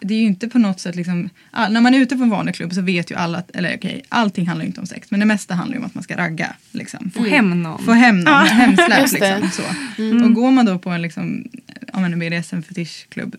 det 0.00 0.14
är 0.14 0.18
ju 0.18 0.26
inte 0.26 0.48
på 0.48 0.58
något 0.58 0.80
sätt 0.80 0.96
liksom, 0.96 1.30
all, 1.50 1.72
när 1.72 1.80
man 1.80 1.94
är 1.94 1.98
ute 1.98 2.16
på 2.16 2.22
en 2.22 2.30
vanlig 2.30 2.54
klubb 2.54 2.74
så 2.74 2.80
vet 2.80 3.10
ju 3.10 3.14
alla 3.14 3.38
att, 3.38 3.50
eller 3.50 3.76
okej, 3.76 4.02
allting 4.08 4.46
handlar 4.46 4.64
ju 4.64 4.68
inte 4.68 4.80
om 4.80 4.86
sex, 4.86 5.10
men 5.10 5.20
det 5.20 5.26
mesta 5.26 5.54
handlar 5.54 5.74
ju 5.74 5.80
om 5.80 5.86
att 5.86 5.94
man 5.94 6.04
ska 6.04 6.16
ragga. 6.16 6.56
Liksom. 6.70 7.10
Få 7.10 7.20
mm. 7.20 7.32
hem 7.32 7.62
någon. 7.62 7.84
Få 7.84 7.92
hem 7.92 8.20
någon, 8.20 8.32
ja. 8.32 8.44
hemsläpp 8.44 9.12
liksom. 9.12 9.50
Så. 9.52 10.02
Mm. 10.02 10.24
Och 10.24 10.34
går 10.34 10.50
man 10.50 10.66
då 10.66 10.78
på 10.78 10.90
en 10.90 11.02
liksom, 11.02 11.48
om 11.92 12.04
en 12.04 12.22
BDSM-fetischklubb 12.22 13.36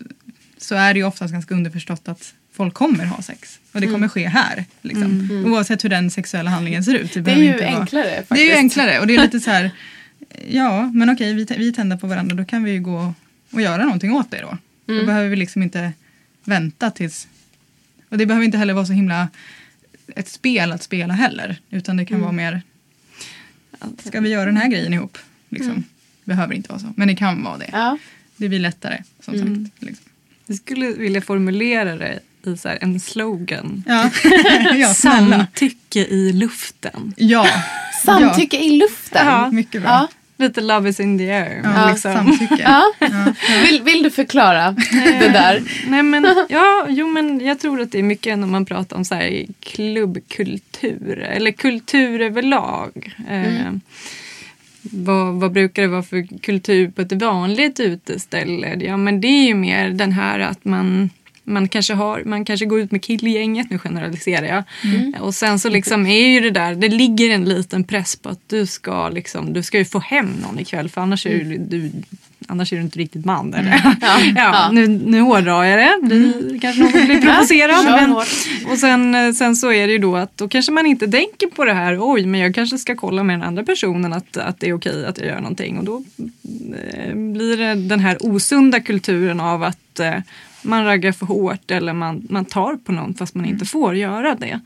så 0.58 0.74
är 0.74 0.94
det 0.94 0.98
ju 0.98 1.06
oftast 1.06 1.32
ganska 1.32 1.54
underförstått 1.54 2.08
att 2.08 2.34
folk 2.52 2.74
kommer 2.74 3.04
ha 3.04 3.22
sex. 3.22 3.58
Och 3.72 3.80
det 3.80 3.86
kommer 3.86 3.98
mm. 3.98 4.08
ske 4.08 4.28
här. 4.28 4.64
Liksom. 4.82 5.28
Mm. 5.30 5.52
Oavsett 5.52 5.84
hur 5.84 5.88
den 5.88 6.10
sexuella 6.10 6.50
handlingen 6.50 6.84
ser 6.84 6.94
ut. 6.94 7.14
Det, 7.14 7.20
det 7.20 7.30
är 7.30 7.36
ju 7.36 7.62
enklare 7.62 8.04
vara, 8.04 8.14
faktiskt. 8.14 8.28
Det 8.28 8.40
är 8.40 8.46
ju 8.46 8.56
enklare 8.56 9.00
och 9.00 9.06
det 9.06 9.14
är 9.14 9.22
lite 9.22 9.40
så 9.40 9.50
här, 9.50 9.70
ja 10.48 10.90
men 10.94 11.10
okej 11.10 11.34
vi, 11.34 11.46
vi 11.58 11.72
tänder 11.72 11.96
på 11.96 12.06
varandra 12.06 12.36
då 12.36 12.44
kan 12.44 12.64
vi 12.64 12.70
ju 12.70 12.80
gå 12.80 13.14
och 13.50 13.60
göra 13.60 13.84
någonting 13.84 14.12
åt 14.12 14.30
det 14.30 14.40
då. 14.40 14.58
Mm. 14.88 15.00
Då 15.00 15.06
behöver 15.06 15.28
vi 15.28 15.36
liksom 15.36 15.62
inte 15.62 15.92
vänta 16.44 16.90
tills... 16.90 17.28
Och 18.08 18.18
det 18.18 18.26
behöver 18.26 18.44
inte 18.44 18.58
heller 18.58 18.74
vara 18.74 18.86
så 18.86 18.92
himla 18.92 19.28
ett 20.16 20.28
spel 20.28 20.72
att 20.72 20.82
spela 20.82 21.14
heller. 21.14 21.60
Utan 21.70 21.96
det 21.96 22.04
kan 22.04 22.14
mm. 22.14 22.22
vara 22.22 22.32
mer, 22.32 22.62
ska 24.04 24.20
vi 24.20 24.28
göra 24.28 24.44
den 24.44 24.56
här 24.56 24.68
grejen 24.68 24.94
ihop? 24.94 25.18
Liksom. 25.48 25.70
Mm. 25.70 25.84
Behöver 26.24 26.54
inte 26.54 26.68
vara 26.68 26.78
så, 26.78 26.92
men 26.96 27.08
det 27.08 27.16
kan 27.16 27.42
vara 27.42 27.58
det. 27.58 27.70
Ja. 27.72 27.98
Det 28.36 28.48
blir 28.48 28.58
lättare 28.58 29.02
som 29.20 29.34
mm. 29.34 29.64
sagt. 29.64 29.82
Liksom. 29.82 30.06
Jag 30.46 30.56
skulle 30.56 30.92
vilja 30.92 31.20
formulera 31.20 31.96
det 31.96 32.20
i 32.42 32.56
så 32.56 32.68
en 32.80 33.00
slogan. 33.00 33.84
Ja. 33.88 34.10
ja, 34.74 34.94
Samtycke 34.94 36.06
i 36.06 36.32
luften. 36.32 37.14
Ja. 37.16 37.46
Samtycke 38.04 38.56
ja. 38.56 38.62
i 38.62 38.70
luften. 38.70 39.26
Ja. 39.26 39.50
Mycket 39.50 39.82
bra. 39.82 40.08
Lite 40.40 40.60
love 40.60 40.88
is 40.88 41.00
in 41.00 41.18
the 41.18 41.30
air. 41.30 41.60
Ja, 41.64 41.90
liksom. 41.90 42.12
samtycke. 42.12 42.56
Ja. 42.62 42.92
Ja. 42.98 43.34
Vill, 43.62 43.82
vill 43.82 44.02
du 44.02 44.10
förklara 44.10 44.70
det 45.20 45.28
där? 45.28 45.62
Nej, 45.86 46.02
men, 46.02 46.24
ja, 46.48 46.86
jo, 46.88 47.06
men 47.06 47.40
jag 47.40 47.60
tror 47.60 47.80
att 47.80 47.92
det 47.92 47.98
är 47.98 48.02
mycket 48.02 48.38
när 48.38 48.46
man 48.46 48.66
pratar 48.66 48.96
om 48.96 49.04
så 49.04 49.14
här, 49.14 49.46
klubbkultur 49.60 51.18
eller 51.18 51.50
kultur 51.50 52.20
överlag. 52.20 53.14
Mm. 53.28 53.66
Eh, 53.66 53.72
vad, 54.82 55.34
vad, 55.34 55.52
brukar 55.52 55.82
det 55.82 55.88
vara 55.88 56.02
för 56.02 56.40
kultur 56.40 56.90
på 56.90 57.02
ett 57.02 57.12
vanligt 57.12 57.80
uteställe? 57.80 58.76
Ja, 58.80 58.96
men 58.96 59.20
det 59.20 59.28
är 59.28 59.46
ju 59.46 59.54
mer 59.54 59.90
den 59.90 60.12
här 60.12 60.38
att 60.38 60.64
man 60.64 61.10
man 61.48 61.68
kanske, 61.68 61.94
har, 61.94 62.22
man 62.24 62.44
kanske 62.44 62.66
går 62.66 62.80
ut 62.80 62.90
med 62.90 63.02
killgänget, 63.02 63.70
nu 63.70 63.78
generaliserar 63.78 64.46
jag. 64.46 64.64
Mm. 64.84 65.14
Och 65.20 65.34
sen 65.34 65.58
så 65.58 65.68
liksom 65.68 66.06
är 66.06 66.28
ju 66.28 66.40
det 66.40 66.50
där, 66.50 66.74
det 66.74 66.88
ligger 66.88 67.30
en 67.30 67.44
liten 67.44 67.84
press 67.84 68.16
på 68.16 68.28
att 68.28 68.40
du 68.46 68.66
ska, 68.66 69.08
liksom, 69.08 69.52
du 69.52 69.62
ska 69.62 69.78
ju 69.78 69.84
få 69.84 69.98
hem 69.98 70.32
någon 70.42 70.58
ikväll 70.58 70.88
för 70.88 71.00
annars 71.00 71.26
är 71.26 71.44
du, 71.44 71.58
du 71.58 71.90
Annars 72.50 72.72
är 72.72 72.76
du 72.76 72.82
inte 72.82 72.98
riktigt 72.98 73.24
man. 73.24 73.54
Eller? 73.54 73.80
Mm. 73.80 73.96
Ja. 74.00 74.18
Ja, 74.20 74.32
Ja. 74.36 74.70
Nu, 74.72 74.88
nu 74.88 75.20
hårdrar 75.20 75.64
jag 75.64 75.78
det. 75.78 76.06
Blir, 76.06 76.60
Kanske 76.60 76.82
någon 76.82 76.92
blir 76.92 77.20
provocerad. 77.32 77.84
Men, 77.84 78.12
och 78.72 78.78
sen, 78.78 79.34
sen 79.34 79.56
så 79.56 79.72
är 79.72 79.86
det 79.86 79.92
ju 79.92 79.98
då 79.98 80.16
att 80.16 80.36
då 80.36 80.48
kanske 80.48 80.72
man 80.72 80.86
inte 80.86 81.08
tänker 81.08 81.46
på 81.46 81.64
det 81.64 81.72
här. 81.72 81.98
Oj, 82.00 82.26
men 82.26 82.40
jag 82.40 82.54
kanske 82.54 82.78
ska 82.78 82.96
kolla 82.96 83.22
med 83.22 83.38
den 83.38 83.48
andra 83.48 83.62
personen 83.62 84.12
att, 84.12 84.36
att 84.36 84.60
det 84.60 84.68
är 84.68 84.72
okej 84.72 85.06
att 85.06 85.18
jag 85.18 85.26
gör 85.26 85.40
någonting. 85.40 85.78
Och 85.78 85.84
då 85.84 86.02
eh, 86.94 87.14
blir 87.14 87.56
det 87.56 87.74
den 87.74 88.00
här 88.00 88.16
osunda 88.20 88.80
kulturen 88.80 89.40
av 89.40 89.62
att 89.62 90.00
eh, 90.00 90.14
man 90.62 90.84
raggar 90.84 91.12
för 91.12 91.26
hårt 91.26 91.70
eller 91.70 91.92
man, 91.92 92.26
man 92.30 92.44
tar 92.44 92.76
på 92.76 92.92
någon 92.92 93.14
fast 93.14 93.34
man 93.34 93.46
inte 93.46 93.64
får 93.66 93.96
göra 93.96 94.34
det. 94.34 94.60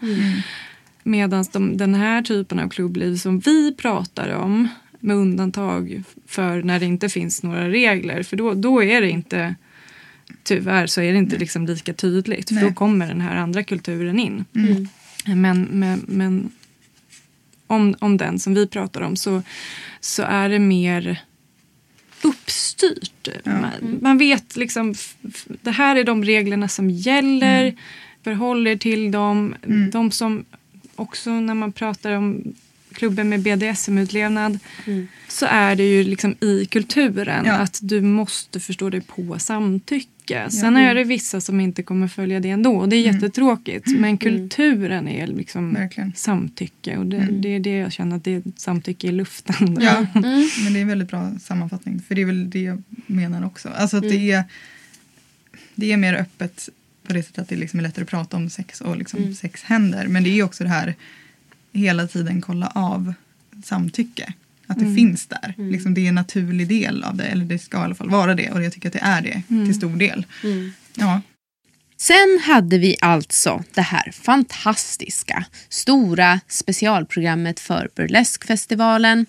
Medan 1.02 1.44
de, 1.52 1.76
den 1.76 1.94
här 1.94 2.22
typen 2.22 2.60
av 2.60 2.68
klubbliv 2.68 3.16
som 3.16 3.38
vi 3.38 3.74
pratar 3.74 4.28
om 4.34 4.68
med 5.00 5.16
undantag 5.16 6.02
för 6.26 6.62
när 6.62 6.80
det 6.80 6.86
inte 6.86 7.08
finns 7.08 7.42
några 7.42 7.68
regler 7.68 8.22
för 8.22 8.36
då, 8.36 8.54
då 8.54 8.82
är 8.82 9.00
det 9.00 9.10
inte 9.10 9.54
tyvärr 10.42 10.86
så 10.86 11.00
är 11.00 11.12
det 11.12 11.18
inte 11.18 11.38
liksom 11.38 11.66
lika 11.66 11.92
tydligt 11.94 12.48
för 12.48 12.54
Nej. 12.54 12.64
då 12.64 12.74
kommer 12.74 13.08
den 13.08 13.20
här 13.20 13.36
andra 13.36 13.62
kulturen 13.62 14.18
in. 14.18 14.44
Mm. 14.54 14.88
Men, 15.26 15.68
men, 15.70 16.04
men 16.08 16.50
om, 17.66 17.94
om 17.98 18.16
den 18.16 18.38
som 18.38 18.54
vi 18.54 18.66
pratar 18.66 19.00
om 19.00 19.16
så, 19.16 19.42
så 20.00 20.22
är 20.22 20.48
det 20.48 20.58
mer 20.58 21.20
uppstyrt. 22.24 23.28
Man, 23.44 23.98
man 24.00 24.18
vet 24.18 24.56
liksom, 24.56 24.94
det 25.62 25.70
här 25.70 25.96
är 25.96 26.04
de 26.04 26.24
reglerna 26.24 26.68
som 26.68 26.90
gäller, 26.90 27.62
Mm. 27.62 27.76
förhåll 28.24 28.66
er 28.66 28.76
till 28.76 29.10
dem. 29.10 29.54
De 29.92 30.10
som 30.10 30.44
också 30.96 31.30
när 31.30 31.54
man 31.54 31.72
pratar 31.72 32.12
om 32.12 32.54
klubben 32.92 33.28
med 33.28 33.40
BDSM-utlevnad 33.40 34.58
så 35.28 35.46
är 35.46 35.76
det 35.76 35.82
ju 35.82 36.04
liksom 36.04 36.34
i 36.40 36.66
kulturen 36.66 37.44
Ja. 37.46 37.52
att 37.52 37.78
du 37.82 38.00
måste 38.00 38.60
förstå 38.60 38.90
dig 38.90 39.00
på 39.00 39.38
samtycke. 39.38 40.08
Sen 40.26 40.74
Ja. 40.76 40.80
är 40.80 40.94
det 40.94 41.04
vissa 41.04 41.40
som 41.40 41.60
inte 41.60 41.82
kommer 41.82 42.08
följa 42.08 42.40
det 42.40 42.50
ändå 42.50 42.76
och 42.76 42.88
det 42.88 42.96
är 42.96 43.04
Mm. 43.08 43.14
jättetråkigt. 43.14 43.86
Men 43.98 44.18
kulturen 44.18 45.08
är 45.08 45.26
liksom 45.26 45.74
Verkligen. 45.74 46.12
samtycke 46.16 46.96
och 46.96 47.06
det, 47.06 47.16
Mm. 47.16 47.40
det 47.42 47.48
är 47.48 47.60
det 47.60 47.76
jag 47.78 47.92
känner 47.92 48.16
att 48.16 48.24
det 48.24 48.34
är 48.34 48.42
samtycke 48.56 49.06
i 49.06 49.12
luften. 49.12 49.78
Ja, 49.80 50.06
men 50.64 50.72
det 50.72 50.78
är 50.78 50.82
en 50.82 50.88
väldigt 50.88 51.08
bra 51.10 51.32
sammanfattning. 51.40 52.00
För 52.08 52.14
det 52.14 52.20
är 52.20 52.26
väl 52.26 52.50
det 52.50 52.62
jag 52.62 52.82
menar 53.06 53.46
också. 53.46 53.68
Alltså 53.68 53.96
att 53.96 54.02
det, 54.02 54.30
är, 54.30 54.44
det 55.74 55.92
är 55.92 55.96
mer 55.96 56.14
öppet 56.14 56.68
på 57.06 57.12
det 57.12 57.22
sättet 57.22 57.38
att 57.38 57.48
det 57.48 57.56
liksom 57.56 57.78
är 57.78 57.82
lättare 57.82 58.02
att 58.02 58.08
prata 58.10 58.36
om 58.36 58.50
sex 58.50 58.80
och 58.80 58.96
liksom 58.96 59.20
Mm. 59.20 59.34
sex 59.34 59.62
händer. 59.62 60.06
Men 60.08 60.24
det 60.24 60.30
är 60.38 60.42
också 60.42 60.64
det 60.64 60.70
här 60.70 60.94
hela 61.72 62.06
tiden 62.06 62.40
kolla 62.40 62.66
av 62.74 63.14
samtycke. 63.64 64.32
Att 64.72 64.78
det 64.78 64.84
Mm. 64.84 64.96
finns 64.96 65.26
där. 65.26 65.54
Mm. 65.58 65.70
Liksom 65.72 65.94
det 65.94 66.00
är 66.00 66.08
en 66.08 66.14
naturlig 66.14 66.68
del 66.68 67.04
av 67.04 67.16
det. 67.16 67.24
Eller 67.24 67.44
det 67.44 67.58
ska 67.58 67.76
i 67.76 67.80
alla 67.80 67.94
fall 67.94 68.10
vara 68.10 68.34
det. 68.34 68.50
Och 68.50 68.62
jag 68.64 68.72
tycker 68.72 68.88
att 68.88 68.92
det 68.92 68.98
är 69.02 69.22
det 69.22 69.42
Mm. 69.50 69.66
till 69.66 69.74
stor 69.74 69.96
del. 69.96 70.26
Ja. 70.94 71.20
Sen 71.96 72.40
hade 72.44 72.78
vi 72.78 72.96
alltså 73.00 73.64
det 73.74 73.80
här 73.82 74.12
fantastiska, 74.12 75.44
stora 75.68 76.40
specialprogrammet 76.48 77.60
för 77.60 77.88
Burleskfestivalen. 77.96 79.26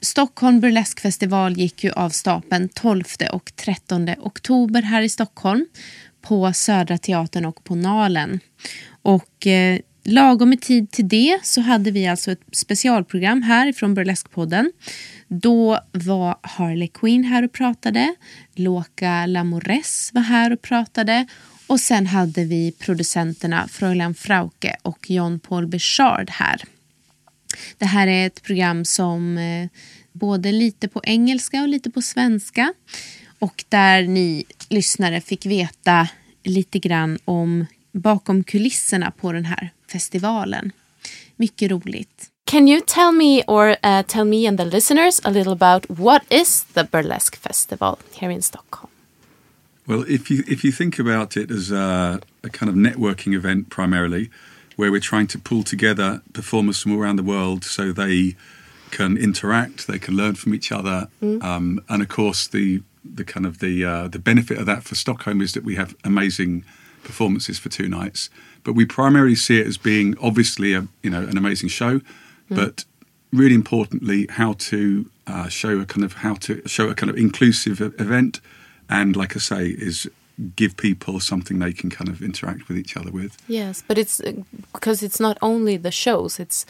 Stockholm 0.00 0.60
Burleskfestival 0.60 1.52
gick 1.58 1.84
ju 1.84 1.90
av 1.92 2.10
stapeln 2.10 2.68
12 2.68 3.04
och 3.32 3.52
13 3.56 4.08
oktober 4.18 4.82
här 4.82 5.02
i 5.02 5.08
Stockholm 5.08 5.66
på 6.22 6.52
Södra 6.52 6.98
Teatern 6.98 7.44
och 7.44 7.64
på 7.64 7.74
Nalen. 7.74 8.40
Och 9.02 9.46
eh, 9.46 9.78
lagom 10.04 10.52
i 10.52 10.56
tid 10.56 10.90
till 10.90 11.08
det 11.08 11.40
så 11.42 11.60
hade 11.60 11.90
vi 11.90 12.06
alltså 12.06 12.32
ett 12.32 12.42
specialprogram 12.52 13.42
här 13.42 13.72
från 13.72 13.94
Burleskpodden. 13.94 14.72
Då 15.28 15.80
var 15.92 16.36
Harley 16.42 16.88
Quinn 16.88 17.24
här 17.24 17.42
och 17.42 17.52
pratade. 17.52 18.14
Loka 18.54 19.26
Lamores 19.26 20.10
var 20.14 20.22
här 20.22 20.52
och 20.52 20.62
pratade. 20.62 21.26
Och 21.66 21.80
sen 21.80 22.06
hade 22.06 22.44
vi 22.44 22.72
producenterna 22.78 23.68
Fräulein 23.68 24.14
Frauke 24.14 24.76
och 24.82 25.10
John 25.10 25.40
Paul 25.40 25.66
Bechard 25.66 26.30
här. 26.30 26.62
Det 27.78 27.84
här 27.84 28.06
är 28.06 28.26
ett 28.26 28.42
program 28.42 28.84
som 28.84 29.38
eh, 29.38 29.68
både 30.12 30.52
lite 30.52 30.88
på 30.88 31.00
engelska 31.04 31.62
och 31.62 31.68
lite 31.68 31.90
på 31.90 32.02
svenska. 32.02 32.74
Och 33.38 33.64
där 33.68 34.02
ni 34.02 34.44
lyssnare 34.68 35.20
fick 35.20 35.46
veta 35.46 36.08
lite 36.42 36.78
grann 36.78 37.18
om 37.24 37.66
bakom 37.92 38.44
kulisserna 38.44 39.10
på 39.10 39.32
den 39.32 39.44
här 39.44 39.70
festivalen. 39.94 40.72
Mycket 41.36 41.70
roligt. 41.70 42.30
Can 42.46 42.66
you 42.68 42.80
tell 42.80 43.12
me 43.12 43.42
or 43.46 43.76
uh, 43.82 44.02
tell 44.06 44.24
me 44.24 44.46
and 44.48 44.58
the 44.58 44.64
listeners 44.64 45.20
a 45.24 45.30
little 45.30 45.52
about 45.52 45.86
what 45.88 46.22
is 46.30 46.64
the 46.74 46.84
Burlesque 46.84 47.36
Festival 47.36 47.98
here 48.20 48.30
in 48.34 48.42
Stockholm? 48.42 48.90
Well, 49.86 50.04
if 50.08 50.30
you 50.30 50.42
if 50.46 50.64
you 50.64 50.72
think 50.72 50.98
about 50.98 51.36
it 51.36 51.50
as 51.50 51.70
a, 51.70 52.18
a 52.42 52.48
kind 52.48 52.68
of 52.70 52.74
networking 52.76 53.34
event 53.34 53.68
primarily, 53.68 54.28
where 54.76 54.90
we're 54.90 55.08
trying 55.12 55.28
to 55.28 55.38
pull 55.38 55.62
together 55.62 56.20
performers 56.32 56.80
from 56.82 56.92
all 56.92 56.98
around 57.02 57.16
the 57.18 57.24
world 57.26 57.64
so 57.64 57.92
they 57.92 58.34
can 58.90 59.16
interact, 59.16 59.86
they 59.86 59.98
can 59.98 60.14
learn 60.16 60.34
from 60.36 60.52
each 60.54 60.72
other, 60.72 61.08
Mm. 61.20 61.42
um, 61.42 61.80
and 61.88 62.02
of 62.02 62.08
course 62.08 62.48
the 62.50 62.80
the 63.16 63.24
kind 63.24 63.46
of 63.46 63.58
the 63.58 63.84
uh, 63.84 64.08
the 64.10 64.18
benefit 64.18 64.58
of 64.58 64.64
that 64.66 64.82
for 64.84 64.94
Stockholm 64.96 65.40
is 65.42 65.52
that 65.52 65.64
we 65.64 65.76
have 65.76 65.94
amazing 66.02 66.64
performances 67.04 67.58
for 67.58 67.70
two 67.70 67.88
nights. 67.88 68.30
But 68.64 68.74
we 68.74 68.84
primarily 68.84 69.34
see 69.34 69.60
it 69.60 69.66
as 69.66 69.76
being 69.76 70.16
obviously 70.20 70.74
a 70.74 70.88
you 71.02 71.10
know 71.10 71.22
an 71.22 71.36
amazing 71.36 71.68
show, 71.68 72.00
but 72.48 72.84
really 73.32 73.54
importantly 73.54 74.26
how 74.30 74.54
to 74.54 75.10
uh, 75.26 75.48
show 75.48 75.80
a 75.80 75.86
kind 75.86 76.04
of 76.04 76.14
how 76.14 76.34
to 76.34 76.66
show 76.66 76.88
a 76.88 76.94
kind 76.94 77.10
of 77.10 77.16
inclusive 77.16 77.80
event, 77.80 78.40
and 78.88 79.16
like 79.16 79.36
I 79.36 79.40
say, 79.40 79.68
is 79.68 80.08
give 80.56 80.76
people 80.76 81.20
something 81.20 81.58
they 81.58 81.72
can 81.72 81.90
kind 81.90 82.08
of 82.08 82.20
interact 82.22 82.68
with 82.68 82.76
each 82.76 82.96
other 82.96 83.10
with. 83.10 83.36
Yes, 83.48 83.82
but 83.86 83.98
it's 83.98 84.20
uh, 84.20 84.32
because 84.72 85.02
it's 85.02 85.20
not 85.20 85.38
only 85.42 85.76
the 85.76 85.90
shows; 85.90 86.40
it's 86.40 86.66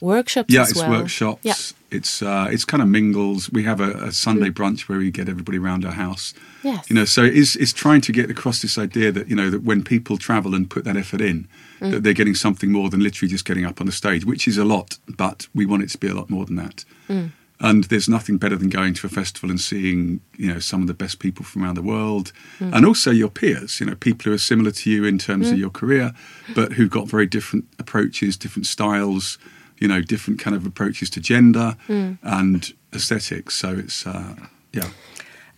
workshops 0.00 0.52
yeah, 0.52 0.62
as 0.62 0.70
it's 0.70 0.80
well. 0.80 0.90
workshops. 0.90 1.40
Yeah. 1.44 1.54
It's 1.90 2.20
uh, 2.22 2.48
it's 2.50 2.64
kind 2.66 2.82
of 2.82 2.88
mingles. 2.88 3.50
We 3.50 3.62
have 3.64 3.80
a, 3.80 3.92
a 4.08 4.12
Sunday 4.12 4.50
brunch 4.50 4.88
where 4.88 4.98
we 4.98 5.10
get 5.10 5.28
everybody 5.28 5.56
around 5.58 5.84
our 5.86 5.92
house. 5.92 6.34
Yes. 6.62 6.88
You 6.90 6.96
know, 6.96 7.04
so 7.06 7.22
it's 7.24 7.56
it's 7.56 7.72
trying 7.72 8.02
to 8.02 8.12
get 8.12 8.30
across 8.30 8.60
this 8.60 8.76
idea 8.76 9.10
that 9.12 9.28
you 9.28 9.36
know 9.36 9.48
that 9.50 9.62
when 9.62 9.82
people 9.82 10.18
travel 10.18 10.54
and 10.54 10.68
put 10.68 10.84
that 10.84 10.96
effort 10.96 11.20
in, 11.20 11.46
Mm. 11.80 11.92
that 11.92 12.02
they're 12.02 12.12
getting 12.12 12.34
something 12.34 12.72
more 12.72 12.90
than 12.90 12.98
literally 13.00 13.30
just 13.30 13.44
getting 13.44 13.64
up 13.64 13.80
on 13.80 13.86
the 13.86 13.92
stage, 13.92 14.24
which 14.26 14.48
is 14.48 14.58
a 14.58 14.64
lot, 14.64 14.98
but 15.16 15.46
we 15.54 15.64
want 15.64 15.84
it 15.84 15.90
to 15.90 15.98
be 15.98 16.08
a 16.08 16.14
lot 16.14 16.28
more 16.28 16.44
than 16.44 16.56
that. 16.56 16.84
Mm. 17.08 17.30
And 17.60 17.84
there's 17.84 18.08
nothing 18.08 18.36
better 18.36 18.56
than 18.56 18.68
going 18.68 18.94
to 18.94 19.06
a 19.06 19.10
festival 19.10 19.48
and 19.48 19.60
seeing, 19.60 20.18
you 20.36 20.52
know, 20.52 20.58
some 20.58 20.80
of 20.80 20.88
the 20.88 20.94
best 20.94 21.20
people 21.20 21.44
from 21.44 21.62
around 21.62 21.76
the 21.76 21.82
world, 21.82 22.32
Mm. 22.58 22.72
and 22.74 22.84
also 22.84 23.12
your 23.12 23.28
peers. 23.30 23.78
You 23.78 23.86
know, 23.86 23.94
people 23.94 24.24
who 24.24 24.34
are 24.34 24.38
similar 24.38 24.72
to 24.72 24.90
you 24.90 25.04
in 25.04 25.18
terms 25.18 25.50
of 25.50 25.54
Mm. 25.54 25.60
your 25.60 25.70
career, 25.70 26.12
but 26.52 26.72
who've 26.72 26.90
got 26.90 27.08
very 27.08 27.26
different 27.26 27.66
approaches, 27.78 28.36
different 28.36 28.66
styles. 28.66 29.38
You 29.80 29.88
know, 29.88 30.00
different 30.00 30.40
kind 30.40 30.56
of 30.56 30.66
approaches 30.66 31.10
to 31.10 31.20
gender 31.20 31.76
Mm. 31.88 32.18
and 32.22 32.72
aesthetics. 32.92 33.54
So 33.54 33.68
it's, 33.78 34.06
uh, 34.06 34.34
yeah. 34.72 34.88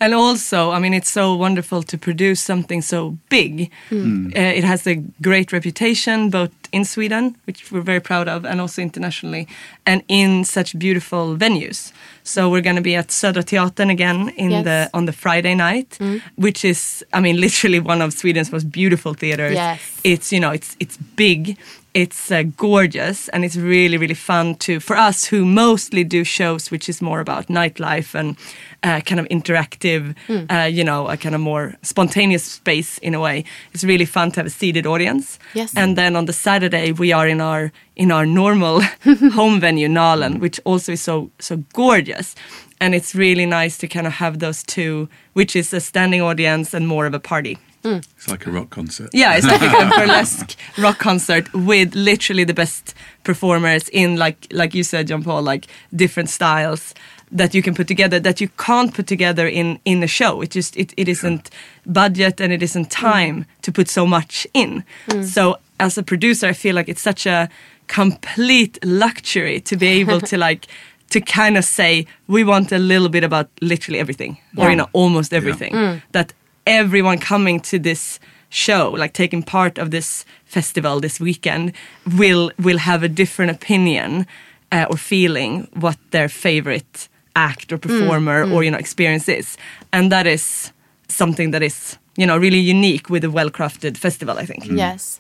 And 0.03 0.15
also, 0.15 0.71
I 0.71 0.79
mean, 0.79 0.95
it's 0.95 1.11
so 1.11 1.35
wonderful 1.35 1.83
to 1.83 1.99
produce 1.99 2.41
something 2.41 2.83
so 2.83 3.19
big. 3.29 3.71
Mm. 3.91 4.35
Uh, 4.37 4.57
it 4.59 4.65
has 4.65 4.87
a 4.87 4.95
great 5.21 5.53
reputation 5.53 6.31
both 6.31 6.51
in 6.73 6.85
Sweden, 6.85 7.37
which 7.47 7.71
we're 7.73 7.81
very 7.85 8.01
proud 8.01 8.29
of, 8.29 8.45
and 8.45 8.61
also 8.61 8.83
internationally, 8.83 9.47
and 9.87 10.03
in 10.09 10.45
such 10.45 10.79
beautiful 10.79 11.37
venues. 11.37 11.93
So 12.23 12.49
we're 12.51 12.61
going 12.63 12.77
to 12.77 12.83
be 12.83 12.95
at 12.97 13.09
Södra 13.09 13.43
Teatern 13.43 13.91
again 13.91 14.29
in 14.37 14.51
Yes. 14.51 14.65
the 14.65 14.91
on 14.95 15.07
the 15.07 15.13
Friday 15.13 15.55
night, 15.55 15.97
Mm. 16.01 16.21
which 16.37 16.65
is, 16.65 17.05
I 17.13 17.21
mean, 17.21 17.41
literally 17.47 17.81
one 17.81 18.03
of 18.05 18.13
Sweden's 18.13 18.53
most 18.53 18.71
beautiful 18.71 19.15
theaters. 19.15 19.55
Yes. 19.55 19.81
It's 20.05 20.33
you 20.33 20.41
know, 20.41 20.51
it's 20.53 20.77
it's 20.81 20.97
big, 21.17 21.57
it's 21.95 22.31
uh, 22.31 22.43
gorgeous, 22.57 23.29
and 23.33 23.45
it's 23.45 23.57
really 23.57 23.97
really 23.99 24.15
fun 24.15 24.55
to 24.57 24.81
for 24.81 24.97
us 25.09 25.31
who 25.31 25.45
mostly 25.45 26.05
do 26.05 26.25
shows, 26.25 26.71
which 26.71 26.89
is 26.89 27.01
more 27.03 27.21
about 27.21 27.47
nightlife 27.49 28.15
and 28.19 28.37
uh, 28.83 29.01
kind 29.01 29.21
of 29.21 29.27
interactive, 29.29 30.15
Mm. 30.29 30.47
uh, 30.51 30.67
you 30.69 30.85
know, 30.85 31.09
a 31.09 31.17
kind 31.17 31.35
of 31.35 31.41
more 31.41 31.75
spontaneous 31.83 32.45
space 32.45 32.99
in 33.03 33.15
a 33.15 33.19
way. 33.21 33.45
It's 33.75 33.85
really 33.85 34.07
fun 34.07 34.31
to 34.33 34.37
have 34.41 34.47
a 34.47 34.51
seated 34.51 34.87
audience. 34.87 35.39
Yes. 35.55 35.73
And 35.77 35.97
then 35.97 36.17
on 36.17 36.25
the 36.27 36.33
Saturday 36.33 36.60
Saturday 36.61 36.93
we 36.93 37.11
are 37.11 37.27
in 37.27 37.41
our 37.41 37.73
in 37.97 38.13
our 38.13 38.27
normal 38.27 38.83
home 39.33 39.61
venue 39.61 39.89
Nalen, 39.89 40.41
which 40.41 40.61
also 40.65 40.93
is 40.93 41.01
so 41.01 41.31
so 41.39 41.65
gorgeous. 41.73 42.35
And 42.83 42.95
it's 42.95 43.15
really 43.15 43.47
nice 43.47 43.79
to 43.79 43.89
kind 43.89 44.07
of 44.07 44.13
have 44.15 44.41
those 44.41 44.63
two, 44.63 45.09
which 45.33 45.57
is 45.57 45.73
a 45.73 45.81
standing 45.81 46.21
audience 46.21 46.75
and 46.75 46.87
more 46.87 47.07
of 47.07 47.15
a 47.15 47.21
party. 47.21 47.57
It's 47.83 48.29
like 48.29 48.47
a 48.47 48.51
rock 48.51 48.69
concert. 48.69 49.09
Yeah, 49.15 49.37
it's 49.37 49.47
like 49.47 49.63
a 49.63 49.91
burlesque 49.97 50.55
rock 50.77 50.99
concert 50.99 51.51
with 51.55 51.95
literally 51.95 52.45
the 52.45 52.53
best 52.53 52.95
performers 53.25 53.89
in 53.89 54.17
like 54.17 54.47
like 54.53 54.75
you 54.75 54.85
said, 54.85 55.07
John 55.09 55.23
Paul, 55.23 55.43
like 55.43 55.67
different 55.97 56.29
styles 56.29 56.95
that 57.33 57.55
you 57.55 57.63
can 57.63 57.75
put 57.75 57.87
together 57.87 58.21
that 58.21 58.41
you 58.41 58.49
can't 58.59 58.93
put 58.93 59.07
together 59.07 59.49
in 59.49 59.79
in 59.85 60.03
a 60.03 60.07
show. 60.07 60.43
It 60.43 60.51
just 60.51 60.77
it, 60.77 60.93
it 60.97 61.09
isn't 61.09 61.51
budget 61.87 62.41
and 62.41 62.53
it 62.53 62.63
isn't 62.63 62.91
time 62.91 63.47
to 63.63 63.73
put 63.73 63.89
so 63.89 64.07
much 64.07 64.47
in. 64.53 64.85
Mm. 65.09 65.25
So 65.25 65.57
as 65.81 65.99
a 65.99 66.03
producer, 66.03 66.47
I 66.51 66.53
feel 66.55 66.75
like 66.75 66.89
it's 66.93 67.03
such 67.03 67.27
a 67.27 67.49
complete 67.87 68.79
luxury 68.85 69.61
to 69.61 69.77
be 69.77 69.87
able 70.01 70.21
to 70.21 70.37
like 70.49 70.67
to 71.11 71.21
kind 71.21 71.57
of 71.57 71.65
say 71.65 72.07
we 72.29 72.45
want 72.45 72.73
a 72.73 72.79
little 72.79 73.09
bit 73.09 73.25
about 73.25 73.47
literally 73.61 73.99
everything 74.01 74.37
or 74.57 74.71
you 74.71 74.77
know 74.77 74.89
almost 74.93 75.33
everything 75.33 75.73
Mm. 75.75 76.01
that 76.13 76.33
everyone 76.67 77.19
coming 77.19 77.61
to 77.71 77.79
this 77.79 78.21
show 78.49 78.91
like 79.03 79.13
taking 79.13 79.43
part 79.43 79.79
of 79.79 79.91
this 79.91 80.25
festival 80.45 81.01
this 81.01 81.19
weekend 81.21 81.73
will 82.19 82.51
will 82.59 82.79
have 82.79 83.03
a 83.05 83.09
different 83.09 83.51
opinion 83.51 84.27
uh, 84.73 84.87
or 84.91 84.97
feeling 84.97 85.67
what 85.83 85.97
their 86.11 86.29
favorite 86.29 87.09
act 87.35 87.73
or 87.73 87.79
performer 87.79 88.45
Mm, 88.45 88.53
or 88.53 88.61
mm. 88.61 88.65
you 88.65 88.71
know 88.71 88.79
experience 88.79 89.29
is 89.41 89.57
and 89.93 90.11
that 90.13 90.27
is 90.27 90.73
something 91.09 91.53
that 91.53 91.63
is 91.63 91.99
you 92.17 92.27
know 92.27 92.39
really 92.39 92.71
unique 92.71 93.11
with 93.11 93.25
a 93.25 93.31
well 93.31 93.51
crafted 93.51 93.97
festival 93.97 94.39
i 94.39 94.47
think 94.47 94.65
Yes. 94.67 95.20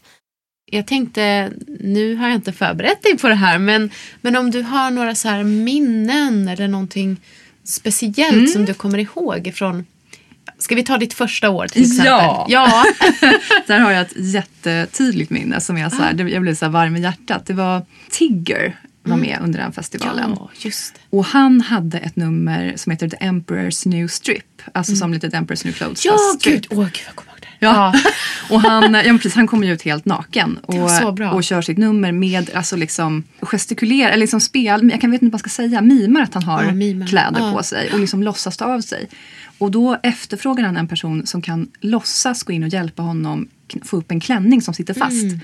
Jag 0.71 0.87
tänkte, 0.87 1.51
nu 1.81 2.17
har 2.17 2.29
jag 2.29 2.35
inte 2.35 2.53
förberett 2.53 3.03
dig 3.03 3.19
på 3.19 3.29
det 3.29 3.35
här, 3.35 3.59
men, 3.59 3.91
men 4.21 4.37
om 4.37 4.51
du 4.51 4.63
har 4.63 4.91
några 4.91 5.15
så 5.15 5.29
här 5.29 5.43
minnen 5.45 6.49
eller 6.49 6.69
någonting 6.69 7.17
speciellt 7.65 8.33
Mm. 8.35 8.47
som 8.47 8.65
du 8.65 8.75
kommer 8.75 8.99
ihåg 8.99 9.47
ifrån 9.47 9.87
Ska 10.59 10.75
vi 10.75 10.83
ta 10.83 10.99
ditt 10.99 11.15
första 11.15 11.51
år 11.51 11.67
till 11.69 11.83
exempel? 11.83 12.07
Ja. 12.07 12.47
ja. 12.49 12.85
Där 13.67 13.79
har 13.79 13.91
jag 13.93 14.01
ett 14.01 14.13
jättetydligt 14.17 15.31
minne 15.31 15.61
som 15.61 15.79
jag, 15.79 15.93
så 15.93 16.03
här, 16.03 16.13
det- 16.13 16.31
jag 16.31 16.43
blev 16.43 16.55
så 16.55 16.69
varm 16.69 16.97
i 16.97 17.01
hjärtat. 17.01 17.47
Det 17.47 17.53
var 17.53 17.83
Tigger 18.11 18.77
var 19.03 19.15
Mm. 19.15 19.27
med 19.31 19.39
under 19.43 19.59
den 19.61 19.73
festivalen. 19.73 20.31
Ja, 20.39 20.51
just 20.59 20.95
det. 20.95 21.17
Och 21.17 21.25
han 21.25 21.61
hade 21.61 21.99
ett 21.99 22.17
nummer 22.17 22.73
som 22.77 22.91
heter 22.93 23.09
The 23.09 23.17
Emperor's 23.17 23.89
New 23.89 24.09
Strip. 24.09 24.63
Alltså 24.75 24.93
Mm. 24.93 24.99
som 24.99 25.13
lite 25.13 25.31
The 25.31 25.37
Emperor's 25.37 25.65
New 25.67 25.73
Clothes. 25.75 26.05
Ja, 26.05 26.17
gud. 26.43 26.67
Åh, 26.71 26.85
gud, 26.85 26.93
Ja. 27.61 27.95
och 28.51 28.61
han, 28.61 28.95
ja, 28.95 29.13
precis, 29.13 29.35
han 29.35 29.47
kommer 29.47 29.67
ju 29.67 29.73
ut 29.73 29.83
helt 29.83 30.05
naken 30.05 30.59
och, 30.63 31.35
och 31.35 31.45
kör 31.45 31.63
sitt 31.63 31.79
nummer 31.79 32.13
med 32.13 32.51
alltså 32.55 32.77
liksom 32.77 33.25
gestikulerar, 33.41 34.11
eller 34.11 34.21
liksom 34.21 34.41
spel, 34.41 34.91
jag 34.91 35.01
kan 35.01 35.11
vet 35.11 35.23
inte 35.23 35.33
vad 35.33 35.33
man 35.33 35.39
ska 35.39 35.51
säga, 35.51 35.81
mimar 35.81 36.23
att 36.23 36.35
han 36.35 36.43
har 36.43 36.65
Ja, 36.65 37.07
kläder 37.07 37.53
på 37.53 37.63
sig 37.63 37.93
och 37.93 37.99
liksom 37.99 38.23
låtsas 38.23 38.57
ta 38.57 38.65
av 38.65 38.81
sig. 38.81 39.09
Och 39.59 39.71
då 39.71 39.97
efterfrågar 40.03 40.65
han 40.65 40.77
en 40.77 40.89
person 40.89 41.27
som 41.27 41.43
kan 41.43 41.69
låtsas 41.81 42.43
gå 42.43 42.53
in 42.53 42.63
och 42.63 42.69
hjälpa 42.69 43.03
honom 43.03 43.49
få 43.85 43.97
upp 43.97 44.11
en 44.11 44.21
klänning 44.21 44.63
som 44.63 44.75
sitter 44.75 44.95
fast. 44.95 45.23
Mm. 45.23 45.41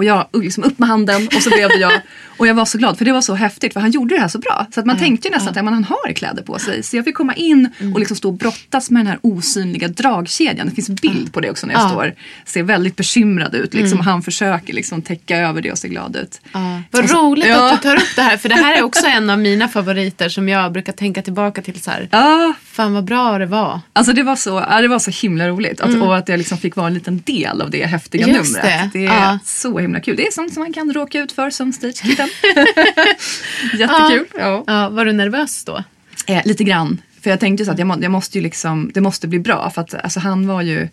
Och 0.00 0.04
jag 0.04 0.26
liksom 0.32 0.64
upp 0.64 0.78
med 0.78 0.88
handen 0.88 1.26
och 1.36 1.42
så 1.42 1.50
blev 1.50 1.68
det 1.68 1.76
jag. 1.78 1.92
Och 2.38 2.46
jag 2.46 2.54
var 2.54 2.64
så 2.64 2.78
glad 2.78 2.98
för 2.98 3.04
det 3.04 3.12
var 3.12 3.20
så 3.20 3.34
häftigt 3.34 3.72
för 3.72 3.80
han 3.80 3.90
gjorde 3.90 4.14
det 4.14 4.20
här 4.20 4.28
så 4.28 4.38
bra. 4.38 4.66
Så 4.74 4.80
att 4.80 4.86
man 4.86 4.96
Ja, 4.96 5.00
tänkte 5.00 5.30
nästan 5.30 5.48
att 5.48 5.56
ja, 5.56 5.62
men 5.62 5.74
han 5.74 5.84
har 5.84 6.12
kläder 6.12 6.42
på 6.42 6.58
sig. 6.58 6.82
Så 6.82 6.96
jag 6.96 7.04
fick 7.04 7.14
komma 7.14 7.34
in 7.34 7.68
Mm. 7.80 7.92
och 7.92 7.98
liksom 7.98 8.16
stå 8.16 8.28
och 8.28 8.34
brottas 8.34 8.90
med 8.90 9.00
den 9.00 9.06
här 9.06 9.18
osynliga 9.22 9.88
dragkedjan. 9.88 10.68
Det 10.68 10.74
finns 10.74 10.88
bild 11.00 11.32
på 11.32 11.40
det 11.40 11.50
också 11.50 11.66
när 11.66 11.74
jag 11.74 11.82
Ja. 11.82 11.88
står. 11.88 12.14
Ser 12.44 12.62
väldigt 12.62 12.96
bekymrad 12.96 13.54
ut 13.54 13.74
liksom. 13.74 13.92
Mm. 13.98 14.06
Han 14.06 14.22
försöker 14.22 14.72
liksom 14.74 15.02
täcka 15.02 15.36
över 15.38 15.62
det 15.62 15.72
och 15.72 15.78
se 15.78 15.88
glad 15.88 16.16
ut. 16.16 16.40
Ja. 16.52 16.82
Vad 16.90 17.08
så- 17.10 17.16
roligt 17.16 17.46
Ja. 17.48 17.72
att 17.74 17.82
du 17.82 17.88
tar 17.88 17.96
upp 17.96 18.16
det 18.16 18.22
här, 18.22 18.36
för 18.36 18.48
det 18.48 18.54
här 18.54 18.76
är 18.78 18.82
också 18.82 19.06
en 19.06 19.30
av 19.30 19.38
mina 19.38 19.68
favoriter 19.68 20.28
som 20.28 20.48
jag 20.48 20.72
brukar 20.72 20.92
tänka 20.92 21.22
tillbaka 21.22 21.62
till 21.62 21.80
så 21.82 21.90
här. 21.90 22.08
Ja. 22.12 22.52
Fan 22.64 22.94
vad 22.94 23.04
bra 23.04 23.38
det 23.38 23.46
var. 23.46 23.80
Alltså 23.92 24.12
det 24.12 24.22
var 24.22 24.36
så, 24.36 24.64
ja, 24.70 24.80
det 24.80 24.88
var 24.88 24.98
så 24.98 25.10
himla 25.10 25.48
roligt. 25.48 25.80
Att, 25.80 25.88
Mm. 25.90 26.02
Och 26.02 26.16
att 26.16 26.28
jag 26.28 26.38
liksom 26.38 26.58
fick 26.58 26.76
vara 26.76 26.86
en 26.86 26.94
liten 26.94 27.22
del 27.26 27.60
av 27.62 27.70
det 27.70 27.86
häftiga 27.86 28.26
Just 28.28 28.52
numret. 28.56 28.90
det. 28.92 28.98
Det 28.98 29.06
är 29.06 29.38
så 29.44 29.78
himla 29.78 29.89
kul. 30.00 30.16
Det 30.16 30.26
är 30.26 30.30
sånt 30.30 30.54
som 30.54 30.62
man 30.62 30.72
kan 30.72 30.92
råka 30.92 31.20
ut 31.20 31.32
för 31.32 31.50
som 31.50 31.72
stagekitten. 31.72 32.28
Jättekul. 33.78 34.26
Ja. 34.38 34.64
Ja, 34.66 34.88
var 34.88 35.04
du 35.04 35.12
nervös 35.12 35.64
då? 35.64 35.84
Eh, 36.26 36.42
lite 36.44 36.64
grann. 36.64 37.00
För 37.20 37.30
jag 37.30 37.40
tänkte 37.40 37.64
så 37.64 37.70
att 37.70 37.78
jag, 37.78 37.88
må, 37.88 37.96
jag 38.00 38.10
måste 38.10 38.38
ju 38.38 38.42
liksom, 38.42 38.90
det 38.94 39.00
måste 39.00 39.28
bli 39.28 39.38
bra. 39.38 39.70
För 39.70 39.80
att 39.80 39.94
alltså, 39.94 40.20
han 40.20 40.46
var 40.46 40.62
ju 40.62 40.88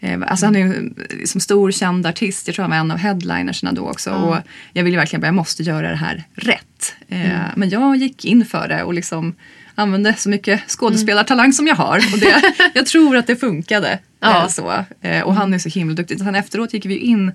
eh, 0.00 0.18
Alltså 0.26 0.46
han 0.46 0.56
är 0.56 0.60
ju 0.60 0.92
som 1.26 1.40
stor 1.40 1.70
känd 1.70 2.06
artist, 2.06 2.48
jag 2.48 2.54
tror 2.54 2.62
han 2.62 2.70
var 2.70 2.78
en 2.78 2.90
av 2.90 2.98
headlinersna 2.98 3.72
då 3.72 3.88
också. 3.88 4.10
Ja. 4.10 4.16
Och 4.16 4.36
jag 4.72 4.84
ville 4.84 4.96
verkligen 4.96 5.20
bara, 5.20 5.26
jag 5.26 5.34
måste 5.34 5.62
göra 5.62 5.90
det 5.90 5.96
här 5.96 6.24
rätt. 6.34 6.94
Eh, 7.08 7.20
Mm. 7.24 7.40
Men 7.56 7.70
jag 7.70 7.96
gick 7.96 8.24
in 8.24 8.44
för 8.44 8.68
det 8.68 8.82
och 8.82 8.94
liksom 8.94 9.34
använde 9.74 10.14
så 10.14 10.28
mycket 10.28 10.60
skådespelartalang 10.70 11.52
som 11.52 11.66
jag 11.66 11.74
har. 11.74 11.96
Och 12.12 12.18
det, 12.18 12.42
jag 12.74 12.86
tror 12.86 13.16
att 13.16 13.26
det 13.26 13.36
funkade. 13.36 13.98
Ja. 14.20 14.42
Eh, 14.42 14.48
så. 14.48 14.84
Eh, 15.00 15.22
och 15.22 15.34
han 15.34 15.54
är 15.54 15.58
så 15.58 15.68
himla 15.68 15.94
duktig. 15.94 16.18
Sen 16.18 16.34
efteråt 16.34 16.74
gick 16.74 16.86
vi 16.86 16.96
in 16.96 17.32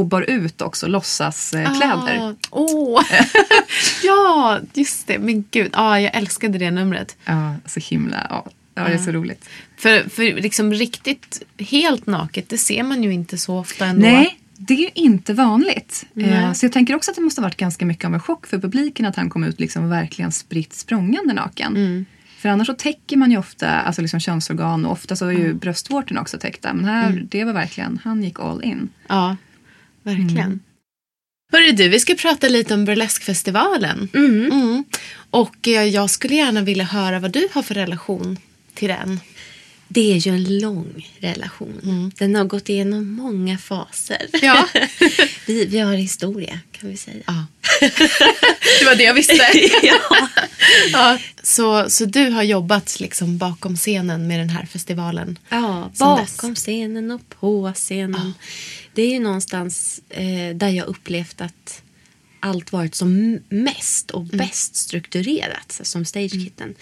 och 0.00 0.06
bar 0.06 0.22
ut 0.22 0.62
också 0.62 0.86
låtsaskläder. 0.86 2.18
Ah, 2.30 2.34
Åh, 2.50 3.02
ja, 4.02 4.58
just 4.74 5.06
det. 5.06 5.18
Men 5.18 5.44
gud, 5.50 5.70
ja, 5.72 6.00
jag 6.00 6.14
älskade 6.16 6.58
det 6.58 6.70
numret. 6.70 7.16
Ja, 7.24 7.54
så 7.66 7.80
himla, 7.80 8.26
ja, 8.30 8.46
ja 8.74 8.84
det 8.84 8.92
är 8.94 8.98
så 8.98 9.10
roligt. 9.12 9.48
För, 9.76 10.08
för 10.10 10.22
liksom 10.40 10.72
riktigt 10.74 11.42
helt 11.58 12.06
naket, 12.06 12.48
det 12.48 12.58
ser 12.58 12.82
man 12.82 13.02
ju 13.02 13.12
inte 13.12 13.38
så 13.38 13.58
ofta 13.58 13.86
ändå. 13.86 14.02
Nej, 14.02 14.38
det 14.56 14.84
är 14.86 14.90
inte 14.94 15.32
vanligt. 15.34 16.06
Eh, 16.16 16.52
Så 16.52 16.64
jag 16.66 16.72
tänker 16.72 16.94
också 16.96 17.10
att 17.10 17.14
det 17.16 17.22
måste 17.22 17.40
ha 17.40 17.46
varit 17.46 17.56
ganska 17.56 17.86
mycket 17.86 18.04
av 18.04 18.14
en 18.14 18.20
chock 18.20 18.46
för 18.46 18.58
publiken 18.58 19.06
att 19.06 19.16
han 19.16 19.30
kom 19.30 19.44
ut 19.44 19.60
liksom 19.60 19.88
verkligen 19.88 20.32
spritt 20.32 20.74
språngande 20.74 21.34
naken. 21.34 21.76
Mm. 21.76 22.04
För 22.38 22.48
annars 22.48 22.66
så 22.66 22.74
täcker 22.74 23.16
man 23.16 23.30
ju 23.30 23.38
ofta 23.38 23.70
alltså 23.70 24.02
liksom 24.02 24.20
könsorgan 24.20 24.84
och 24.86 24.92
ofta 24.92 25.16
så 25.16 25.26
är 25.26 25.30
ju 25.30 25.44
Mm. 25.44 25.58
bröstvårtorna 25.58 26.20
också 26.20 26.38
täckta. 26.38 26.72
Men 26.74 26.84
här, 26.84 27.10
Mm. 27.10 27.28
det 27.30 27.44
var 27.44 27.52
verkligen, 27.52 28.00
han 28.04 28.22
gick 28.22 28.40
all 28.40 28.64
in. 28.64 28.88
Ja, 29.08 29.36
verkligen. 30.02 30.46
Mm. 30.46 30.60
Hörru 31.52 31.72
du, 31.72 31.88
vi 31.88 32.00
ska 32.00 32.14
prata 32.14 32.48
lite 32.48 32.74
om 32.74 32.84
burleskfestivalen. 32.84 34.08
Mm. 34.14 34.84
Och 35.30 35.68
eh, 35.68 35.84
jag 35.84 36.10
skulle 36.10 36.34
gärna 36.34 36.62
vilja 36.62 36.84
höra 36.84 37.18
vad 37.18 37.30
du 37.30 37.48
har 37.52 37.62
för 37.62 37.74
relation 37.74 38.38
till 38.74 38.88
den. 38.88 39.20
Det 39.92 40.12
är 40.12 40.16
ju 40.16 40.34
en 40.34 40.58
lång 40.58 41.08
relation. 41.20 42.12
Den 42.18 42.34
har 42.34 42.44
gått 42.44 42.68
igenom 42.68 43.12
många 43.12 43.58
faser. 43.58 44.26
Ja. 44.42 44.68
vi, 45.46 45.64
vi 45.64 45.78
har 45.78 45.94
historia 45.94 46.60
kan 46.72 46.90
vi 46.90 46.96
säga. 46.96 47.22
Ja. 47.26 47.46
Det 48.80 48.84
var 48.84 48.94
det 48.94 49.04
jag 49.04 49.14
visste. 49.14 49.34
ja. 50.92 51.18
så, 51.42 51.90
så 51.90 52.04
du 52.04 52.30
har 52.30 52.42
jobbat 52.42 53.00
liksom 53.00 53.38
bakom 53.38 53.76
scenen 53.76 54.26
med 54.26 54.40
den 54.40 54.50
här 54.50 54.66
festivalen? 54.66 55.38
Ja, 55.48 55.90
bakom 55.98 56.54
scenen 56.54 57.10
och 57.10 57.28
på 57.28 57.72
scenen. 57.74 58.34
Det 58.94 59.02
är 59.02 59.10
ju 59.10 59.18
någonstans 59.18 60.00
eh, 60.08 60.56
där 60.56 60.68
jag 60.68 60.86
upplevt 60.86 61.40
att 61.40 61.82
allt 62.40 62.72
varit 62.72 62.94
som 62.94 63.38
mest 63.48 64.10
och 64.10 64.24
bäst 64.24 64.76
strukturerat 64.76 65.80
som 65.82 66.04
stagekitten. 66.04 66.74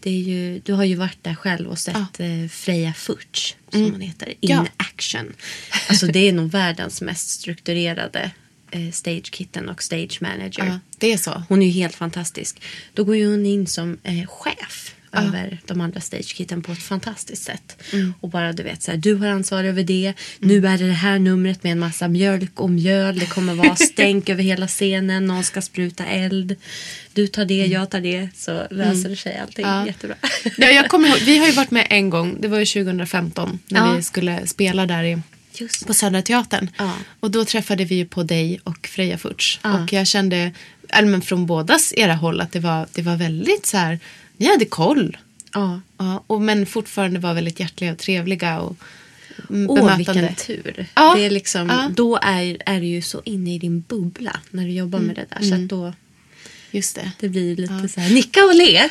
Det 0.00 0.10
är 0.10 0.14
ju, 0.20 0.58
du 0.64 0.72
har 0.72 0.84
ju 0.84 0.94
varit 0.94 1.18
där 1.24 1.34
själv 1.34 1.68
och 1.68 1.78
sett 1.78 2.20
eh, 2.20 2.48
Freja 2.50 2.92
Furch 2.94 3.54
som 3.70 3.80
Mm. 3.80 3.92
hon 3.92 4.00
heter, 4.00 4.28
in 4.28 4.34
Ja. 4.40 4.66
action. 4.76 5.32
Alltså 5.88 6.06
det 6.06 6.28
är 6.28 6.32
nog 6.32 6.50
världens 6.50 7.00
mest 7.00 7.28
strukturerade 7.30 8.30
eh, 8.70 8.90
stagekitten 8.90 9.68
och 9.68 9.82
stage 9.82 10.18
manager. 10.22 10.66
Ja, 10.66 10.78
det 10.98 11.12
är 11.12 11.16
så. 11.18 11.42
Hon 11.48 11.62
är 11.62 11.66
ju 11.66 11.72
helt 11.72 11.94
fantastisk. 11.96 12.62
Då 12.94 13.04
går 13.04 13.16
ju 13.16 13.30
hon 13.30 13.46
in 13.46 13.66
som 13.66 13.98
eh, 14.02 14.26
chef 14.26 14.94
Ja. 15.12 15.20
över 15.22 15.58
de 15.66 15.80
andra 15.80 16.00
stagekitten 16.00 16.62
på 16.62 16.72
ett 16.72 16.82
fantastiskt 16.82 17.42
sätt. 17.42 17.82
Mm. 17.92 18.14
Och 18.20 18.28
bara 18.28 18.52
du 18.52 18.62
vet 18.62 18.82
så 18.82 18.90
här, 18.90 18.98
du 18.98 19.14
har 19.14 19.26
ansvar 19.28 19.64
över 19.64 19.82
det. 19.82 20.14
Nu 20.38 20.66
är 20.66 20.78
det 20.78 20.86
det 20.86 20.92
här 20.92 21.18
numret 21.18 21.62
med 21.62 21.72
en 21.72 21.78
massa 21.78 22.08
mjölk 22.08 22.60
och 22.60 22.70
mjöl. 22.70 23.18
Det 23.18 23.26
kommer 23.26 23.54
vara 23.54 23.76
stänk 23.92 24.28
över 24.28 24.42
hela 24.42 24.66
scenen. 24.68 25.26
Någon 25.26 25.44
ska 25.44 25.62
spruta 25.62 26.06
eld. 26.06 26.56
Du 27.12 27.26
tar 27.26 27.44
det, 27.44 27.66
jag 27.66 27.90
tar 27.90 28.00
det. 28.00 28.28
Så 28.36 28.66
löser 28.70 29.08
det 29.08 29.16
sig 29.16 29.38
allting 29.38 29.64
Ja. 29.66 29.86
jättebra. 29.86 30.16
Ja, 30.58 30.66
jag 30.66 30.88
kommer 30.88 31.08
ihåg, 31.08 31.18
vi 31.24 31.38
har 31.38 31.46
ju 31.46 31.52
varit 31.52 31.70
med 31.70 31.86
en 31.90 32.10
gång, 32.10 32.36
det 32.40 32.48
var 32.48 32.58
ju 32.58 32.66
2015 32.66 33.58
när 33.68 33.80
Ja. 33.86 33.94
vi 33.96 34.02
skulle 34.02 34.46
spela 34.46 34.86
där 34.86 35.04
i, 35.04 35.18
på 35.86 35.94
Södra 35.94 36.22
Teatern. 36.22 36.70
Och 37.20 37.30
då 37.30 37.44
träffade 37.44 37.84
vi 37.84 37.94
ju 37.94 38.06
på 38.06 38.22
dig 38.22 38.60
och 38.64 38.86
Freja 38.86 39.18
Furch. 39.18 39.58
Ja. 39.62 39.82
Och 39.82 39.92
jag 39.92 40.06
kände, 40.06 40.52
men 41.02 41.22
från 41.22 41.46
bådas 41.46 41.92
era 41.96 42.14
håll, 42.14 42.40
att 42.40 42.52
det 42.52 42.60
var, 42.60 42.86
det 42.92 43.02
var 43.02 43.16
väldigt 43.16 43.66
så 43.66 43.76
här, 43.76 43.98
ni 44.40 44.46
hade 44.46 44.64
koll. 44.64 45.16
Ja. 45.52 45.80
Ja, 45.98 46.24
och, 46.26 46.40
men 46.40 46.66
fortfarande 46.66 47.20
var 47.20 47.34
väldigt 47.34 47.60
hjärtliga 47.60 47.92
och 47.92 47.98
trevliga 47.98 48.60
och 48.60 48.76
mm, 49.50 49.70
Åh, 49.70 49.96
vilken 49.96 50.34
tur. 50.34 50.86
Ja. 50.94 51.14
Det 51.16 51.26
är 51.26 51.30
liksom, 51.30 51.68
Ja. 51.68 51.90
Då 51.96 52.16
är, 52.22 52.56
är 52.66 52.80
du 52.80 52.86
ju 52.86 53.02
så 53.02 53.22
inne 53.24 53.54
i 53.54 53.58
din 53.58 53.80
bubbla 53.80 54.40
när 54.50 54.64
du 54.64 54.70
jobbar 54.70 54.98
med 54.98 55.16
det 55.16 55.26
där. 55.30 55.40
Så 55.40 55.54
Mm. 55.54 55.68
då, 55.68 55.92
Just 56.70 56.94
det. 56.96 57.12
det 57.20 57.28
blir 57.28 57.56
lite 57.56 57.88
så 57.88 58.00
här, 58.00 58.14
nicka 58.14 58.44
och 58.44 58.54
le. 58.54 58.72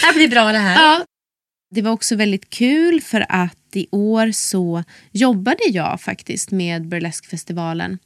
det 0.00 0.06
här 0.06 0.14
blir 0.14 0.28
bra 0.28 0.52
det 0.52 0.58
här. 0.58 0.82
Ja. 0.82 1.04
Det 1.74 1.82
var 1.82 1.90
också 1.90 2.16
väldigt 2.16 2.50
kul 2.50 3.00
för 3.00 3.26
att 3.28 3.56
i 3.74 3.86
år 3.90 4.32
så 4.32 4.84
jobbade 5.12 5.64
jag 5.70 6.00
faktiskt 6.00 6.50
med 6.50 6.86
Burleskfestivalen. 6.88 7.98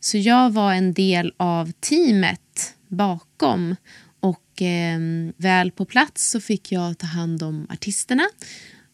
Så 0.00 0.18
jag 0.18 0.52
var 0.52 0.72
en 0.72 0.92
del 0.92 1.32
av 1.36 1.72
teamet 1.80 2.74
bakom 2.88 3.76
och 4.54 4.62
eh, 4.62 5.00
väl 5.36 5.70
på 5.70 5.84
plats 5.84 6.30
så 6.30 6.40
fick 6.40 6.72
jag 6.72 6.98
ta 6.98 7.06
hand 7.06 7.42
om 7.42 7.66
artisterna. 7.70 8.28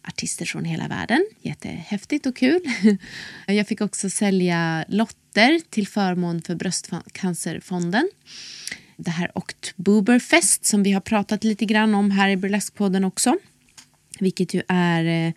Artister 0.03 0.45
från 0.45 0.65
hela 0.65 0.89
världen. 0.89 1.27
Jättehäftigt 1.41 2.27
och 2.27 2.37
kul. 2.37 2.61
Jag 3.47 3.69
fick 3.69 3.81
också 3.81 4.11
sälja 4.11 4.85
lotter 4.89 5.61
till 5.71 5.89
förmån 5.89 6.43
för 6.43 6.55
Bröstcancerfonden. 6.55 8.11
Det 8.97 9.11
här 9.11 9.31
Oktoberfest 9.35 10.65
som 10.65 10.83
vi 10.83 10.93
har 10.93 11.01
pratat 11.01 11.45
lite 11.45 11.65
grann 11.65 11.95
om 11.95 12.11
här 12.11 12.29
i 12.29 12.37
Burleskpodden 12.37 13.05
också. 13.05 13.37
Vilket 14.21 14.55
ju 14.55 14.63
är 14.69 15.27
eh, 15.27 15.33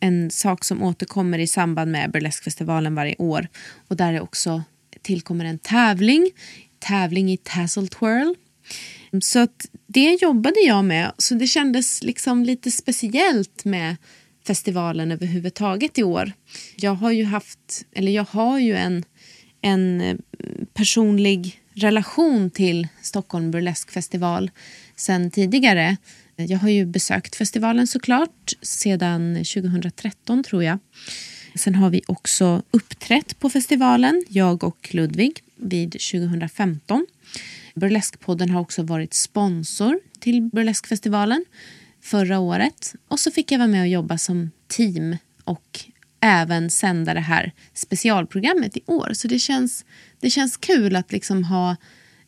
en 0.00 0.30
sak 0.30 0.64
som 0.64 0.82
återkommer 0.82 1.38
i 1.38 1.46
samband 1.46 1.90
med 1.90 2.10
burleskfestivalen 2.10 2.94
varje 2.94 3.16
år. 3.18 3.48
Och 3.88 3.96
där 3.96 4.12
det 4.12 4.20
också 4.20 4.62
tillkommer 5.02 5.44
en 5.44 5.58
tävling. 5.58 6.30
Tävling 6.78 7.32
i 7.32 7.36
Tassel 7.36 7.88
Twirl. 7.88 8.34
Så 9.22 9.38
att 9.38 9.66
det 9.86 10.22
jobbade 10.22 10.60
jag 10.60 10.84
med. 10.84 11.12
Så 11.18 11.34
det 11.34 11.46
kändes 11.46 12.02
liksom 12.02 12.44
lite 12.44 12.70
speciellt 12.70 13.64
med 13.64 13.96
festivalen 14.46 15.12
överhuvudtaget 15.12 15.98
i 15.98 16.02
år. 16.02 16.32
Jag 16.76 16.94
har 16.94 17.10
ju 17.10 17.24
haft, 17.24 17.84
eller 17.92 18.12
jag 18.12 18.26
har 18.30 18.58
ju 18.58 18.74
en, 18.74 19.04
en 19.60 20.00
eh, 20.00 20.16
personlig 20.74 21.60
relation 21.74 22.50
till 22.50 22.88
Stockholm 23.02 23.50
Burlesque 23.50 23.92
festival 23.92 24.50
sen 24.96 25.30
tidigare. 25.30 25.96
Jag 26.36 26.58
har 26.58 26.68
ju 26.68 26.86
besökt 26.86 27.36
festivalen 27.36 27.86
såklart 27.86 28.52
sedan 28.62 29.34
2013 29.34 30.44
tror 30.44 30.64
jag. 30.64 30.78
Sen 31.54 31.74
har 31.74 31.90
vi 31.90 32.02
också 32.06 32.62
uppträtt 32.70 33.38
på 33.38 33.50
festivalen, 33.50 34.24
jag 34.28 34.64
och 34.64 34.88
Ludvig, 34.90 35.40
vid 35.56 35.92
2015. 35.92 37.06
Burleskpodden 37.74 38.50
har 38.50 38.60
också 38.60 38.82
varit 38.82 39.14
sponsor 39.14 40.00
till 40.20 40.42
Burleskfestivalen 40.42 41.44
förra 42.00 42.38
året. 42.38 42.94
Och 43.08 43.20
så 43.20 43.30
fick 43.30 43.52
jag 43.52 43.58
vara 43.58 43.68
med 43.68 43.80
och 43.80 43.88
jobba 43.88 44.18
som 44.18 44.50
team 44.68 45.16
och 45.44 45.80
även 46.20 46.70
sända 46.70 47.14
det 47.14 47.20
här 47.20 47.52
specialprogrammet 47.74 48.76
i 48.76 48.80
år. 48.86 49.10
Så 49.12 49.28
det 49.28 49.38
känns, 49.38 49.84
det 50.20 50.30
känns 50.30 50.56
kul 50.56 50.96
att 50.96 51.12
liksom 51.12 51.44
ha 51.44 51.76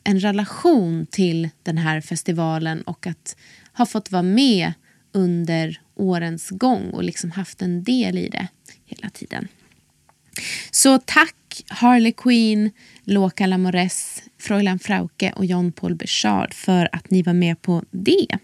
en 0.05 0.21
relation 0.21 1.07
till 1.07 1.49
den 1.63 1.79
här 1.79 2.01
festivalen 2.01 2.83
och 2.83 3.07
att 3.07 3.37
ha 3.73 3.87
fått 3.87 4.11
vara 4.11 4.23
med 4.23 4.73
under 5.13 5.81
årens 5.95 6.51
gång 6.51 6.91
och 6.91 7.05
liksom 7.05 7.31
haft 7.31 7.63
en 7.63 7.85
del 7.85 8.19
i 8.19 8.29
det 8.29 8.49
hela 8.85 9.11
tiden. 9.11 9.49
Så 10.71 10.99
tack 10.99 11.65
Harley 11.69 12.13
Quinn, 12.13 12.71
Loka 13.07 13.47
Lamores, 13.47 14.23
Fräulein 14.39 14.79
Frauke 14.79 15.33
och 15.37 15.45
John 15.45 15.73
Paul 15.73 15.95
Bechard 15.95 16.55
för 16.55 16.89
att 16.93 17.11
ni 17.11 17.23
var 17.23 17.33
med 17.33 17.63
på 17.63 17.85
det. 17.91 18.39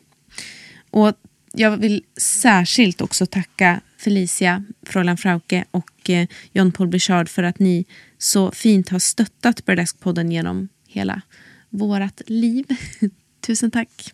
Och 0.90 1.12
jag 1.52 1.76
vill 1.76 2.04
särskilt 2.16 3.00
också 3.00 3.26
tacka 3.26 3.80
Felicia, 3.98 4.64
Fräulein 4.86 5.16
Frauke 5.16 5.64
och 5.70 6.10
eh, 6.10 6.26
John 6.52 6.72
Paul 6.72 6.88
Bechard 6.88 7.28
för 7.28 7.42
att 7.42 7.58
ni 7.58 7.84
så 8.18 8.50
fint 8.50 8.88
har 8.88 8.98
stöttat 8.98 9.64
Burlesque-podden 9.64 10.32
genom 10.32 10.68
hela 10.88 11.22
vårt 11.70 12.20
liv. 12.26 12.64
Tusen 13.40 13.70
tack. 13.70 14.12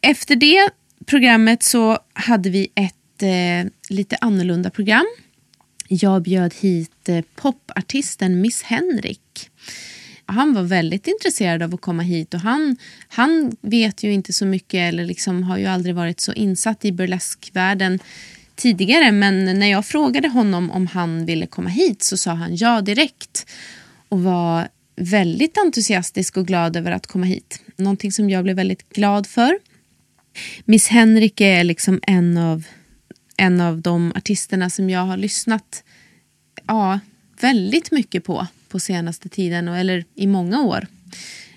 Efter 0.00 0.36
det 0.36 0.70
programmet 1.06 1.62
så 1.62 1.98
hade 2.12 2.50
vi 2.50 2.68
ett 2.74 3.22
eh, 3.22 3.70
lite 3.88 4.16
annorlunda 4.20 4.70
program. 4.70 5.06
Jag 5.88 6.22
bjöd 6.22 6.54
hit 6.54 7.08
eh, 7.08 7.24
popartisten 7.34 8.40
Miss 8.40 8.62
Henrik. 8.62 9.50
Han 10.26 10.54
var 10.54 10.62
väldigt 10.62 11.06
intresserad 11.06 11.62
av 11.62 11.74
att 11.74 11.80
komma 11.80 12.02
hit 12.02 12.34
och 12.34 12.40
han, 12.40 12.76
han 13.08 13.56
vet 13.60 14.02
ju 14.02 14.12
inte 14.12 14.32
så 14.32 14.46
mycket 14.46 14.78
eller 14.78 15.06
liksom 15.06 15.42
har 15.42 15.58
ju 15.58 15.66
aldrig 15.66 15.94
varit 15.94 16.20
så 16.20 16.32
insatt 16.32 16.84
i 16.84 16.92
burleskvärlden 16.92 17.98
tidigare 18.54 19.12
men 19.12 19.58
när 19.58 19.66
jag 19.66 19.86
frågade 19.86 20.28
honom 20.28 20.70
om 20.70 20.86
han 20.86 21.26
ville 21.26 21.46
komma 21.46 21.70
hit 21.70 22.02
så 22.02 22.16
sa 22.16 22.30
han 22.32 22.56
ja 22.56 22.80
direkt 22.80 23.46
och 24.08 24.22
var 24.22 24.68
väldigt 24.96 25.58
entusiastisk 25.58 26.36
och 26.36 26.46
glad 26.46 26.76
över 26.76 26.92
att 26.92 27.06
komma 27.06 27.26
hit. 27.26 27.62
Någonting 27.76 28.12
som 28.12 28.30
jag 28.30 28.44
blev 28.44 28.56
väldigt 28.56 28.88
glad 28.88 29.26
för. 29.26 29.58
Miss 30.64 30.88
Henrik 30.88 31.40
är 31.40 31.64
liksom 31.64 32.00
en 32.02 32.38
av, 32.38 32.64
en 33.36 33.60
av 33.60 33.80
de 33.80 34.12
artisterna 34.16 34.70
som 34.70 34.90
jag 34.90 35.00
har 35.00 35.16
lyssnat 35.16 35.84
ja, 36.66 37.00
väldigt 37.40 37.90
mycket 37.90 38.24
på 38.24 38.46
på 38.72 38.80
senaste 38.80 39.28
tiden, 39.28 39.68
eller 39.68 40.04
i 40.14 40.26
många 40.26 40.62
år. 40.62 40.86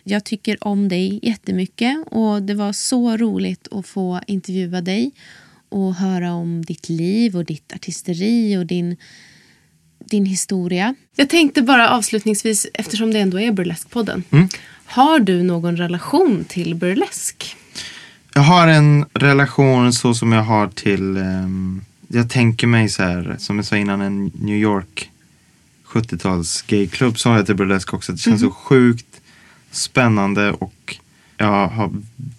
Jag 0.03 0.23
tycker 0.23 0.67
om 0.67 0.89
dig 0.89 1.19
jättemycket 1.23 1.97
och 2.05 2.41
det 2.41 2.53
var 2.53 2.73
så 2.73 3.17
roligt 3.17 3.67
att 3.71 3.87
få 3.87 4.21
intervjua 4.27 4.81
dig 4.81 5.11
och 5.69 5.95
höra 5.95 6.33
om 6.33 6.65
ditt 6.65 6.89
liv 6.89 7.37
och 7.37 7.45
ditt 7.45 7.73
artisteri 7.73 8.57
och 8.57 8.65
din, 8.65 8.97
din 9.99 10.25
historia. 10.25 10.95
Jag 11.15 11.29
tänkte 11.29 11.61
bara 11.61 11.89
avslutningsvis, 11.89 12.67
eftersom 12.73 13.13
det 13.13 13.19
ändå 13.19 13.39
är 13.39 13.51
Burlesque-podden. 13.51 14.23
Mm. 14.31 14.49
Har 14.85 15.19
du 15.19 15.43
någon 15.43 15.77
relation 15.77 16.45
till 16.47 16.75
burlesk? 16.75 17.55
Jag 18.37 18.41
har 18.41 18.67
en 18.67 19.05
relation 19.13 19.93
så 19.93 20.13
som 20.13 20.31
jag 20.31 20.43
har 20.43 20.67
till, 20.67 21.17
um, 21.17 21.81
jag 22.07 22.29
tänker 22.29 22.67
mig 22.67 22.89
så 22.89 23.03
här, 23.03 23.35
som 23.39 23.55
jag 23.55 23.65
sa 23.65 23.77
innan, 23.77 24.01
en 24.01 24.25
New 24.25 24.55
York 24.57 25.11
70-tals 25.87 26.61
gayklubb 26.61 27.19
så 27.19 27.29
har 27.29 27.37
jag 27.37 27.45
till 27.45 27.55
burlesk 27.55 27.93
också. 27.93 28.11
Det 28.11 28.17
känns 28.17 28.41
Mhm. 28.41 28.49
så 28.49 28.55
sjukt 28.55 29.21
spännande 29.71 30.51
och 30.51 30.95
jag 31.37 31.67
har, 31.67 31.91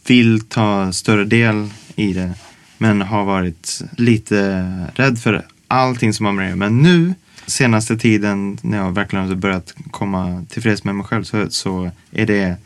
vill 0.06 0.40
ta 0.40 0.92
större 0.92 1.24
del 1.24 1.70
i 1.96 2.12
det. 2.12 2.34
Men 2.78 3.02
har 3.02 3.24
varit 3.24 3.82
lite 3.96 4.62
rädd 4.94 5.18
för 5.18 5.46
allting 5.68 6.12
som 6.12 6.26
har 6.26 6.32
med 6.32 6.50
det 6.50 6.56
Men 6.56 6.82
nu, 6.82 7.14
senaste 7.46 7.96
tiden 7.96 8.58
när 8.62 8.78
jag 8.78 8.92
verkligen 8.94 9.28
har 9.28 9.34
börjat 9.34 9.74
komma 9.90 10.44
tillfreds 10.48 10.84
med 10.84 10.94
mig 10.94 11.06
själv 11.06 11.24
så, 11.24 11.50
så 11.50 11.90
är 12.12 12.26
det 12.26 12.56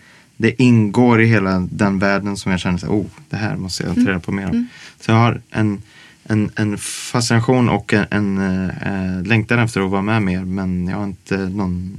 det 0.41 0.63
ingår 0.63 1.23
i 1.23 1.27
hela 1.27 1.69
den 1.71 1.99
världen 1.99 2.37
som 2.37 2.53
jag 2.53 2.61
känner 2.61 2.79
så, 2.79 2.87
oh, 2.87 3.07
det 3.31 3.37
här 3.37 3.57
måste 3.57 3.83
jag 3.83 3.95
ta 3.95 4.01
reda 4.01 4.21
på 4.21 4.33
mer 4.33 4.45
om. 4.45 4.51
Mm. 4.51 4.67
Så 5.01 5.11
jag 5.11 5.17
har 5.17 5.43
en, 5.51 5.83
en, 6.25 6.51
en 6.57 6.79
fascination 6.79 7.69
och 7.69 7.93
en, 7.93 8.07
en 8.11 8.71
äh, 8.71 9.27
längtan 9.27 9.59
efter 9.59 9.81
att 9.81 9.91
vara 9.91 10.03
med 10.03 10.23
mer 10.23 10.45
men 10.45 10.89
jag 10.89 10.97
har 10.97 11.05
inte 11.05 11.37
någon 11.37 11.97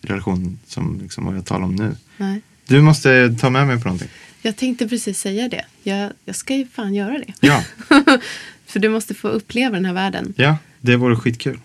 relation 0.00 0.58
som 0.66 1.00
liksom, 1.02 1.24
vad 1.24 1.36
jag 1.36 1.44
talar 1.44 1.64
om 1.64 1.74
nu. 1.76 1.96
Nej. 2.16 2.40
Du 2.66 2.80
måste 2.80 3.36
ta 3.40 3.50
med 3.50 3.66
mig 3.66 3.80
på 3.80 3.84
någonting. 3.84 4.08
Jag 4.42 4.56
tänkte 4.56 4.88
precis 4.88 5.20
säga 5.20 5.48
det. 5.48 5.64
Jag, 5.82 6.12
jag 6.24 6.36
ska 6.36 6.54
ju 6.54 6.66
fan 6.66 6.94
göra 6.94 7.18
det. 7.18 7.32
Ja, 7.40 7.62
För 8.66 8.80
du 8.80 8.88
måste 8.88 9.14
få 9.14 9.28
uppleva 9.28 9.74
den 9.74 9.84
här 9.84 9.92
världen. 9.94 10.34
ja 10.36 10.56
det 10.80 10.96
vore 10.96 11.16
skitkul. 11.16 11.58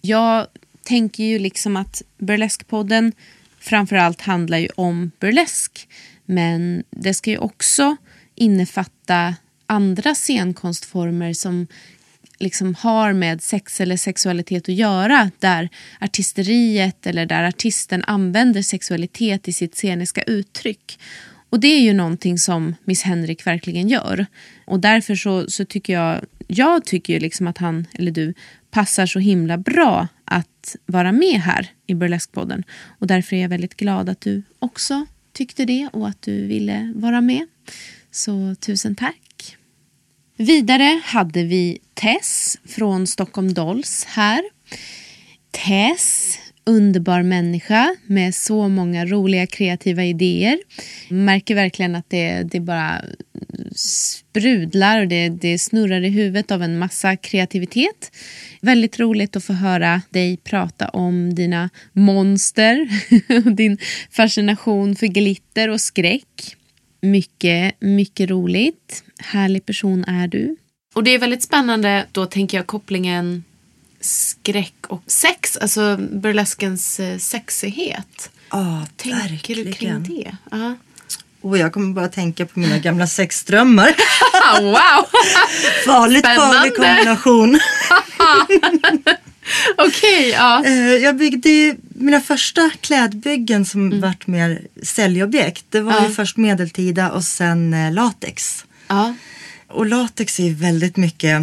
Jag 0.00 0.46
tänker 0.82 1.24
ju 1.24 1.38
liksom 1.38 1.76
att 1.76 2.02
Burlesque-podden 2.18 3.12
framförallt 3.60 4.20
handlar 4.20 4.58
ju 4.58 4.68
om 4.74 5.10
burlesk. 5.20 5.88
Men 6.26 6.84
det 6.90 7.14
ska 7.14 7.30
ju 7.30 7.38
också 7.38 7.96
innefatta 8.34 9.34
andra 9.66 10.14
scenkonstformer 10.14 11.32
som 11.32 11.66
liksom 12.38 12.74
har 12.74 13.12
med 13.12 13.42
sex 13.42 13.80
eller 13.80 13.96
sexualitet 13.96 14.68
att 14.68 14.74
göra. 14.74 15.30
Där 15.38 15.68
artisteriet 16.00 17.06
eller 17.06 17.26
där 17.26 17.44
artisten 17.44 18.04
använder 18.06 18.62
sexualitet 18.62 19.48
i 19.48 19.52
sitt 19.52 19.74
sceniska 19.74 20.22
uttryck. 20.22 20.98
Och 21.50 21.60
det 21.60 21.68
är 21.68 21.80
ju 21.80 21.92
någonting 21.92 22.38
som 22.38 22.74
Miss 22.84 23.02
Henrik 23.02 23.46
verkligen 23.46 23.88
gör. 23.88 24.26
Och 24.64 24.80
därför 24.80 25.14
så, 25.14 25.50
så 25.50 25.64
tycker 25.64 25.92
jag, 25.92 26.20
jag 26.46 26.84
tycker 26.84 27.12
ju 27.12 27.20
liksom 27.20 27.46
att 27.46 27.58
han, 27.58 27.86
eller 27.92 28.12
du, 28.12 28.34
passar 28.70 29.06
så 29.06 29.18
himla 29.18 29.58
bra 29.58 30.08
att 30.24 30.76
vara 30.86 31.12
med 31.12 31.40
här 31.40 31.70
i 31.86 31.94
Burlesque-podden. 31.94 32.62
Och 32.98 33.06
därför 33.06 33.36
är 33.36 33.42
jag 33.42 33.48
väldigt 33.48 33.76
glad 33.76 34.08
att 34.08 34.20
du 34.20 34.42
också 34.58 35.06
tyckte 35.32 35.64
det 35.64 35.88
och 35.92 36.08
att 36.08 36.22
du 36.22 36.46
ville 36.46 36.92
vara 36.96 37.20
med. 37.20 37.46
Så 38.10 38.54
tusen 38.54 38.94
tack. 38.94 39.56
Vidare 40.36 41.00
hade 41.04 41.44
vi 41.44 41.78
Tess 41.94 42.58
från 42.64 43.06
Stockholm 43.06 43.54
Dolls 43.54 44.04
här. 44.04 44.42
Tess, 45.50 46.38
underbar 46.64 47.22
människa 47.22 47.96
med 48.06 48.34
så 48.34 48.68
många 48.68 49.06
roliga 49.06 49.46
kreativa 49.46 50.04
idéer. 50.04 50.58
Märker 51.08 51.54
verkligen 51.54 51.94
att 51.94 52.10
det, 52.10 52.42
det 52.42 52.60
bara 52.60 53.04
sprudlar 53.74 55.00
och 55.00 55.08
det, 55.08 55.28
det 55.28 55.58
snurrar 55.58 56.04
i 56.04 56.08
huvudet 56.08 56.50
av 56.50 56.62
en 56.62 56.78
massa 56.78 57.16
kreativitet. 57.16 58.12
Väldigt 58.60 59.00
roligt 59.00 59.36
att 59.36 59.44
få 59.44 59.52
höra 59.52 60.02
dig 60.10 60.36
prata 60.36 60.88
om 60.88 61.34
dina 61.34 61.70
monster 61.92 62.88
och 63.46 63.52
din 63.56 63.78
fascination 64.10 64.96
för 64.96 65.06
glitter 65.06 65.68
och 65.68 65.80
skräck. 65.80 66.56
Mycket, 67.00 67.74
mycket 67.80 68.30
roligt. 68.30 69.04
Härlig 69.18 69.66
person 69.66 70.04
är 70.04 70.28
du. 70.28 70.56
Och 70.94 71.04
det 71.04 71.10
är 71.10 71.18
väldigt 71.18 71.42
spännande, 71.42 72.06
då 72.12 72.26
tänker 72.26 72.58
jag 72.58 72.66
kopplingen 72.66 73.44
skräck 74.00 74.86
och 74.86 75.02
sex. 75.06 75.56
Alltså 75.56 75.96
burleskens 75.96 77.00
eh, 77.00 77.18
sexighet. 77.18 78.30
Ja, 78.50 78.86
Tänker 78.96 79.54
du 79.54 79.72
kring 79.72 80.02
det? 80.02 80.36
Ja. 80.50 80.76
Och 81.42 81.58
jag 81.58 81.72
kommer 81.72 81.94
bara 81.94 82.08
tänka 82.08 82.46
på 82.46 82.58
mina 82.60 82.78
gamla 82.78 83.06
sexdrömmar. 83.06 83.86
wow! 84.62 84.74
Farligt 85.86 86.24
farlig 86.26 86.76
kombination. 86.76 87.60
Okej, 89.78 90.28
ja. 90.30 90.64
Eh, 90.64 90.72
Jag 90.96 91.16
byggde 91.16 91.76
mina 91.94 92.20
första 92.20 92.70
klädbyggen 92.80 93.64
som 93.64 94.00
vart 94.00 94.26
mer 94.26 94.62
säljobjekt. 94.82 95.64
Det 95.70 95.80
var 95.80 95.92
Mm. 95.92 96.02
Ja. 96.02 96.08
ju 96.08 96.14
först 96.14 96.36
medeltida 96.36 97.10
och 97.10 97.24
sen 97.24 97.74
eh, 97.74 97.92
latex. 97.92 98.64
Ja. 98.88 99.14
Och 99.68 99.86
latex 99.86 100.40
är 100.40 100.50
väldigt 100.50 100.96
mycket 100.96 101.42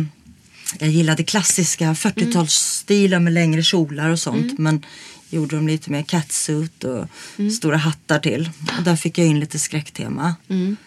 jag 0.79 0.89
gillade 0.89 1.23
klassiska 1.23 1.93
40-talsstilar 1.93 3.19
med 3.19 3.33
längre 3.33 3.63
kjolar 3.63 4.09
och 4.09 4.19
sånt. 4.19 4.51
Mm. 4.51 4.55
Men 4.57 4.85
gjorde 5.29 5.55
dem 5.55 5.67
lite 5.67 5.91
mer 5.91 6.01
catsuit 6.03 6.83
och 6.83 7.05
Mm. 7.39 7.51
stora 7.51 7.77
hattar 7.77 8.19
till. 8.19 8.49
Och 8.77 8.83
där 8.83 8.95
fick 8.95 9.17
jag 9.17 9.27
in 9.27 9.39
lite 9.39 9.59
skräcktema. 9.59 10.35
Mm. 10.49 10.77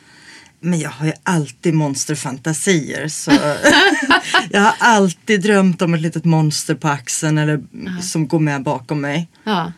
Men 0.61 0.79
jag 0.81 0.91
har 0.91 1.07
ju 1.07 1.13
alltid 1.23 1.75
monsterfantasier. 1.75 3.09
Så 3.09 3.31
jag 4.51 4.61
har 4.61 4.75
alltid 4.79 5.43
drömt 5.43 5.83
om 5.83 5.95
ett 5.95 6.01
litet 6.01 6.25
monster 6.25 6.75
på 6.75 6.89
axeln 6.89 7.39
eller 7.39 7.63
som 8.03 8.29
går 8.29 8.39
med 8.41 8.63
bakom 8.63 9.01
mig. 9.01 9.29
Ja. 9.45 9.73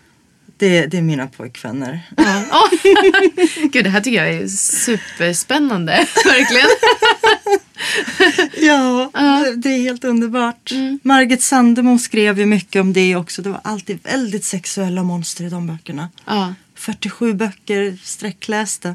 Det, 0.63 0.87
det 0.87 0.99
är 0.99 1.03
mina 1.03 1.27
pojkvänner. 1.27 2.01
Ja. 2.17 2.45
Åh. 2.53 2.69
Gud, 3.73 3.85
det 3.85 3.91
här 3.91 4.01
tycker 4.01 4.25
jag 4.25 4.35
är 4.35 4.49
superspännande. 4.49 5.93
Verkligen. 6.25 6.67
Ja, 8.57 9.11
det- 9.45 9.57
det 9.57 9.69
är 9.69 9.81
helt 9.83 10.05
underbart. 10.05 10.73
Margit 11.03 11.43
Sandemo 11.43 11.99
skrev 11.99 12.39
ju 12.39 12.47
mycket 12.47 12.81
om 12.81 12.93
det 12.93 13.17
också. 13.17 13.43
Det 13.43 13.51
var 13.51 13.61
alltid 13.65 13.99
väldigt 14.03 14.45
sexuella 14.45 15.03
monster 15.03 15.45
i 15.45 15.49
de 15.49 15.67
böckerna. 15.67 16.09
Ja. 16.27 16.55
47 16.75 17.35
böcker 17.35 17.99
sträcklästa. 18.03 18.95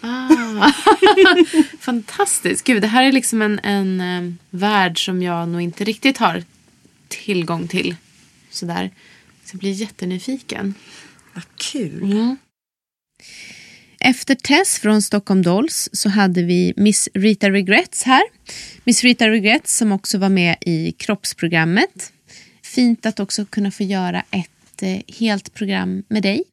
Ah. 0.00 0.28
Fantastiskt. 1.80 2.64
Gud, 2.64 2.82
det 2.82 2.88
här 2.88 3.04
är 3.04 3.12
liksom 3.12 3.42
en, 3.42 3.58
en 3.62 4.00
eh, 4.00 4.32
värld 4.50 5.04
som 5.04 5.22
jag 5.22 5.48
nog 5.48 5.60
inte 5.60 5.84
riktigt 5.84 6.18
har 6.18 6.44
tillgång 7.08 7.68
till. 7.68 7.96
Sådär. 8.50 8.90
Så 9.52 9.56
jag 9.56 9.60
blir 9.60 9.72
jättenyfiken. 9.72 10.74
Vad 11.34 11.44
kul. 11.56 12.02
Mm. 12.02 12.36
Efter 14.00 14.34
Tess 14.34 14.78
från 14.78 15.02
Stockholm 15.02 15.42
Dolls 15.42 15.88
så 15.92 16.08
hade 16.08 16.42
vi 16.42 16.74
Miss 16.76 17.08
Rita 17.14 17.50
Regrets 17.50 18.02
här. 18.02 18.22
Miss 18.84 19.02
Rita 19.02 19.28
Regrets 19.28 19.76
som 19.76 19.92
också 19.92 20.18
var 20.18 20.28
med 20.28 20.56
i 20.60 20.92
kroppsprogrammet. 20.92 22.12
Fint 22.62 23.06
att 23.06 23.20
också 23.20 23.44
kunna 23.44 23.70
få 23.70 23.82
göra 23.82 24.24
ett 24.30 24.82
eh, 24.82 24.98
helt 25.18 25.54
program 25.54 26.02
med 26.08 26.22
dig. 26.22 26.44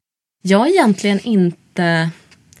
Jag 0.42 0.66
är 0.66 0.70
egentligen 0.70 1.20
inte... 1.20 2.10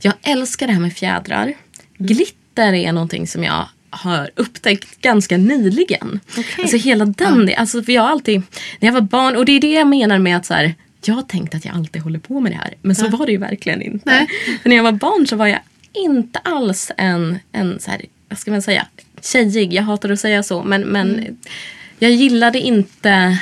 Jag 0.00 0.14
älskar 0.22 0.66
det 0.66 0.72
här 0.72 0.80
med 0.80 0.92
fjädrar. 0.92 1.54
Glitter 1.98 2.72
är 2.72 2.92
någonting 2.92 3.26
som 3.26 3.44
jag 3.44 3.68
har 3.90 4.30
upptäckt 4.36 5.00
ganska 5.00 5.36
nyligen. 5.36 6.20
Alltså 6.58 6.76
hela 6.76 7.04
den, 7.04 7.50
alltså 7.56 7.82
för 7.82 7.92
jag 7.92 8.02
har 8.02 8.08
alltid, 8.10 8.42
när 8.80 8.88
jag 8.88 8.92
var 8.92 9.00
barn, 9.00 9.36
och 9.36 9.44
det 9.44 9.52
är 9.52 9.60
det 9.60 9.72
jag 9.72 9.86
menar 9.86 10.18
med 10.18 10.36
att 10.36 10.46
så 10.46 10.54
här, 10.54 10.74
jag 11.04 11.28
tänkte 11.28 11.56
att 11.56 11.64
jag 11.64 11.74
alltid 11.76 12.02
håller 12.02 12.18
på 12.18 12.40
med 12.40 12.52
det 12.52 12.56
här. 12.56 12.74
Men 12.82 12.96
så 12.96 13.04
Ja. 13.06 13.16
var 13.16 13.26
det 13.26 13.32
ju 13.32 13.38
verkligen 13.38 13.82
inte. 13.82 14.02
Nej. 14.10 14.26
För 14.62 14.68
när 14.68 14.76
jag 14.76 14.82
var 14.82 14.92
barn 14.92 15.26
så 15.26 15.36
var 15.36 15.46
jag 15.46 15.60
inte 15.92 16.38
alls 16.38 16.90
en, 16.96 17.38
en 17.52 17.80
så 17.80 17.90
här, 17.90 18.02
vad 18.28 18.38
ska 18.38 18.50
man 18.50 18.62
säga, 18.62 18.86
tjejig. 19.22 19.72
Jag 19.72 19.82
hatar 19.82 20.10
att 20.10 20.20
säga 20.20 20.42
så. 20.42 20.62
Men, 20.62 20.82
men 20.82 21.38
jag 21.98 22.10
gillade 22.10 22.60
inte 22.60 23.38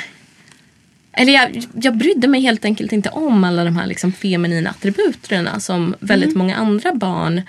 eller 1.13 1.33
jag, 1.33 1.63
jag 1.73 1.97
brydde 1.97 2.27
mig 2.27 2.41
helt 2.41 2.65
enkelt 2.65 2.91
inte 2.91 3.09
om 3.09 3.43
alla 3.43 3.63
de 3.63 3.75
här 3.77 3.87
liksom 3.87 4.11
feminina 4.13 4.69
attributerna 4.69 5.59
som 5.59 5.95
väldigt 5.99 6.35
många 6.35 6.55
andra 6.55 6.93
barn 6.93 7.41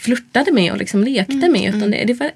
flörtade 0.00 0.52
med 0.52 0.72
och 0.72 0.78
liksom 0.78 1.04
lekte 1.04 1.48
med. 1.48 1.74
Utan 1.74 1.90
det, 1.90 2.04
det 2.04 2.14
var 2.14 2.30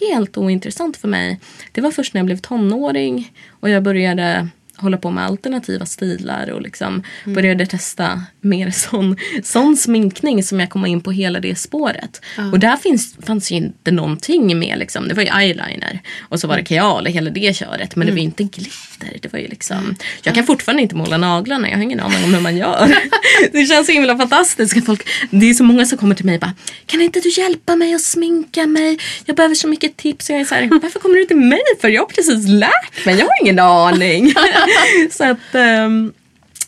helt 0.00 0.36
ointressant 0.36 0.96
för 0.96 1.08
mig. 1.08 1.40
Det 1.72 1.80
var 1.80 1.90
först 1.90 2.14
när 2.14 2.18
jag 2.18 2.26
blev 2.26 2.36
tonåring 2.38 3.32
och 3.50 3.70
jag 3.70 3.82
började 3.82 4.48
hålla 4.76 4.96
på 4.96 5.10
med 5.10 5.24
alternativa 5.24 5.86
stilar 5.86 6.50
och 6.50 6.62
liksom 6.62 7.02
Mm. 7.24 7.34
började 7.34 7.66
testa 7.66 8.22
mer 8.40 8.70
sån, 8.90 9.16
sån 9.42 9.76
sminkning 9.76 10.42
som 10.42 10.60
jag 10.60 10.70
kom 10.70 10.86
in 10.86 11.00
på 11.00 11.10
hela 11.12 11.40
det 11.40 11.58
spåret. 11.58 12.20
Ja. 12.36 12.50
Och 12.52 12.58
där 12.58 12.76
finns, 12.76 13.16
fanns 13.26 13.50
ju 13.52 13.56
inte 13.56 13.90
någonting 13.90 14.58
med 14.58 14.78
liksom. 14.78 15.08
Det 15.08 15.14
var 15.14 15.22
ju 15.22 15.28
eyeliner 15.28 16.00
och 16.20 16.40
så 16.40 16.48
var 16.48 16.56
det 16.56 16.64
kajal 16.64 17.04
och 17.06 17.10
hela 17.12 17.30
det 17.30 17.56
köret. 17.56 17.96
Men 17.96 18.06
det 18.06 18.12
var 18.12 18.18
ju 18.18 18.24
inte 18.24 18.42
glitter. 18.42 18.89
Det 19.22 19.32
var 19.32 19.38
ju 19.38 19.48
liksom, 19.48 19.96
jag 20.22 20.34
kan 20.34 20.46
fortfarande 20.46 20.82
inte 20.82 20.94
måla 20.94 21.16
naglarna. 21.16 21.70
Jag 21.70 21.76
har 21.76 21.82
ingen 21.82 22.00
aning 22.00 22.24
om 22.24 22.34
hur 22.34 22.40
man 22.40 22.56
gör. 22.56 22.96
Det 23.52 23.66
känns 23.66 23.86
så 23.86 23.92
himla 23.92 24.16
fantastiskt. 24.16 24.86
Folk, 24.86 25.08
det 25.30 25.50
är 25.50 25.54
så 25.54 25.64
många 25.64 25.86
som 25.86 25.98
kommer 25.98 26.14
till 26.14 26.26
mig 26.26 26.34
och 26.34 26.40
bara 26.40 26.54
Kan 26.86 27.00
inte 27.00 27.20
du 27.20 27.28
hjälpa 27.28 27.76
mig 27.76 27.94
att 27.94 28.00
sminka 28.02 28.66
mig? 28.66 28.98
Jag 29.24 29.36
behöver 29.36 29.54
så 29.54 29.68
mycket 29.68 29.96
tips. 29.96 30.30
Jag 30.30 30.40
är 30.40 30.44
så 30.44 30.54
här, 30.54 30.68
varför 30.82 31.00
kommer 31.00 31.16
du 31.16 31.24
till 31.24 31.36
mig? 31.36 31.62
För 31.80 31.88
jag 31.88 32.02
har 32.02 32.06
precis 32.06 32.48
lärt 32.48 33.06
mig. 33.06 33.18
Jag 33.18 33.26
har 33.26 33.42
ingen 33.42 33.58
aning. 33.58 34.34
så 35.10 35.24
att 35.24 35.54
ehm, 35.54 36.12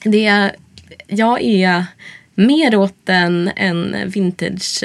det, 0.04 0.50
jag 1.06 1.42
är 1.42 1.84
mer 2.34 2.76
åt 2.76 3.08
en, 3.08 3.50
en 3.56 4.10
vintage 4.10 4.84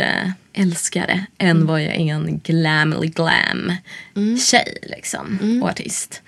älskare 0.54 1.26
än 1.38 1.66
vad 1.66 1.82
jag 1.82 1.96
är 1.96 2.14
en 2.14 2.40
glamly 2.44 3.08
glam 3.08 3.74
tjej 4.46 4.78
liksom, 4.82 5.60
och 5.64 5.70
artist. 5.70 6.22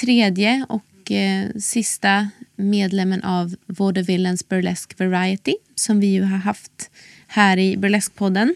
Tredje 0.00 0.66
och 0.68 1.12
eh, 1.12 1.48
sista 1.58 2.28
medlemmen 2.56 3.22
av 3.22 3.54
Vaudevillens 3.66 4.48
Burlesque 4.48 5.08
Variety 5.08 5.54
som 5.74 6.00
vi 6.00 6.06
ju 6.06 6.22
har 6.22 6.36
haft 6.36 6.90
här 7.26 7.56
i 7.56 7.76
Burlesque-podden. 7.76 8.54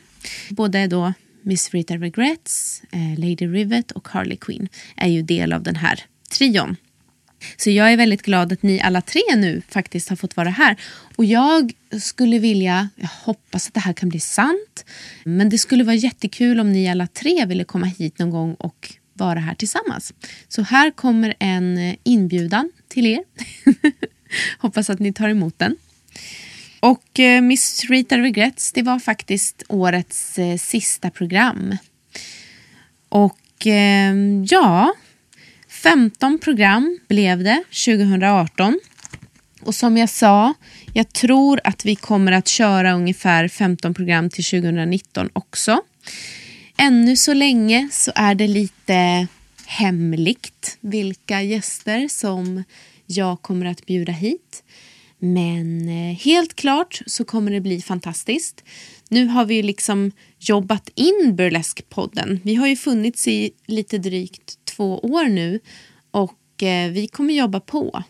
Både 0.51 0.87
då 0.87 1.13
Miss 1.43 1.71
Rita 1.71 1.97
Regrets, 1.97 2.83
eh, 2.93 3.19
Lady 3.19 3.47
Rivet 3.47 3.91
och 3.91 4.09
Harley 4.09 4.37
Quinn 4.37 4.69
är 4.97 5.09
ju 5.09 5.23
del 5.23 5.53
av 5.53 5.63
den 5.63 5.77
här 5.77 6.01
trion. 6.31 6.77
Så 7.57 7.71
jag 7.71 7.93
är 7.93 7.97
väldigt 7.97 8.23
glad 8.23 8.53
att 8.53 8.63
ni 8.63 8.81
alla 8.81 9.01
tre 9.01 9.23
nu 9.37 9.63
faktiskt 9.69 10.09
har 10.09 10.17
fått 10.17 10.37
vara 10.37 10.51
här. 10.51 10.77
Och 11.17 11.25
jag 11.25 11.73
skulle 12.01 12.39
vilja, 12.39 12.89
jag 12.97 13.09
hoppas 13.09 13.69
att 13.69 13.75
det 13.75 13.81
här 13.81 13.93
kan 13.93 14.09
bli 14.09 14.21
sant, 14.21 14.85
men 15.25 15.49
det 15.49 15.59
skulle 15.59 15.85
vara 15.85 15.97
jättekul 15.97 16.61
om 16.61 16.73
ni 16.73 16.89
alla 16.89 17.07
tre 17.07 17.47
ville 17.47 17.65
komma 17.65 17.87
hit 17.87 18.19
någon 18.19 18.31
gång 18.31 18.55
och 18.55 18.95
vara 19.15 19.39
här 19.39 19.55
tillsammans. 19.55 20.13
Så 20.49 20.63
här 20.63 20.91
kommer 20.91 21.35
en 21.39 21.79
eh, 21.79 21.95
inbjudan 22.03 22.73
till 22.89 23.07
er. 23.07 23.25
hoppas 24.59 24.91
att 24.91 24.99
ni 24.99 25.13
tar 25.13 25.29
emot 25.29 25.59
den. 25.59 25.77
Och 26.81 27.21
eh, 27.21 27.43
Miss 27.43 27.85
Rita 27.85 28.19
Regrets, 28.19 28.73
det 28.73 28.83
var 28.83 28.99
faktiskt 28.99 29.63
årets 29.69 30.39
eh, 30.39 30.57
sista 30.57 31.11
program. 31.11 31.77
Och 33.09 33.67
eh, 33.67 34.15
ja, 34.49 34.95
15 35.69 36.39
program 36.39 36.99
blev 37.09 37.45
det 37.45 37.65
2018. 37.87 38.81
Och 39.61 39.75
som 39.75 39.97
jag 39.97 40.09
sa, 40.09 40.55
jag 40.93 41.13
tror 41.13 41.61
att 41.65 41.85
vi 41.85 41.97
kommer 41.97 42.33
att 42.33 42.49
köra 42.49 42.93
ungefär 42.93 43.49
15 43.49 43.95
program 43.95 44.31
till 44.31 44.45
2019 44.45 45.31
också. 45.33 45.83
Ännu 46.77 47.17
så 47.17 47.35
länge 47.35 47.89
så 47.93 48.13
är 48.15 48.35
det 48.35 48.47
lite 48.47 49.27
hemligt 49.67 50.79
vilka 50.81 51.43
gäster 51.43 52.09
som 52.09 52.65
jag 53.07 53.43
kommer 53.43 53.67
att 53.67 53.87
bjuda 53.87 54.13
hit. 54.13 54.65
Men 55.19 55.89
eh, 55.89 56.17
helt 56.17 56.55
klart 56.55 57.03
så 57.07 57.25
kommer 57.25 57.51
det 57.51 57.61
bli 57.61 57.83
fantastiskt. 57.83 58.65
Nu 59.09 59.27
har 59.27 59.45
vi 59.45 59.63
liksom 59.63 60.13
jobbat 60.39 60.89
in 60.95 61.35
Burlesque-podden. 61.37 62.41
Vi 62.43 62.55
har 62.55 62.67
ju 62.67 62.77
funnits 62.77 63.29
i 63.29 63.51
lite 63.67 63.99
drygt 63.99 64.59
två 64.65 64.99
år 64.99 65.25
nu 65.25 65.61
och 66.11 66.63
eh, 66.63 66.91
vi 66.91 67.09
kommer 67.09 67.35
jobba 67.35 67.61
på. 67.61 68.03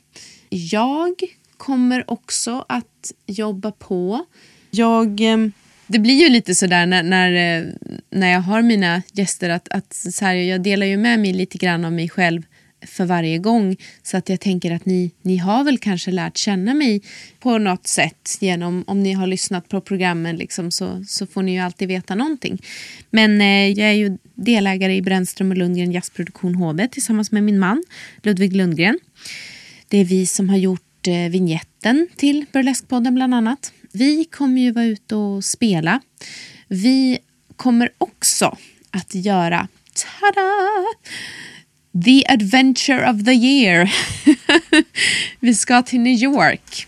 Jag 0.48 1.12
kommer 1.56 2.10
också 2.10 2.64
att 2.68 3.12
jobba 3.26 3.72
på. 3.72 4.24
Jag, 4.70 5.20
eh, 5.20 5.38
det 5.86 5.98
blir 5.98 6.14
ju 6.14 6.28
lite 6.28 6.54
sådär 6.54 6.86
när, 6.86 7.02
när, 7.02 7.58
eh, 7.58 7.66
när 8.10 8.32
jag 8.32 8.40
har 8.40 8.62
mina 8.62 9.02
gäster 9.12 9.50
att, 9.50 9.68
att 9.68 9.94
så 9.94 10.24
här, 10.24 10.34
jag 10.34 10.62
delar 10.62 10.86
ju 10.86 10.96
med 10.96 11.20
mig 11.20 11.32
lite 11.32 11.58
grann 11.58 11.84
av 11.84 11.92
mig 11.92 12.08
själv 12.08 12.42
för 12.86 13.04
varje 13.04 13.38
gång. 13.38 13.76
Så 14.02 14.16
att 14.16 14.28
jag 14.28 14.40
tänker 14.40 14.70
att 14.70 14.86
ni, 14.86 15.10
ni 15.22 15.36
har 15.36 15.64
väl 15.64 15.78
kanske 15.78 16.10
lärt 16.10 16.36
känna 16.36 16.74
mig 16.74 17.02
på 17.40 17.58
något 17.58 17.86
sätt 17.86 18.38
genom 18.40 18.84
om 18.86 19.02
ni 19.02 19.12
har 19.12 19.26
lyssnat 19.26 19.68
på 19.68 19.80
programmen 19.80 20.36
liksom, 20.36 20.70
så, 20.70 21.04
så 21.08 21.26
får 21.26 21.42
ni 21.42 21.52
ju 21.52 21.58
alltid 21.58 21.88
veta 21.88 22.14
någonting. 22.14 22.62
Men 23.10 23.40
eh, 23.40 23.68
jag 23.68 23.88
är 23.88 23.92
ju 23.92 24.18
delägare 24.34 24.96
i 24.96 25.02
Brännström 25.02 25.50
och 25.50 25.56
Lundgren 25.56 25.92
Jazzproduktion 25.92 26.54
HB 26.54 26.80
tillsammans 26.90 27.32
med 27.32 27.42
min 27.42 27.58
man 27.58 27.84
Ludvig 28.22 28.56
Lundgren. 28.56 28.98
Det 29.88 29.98
är 29.98 30.04
vi 30.04 30.26
som 30.26 30.48
har 30.48 30.56
gjort 30.56 31.06
eh, 31.06 31.30
vignetten 31.30 32.08
till 32.16 32.44
Burleskpodden 32.52 33.14
bland 33.14 33.34
annat. 33.34 33.72
Vi 33.96 34.24
kommer 34.24 34.60
ju 34.60 34.70
vara 34.70 34.84
ute 34.84 35.14
och 35.14 35.44
spela. 35.44 36.00
Vi 36.68 37.18
kommer 37.56 37.92
också 37.98 38.56
att 38.90 39.14
göra 39.14 39.68
tada, 39.94 40.50
The 42.04 42.26
Adventure 42.28 43.10
of 43.10 43.24
the 43.24 43.32
Year. 43.32 43.94
vi 45.40 45.54
ska 45.54 45.82
till 45.82 46.00
New 46.00 46.22
York. 46.22 46.86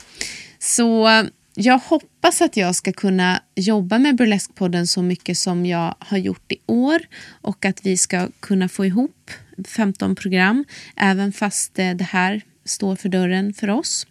Så 0.59 1.09
jag 1.55 1.79
hoppas 1.79 2.43
att 2.43 2.57
jag 2.57 2.75
ska 2.75 2.93
kunna 2.93 3.43
jobba 3.55 3.99
med 3.99 4.17
Burleskpodden 4.17 4.87
så 4.87 5.03
mycket 5.03 5.39
som 5.39 5.67
jag 5.67 5.95
har 5.99 6.19
gjort 6.19 6.53
i 6.53 6.59
år 6.67 7.01
och 7.29 7.65
att 7.65 7.87
vi 7.87 7.97
ska 7.97 8.29
kunna 8.41 8.69
få 8.69 8.87
ihop 8.87 9.31
15 9.69 10.15
program 10.15 10.65
även 10.97 11.33
fast 11.33 11.79
eh, 11.79 11.91
det 11.91 12.05
här 12.05 12.43
står 12.65 12.97
för 12.97 13.09
dörren 13.09 13.55
för 13.55 13.71
oss. 13.71 14.07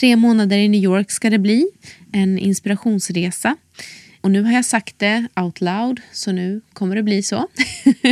Tre 0.00 0.16
månader 0.16 0.58
i 0.58 0.68
New 0.68 0.82
York 0.82 1.10
ska 1.10 1.30
det 1.30 1.38
bli, 1.38 1.66
en 2.12 2.38
inspirationsresa. 2.38 3.56
Och 4.20 4.30
nu 4.30 4.42
har 4.42 4.52
jag 4.52 4.64
sagt 4.64 4.98
det 4.98 5.28
out 5.36 5.60
loud, 5.60 6.00
så 6.12 6.32
nu 6.32 6.60
kommer 6.72 6.96
det 6.96 7.02
bli 7.02 7.22
så. 7.22 7.48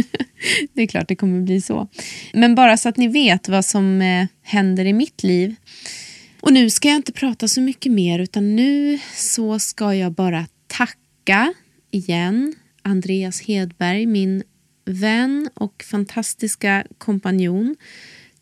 det 0.72 0.82
är 0.82 0.86
klart 0.86 1.08
det 1.08 1.16
kommer 1.16 1.40
bli 1.40 1.60
så. 1.60 1.88
Men 2.32 2.54
bara 2.54 2.76
så 2.76 2.88
att 2.88 2.96
ni 2.96 3.08
vet 3.08 3.48
vad 3.48 3.64
som 3.64 4.02
eh, 4.02 4.26
händer 4.42 4.84
i 4.84 4.92
mitt 4.92 5.22
liv. 5.22 5.54
Och 6.40 6.52
nu 6.52 6.70
ska 6.70 6.88
jag 6.88 6.96
inte 6.96 7.12
prata 7.12 7.48
så 7.48 7.60
mycket 7.60 7.92
mer, 7.92 8.18
utan 8.18 8.56
nu 8.56 8.98
så 9.14 9.58
ska 9.58 9.94
jag 9.94 10.12
bara 10.12 10.46
tacka 10.66 11.54
igen 11.90 12.54
Andreas 12.82 13.40
Hedberg, 13.40 14.06
min 14.06 14.42
vän 14.84 15.50
och 15.54 15.84
fantastiska 15.90 16.86
kompanjon. 16.98 17.76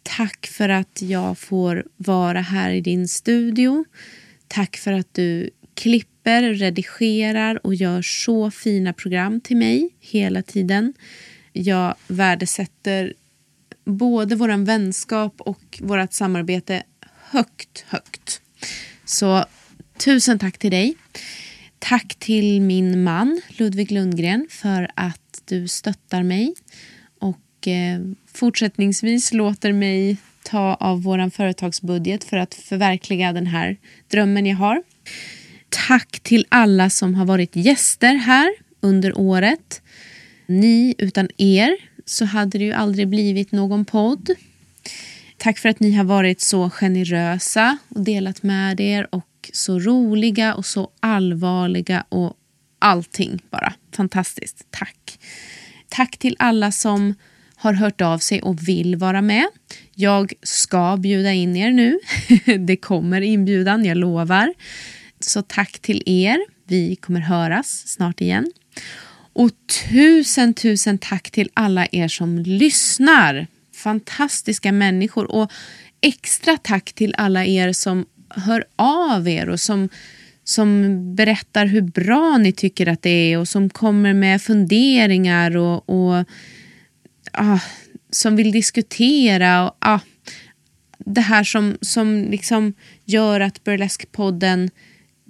Tack 0.04 0.46
för 0.46 0.68
att 0.68 1.02
jag 1.02 1.38
får 1.38 1.84
vara 1.96 2.40
här 2.40 2.70
i 2.70 2.80
din 2.80 3.08
studio. 3.08 3.84
Tack 4.48 4.76
för 4.76 4.92
att 4.92 5.14
du 5.14 5.50
klipper, 5.74 6.42
redigerar 6.42 7.66
och 7.66 7.74
gör 7.74 8.02
så 8.02 8.50
fina 8.50 8.92
program 8.92 9.40
till 9.40 9.56
mig 9.56 9.90
hela 10.00 10.42
tiden. 10.42 10.94
Jag 11.52 11.94
värdesätter 12.08 13.14
både 13.84 14.36
vår 14.36 14.64
vänskap 14.64 15.40
och 15.40 15.80
vårt 15.82 16.12
samarbete 16.12 16.82
högt, 17.30 17.84
högt. 17.88 18.40
Så 19.04 19.44
tusen 19.96 20.38
tack 20.38 20.58
till 20.58 20.70
dig. 20.70 20.96
Tack 21.78 22.14
till 22.14 22.60
min 22.60 23.02
man 23.02 23.40
Ludvig 23.48 23.92
Lundgren 23.92 24.46
för 24.50 24.90
att 24.94 25.42
du 25.44 25.68
stöttar 25.68 26.22
mig 26.22 26.54
och 27.18 27.68
eh, 27.68 28.00
fortsättningsvis 28.34 29.32
låter 29.32 29.72
mig 29.72 30.16
ta 30.42 30.74
av 30.74 31.02
vår 31.02 31.30
företagsbudget 31.30 32.24
för 32.24 32.36
att 32.36 32.54
förverkliga 32.54 33.32
den 33.32 33.46
här 33.46 33.76
drömmen 34.10 34.46
jag 34.46 34.56
har. 34.56 34.82
Tack 35.68 36.20
till 36.20 36.46
alla 36.48 36.90
som 36.90 37.14
har 37.14 37.24
varit 37.24 37.56
gäster 37.56 38.14
här 38.14 38.54
under 38.80 39.18
året. 39.18 39.82
Ni, 40.46 40.94
utan 40.98 41.28
er 41.36 41.76
så 42.04 42.24
hade 42.24 42.58
det 42.58 42.64
ju 42.64 42.72
aldrig 42.72 43.08
blivit 43.08 43.52
någon 43.52 43.84
podd. 43.84 44.30
Tack 45.36 45.58
för 45.58 45.68
att 45.68 45.80
ni 45.80 45.92
har 45.92 46.04
varit 46.04 46.40
så 46.40 46.70
generösa 46.70 47.78
och 47.88 48.04
delat 48.04 48.42
med 48.42 48.80
er 48.80 49.08
och 49.10 49.50
så 49.52 49.78
roliga 49.78 50.54
och 50.54 50.66
så 50.66 50.90
allvarliga 51.00 52.04
och 52.08 52.34
allting 52.78 53.38
bara. 53.50 53.74
Fantastiskt. 53.96 54.66
Tack. 54.70 55.18
Tack 55.88 56.16
till 56.16 56.36
alla 56.38 56.72
som 56.72 57.14
har 57.64 57.72
hört 57.72 58.00
av 58.00 58.18
sig 58.18 58.42
och 58.42 58.68
vill 58.68 58.96
vara 58.96 59.22
med. 59.22 59.46
Jag 59.94 60.32
ska 60.42 60.96
bjuda 60.96 61.32
in 61.32 61.56
er 61.56 61.70
nu. 61.70 61.98
Det 62.58 62.76
kommer 62.76 63.20
inbjudan, 63.20 63.84
jag 63.84 63.96
lovar. 63.96 64.54
Så 65.20 65.42
tack 65.42 65.78
till 65.78 66.02
er. 66.06 66.38
Vi 66.66 66.96
kommer 66.96 67.20
höras 67.20 67.82
snart 67.86 68.20
igen. 68.20 68.52
Och 69.32 69.50
tusen, 69.88 70.54
tusen 70.54 70.98
tack 70.98 71.30
till 71.30 71.50
alla 71.54 71.86
er 71.92 72.08
som 72.08 72.38
lyssnar. 72.38 73.46
Fantastiska 73.76 74.72
människor. 74.72 75.30
Och 75.30 75.52
extra 76.00 76.56
tack 76.56 76.92
till 76.92 77.14
alla 77.18 77.44
er 77.44 77.72
som 77.72 78.06
hör 78.28 78.64
av 78.76 79.28
er 79.28 79.48
och 79.48 79.60
som, 79.60 79.88
som 80.44 80.98
berättar 81.14 81.66
hur 81.66 81.82
bra 81.82 82.38
ni 82.38 82.52
tycker 82.52 82.88
att 82.88 83.02
det 83.02 83.32
är 83.32 83.38
och 83.38 83.48
som 83.48 83.70
kommer 83.70 84.14
med 84.14 84.42
funderingar 84.42 85.56
och, 85.56 85.88
och 85.88 86.24
ah, 87.34 87.60
som 88.10 88.36
vill 88.36 88.52
diskutera. 88.52 89.64
Och, 89.64 89.76
ah, 89.78 90.00
det 90.98 91.20
här 91.20 91.44
som, 91.44 91.76
som 91.80 92.24
liksom 92.30 92.74
gör 93.04 93.40
att 93.40 93.64
Burlesque-podden 93.64 94.70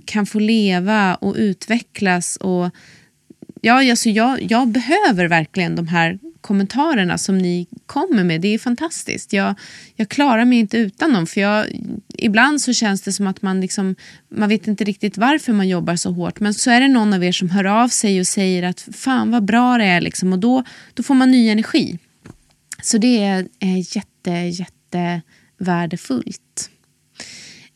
kan 0.04 0.26
få 0.26 0.38
leva 0.38 1.14
och 1.14 1.34
utvecklas. 1.36 2.36
Och, 2.36 2.70
ja, 3.60 3.90
alltså 3.90 4.10
jag, 4.10 4.42
jag 4.42 4.68
behöver 4.68 5.28
verkligen 5.28 5.76
de 5.76 5.88
här 5.88 6.18
kommentarerna 6.44 7.18
som 7.18 7.38
ni 7.38 7.66
kommer 7.86 8.24
med. 8.24 8.40
Det 8.40 8.48
är 8.48 8.58
fantastiskt. 8.58 9.32
Jag, 9.32 9.54
jag 9.96 10.08
klarar 10.08 10.44
mig 10.44 10.58
inte 10.58 10.78
utan 10.78 11.12
dem. 11.12 11.26
För 11.26 11.40
jag, 11.40 11.66
ibland 12.18 12.60
så 12.60 12.72
känns 12.72 13.02
det 13.02 13.12
som 13.12 13.26
att 13.26 13.42
man, 13.42 13.60
liksom, 13.60 13.96
man 14.28 14.48
vet 14.48 14.66
inte 14.66 14.84
riktigt 14.84 15.18
varför 15.18 15.52
man 15.52 15.68
jobbar 15.68 15.96
så 15.96 16.10
hårt. 16.10 16.40
Men 16.40 16.54
så 16.54 16.70
är 16.70 16.80
det 16.80 16.88
någon 16.88 17.12
av 17.12 17.24
er 17.24 17.32
som 17.32 17.50
hör 17.50 17.64
av 17.64 17.88
sig 17.88 18.20
och 18.20 18.26
säger 18.26 18.62
att 18.62 18.88
fan 18.92 19.30
vad 19.30 19.44
bra 19.44 19.78
det 19.78 19.84
är. 19.84 20.00
Liksom, 20.00 20.32
och 20.32 20.38
då, 20.38 20.64
då 20.94 21.02
får 21.02 21.14
man 21.14 21.30
ny 21.30 21.48
energi. 21.48 21.98
Så 22.82 22.98
det 22.98 23.24
är, 23.24 23.48
är 23.60 23.96
jätte, 23.96 24.30
jätte 24.30 25.22
värdefullt. 25.58 26.70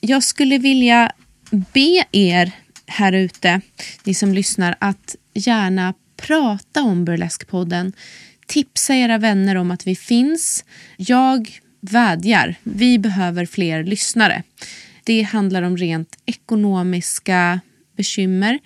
Jag 0.00 0.22
skulle 0.22 0.58
vilja 0.58 1.12
be 1.50 2.04
er 2.12 2.52
här 2.86 3.12
ute, 3.12 3.60
ni 4.04 4.14
som 4.14 4.34
lyssnar, 4.34 4.76
att 4.78 5.16
gärna 5.34 5.94
prata 6.16 6.82
om 6.82 7.04
Burleskpodden. 7.04 7.92
Tipsa 8.48 8.94
era 8.94 9.18
vänner 9.18 9.56
om 9.56 9.70
att 9.70 9.86
vi 9.86 9.96
finns. 9.96 10.64
Jag 10.96 11.58
vädjar, 11.80 12.54
vi 12.62 12.98
behöver 12.98 13.46
fler 13.46 13.84
lyssnare. 13.84 14.42
Det 15.04 15.22
handlar 15.22 15.62
om 15.62 15.76
rent 15.76 16.18
ekonomiska 16.26 17.60
bekymmer. 17.96 18.58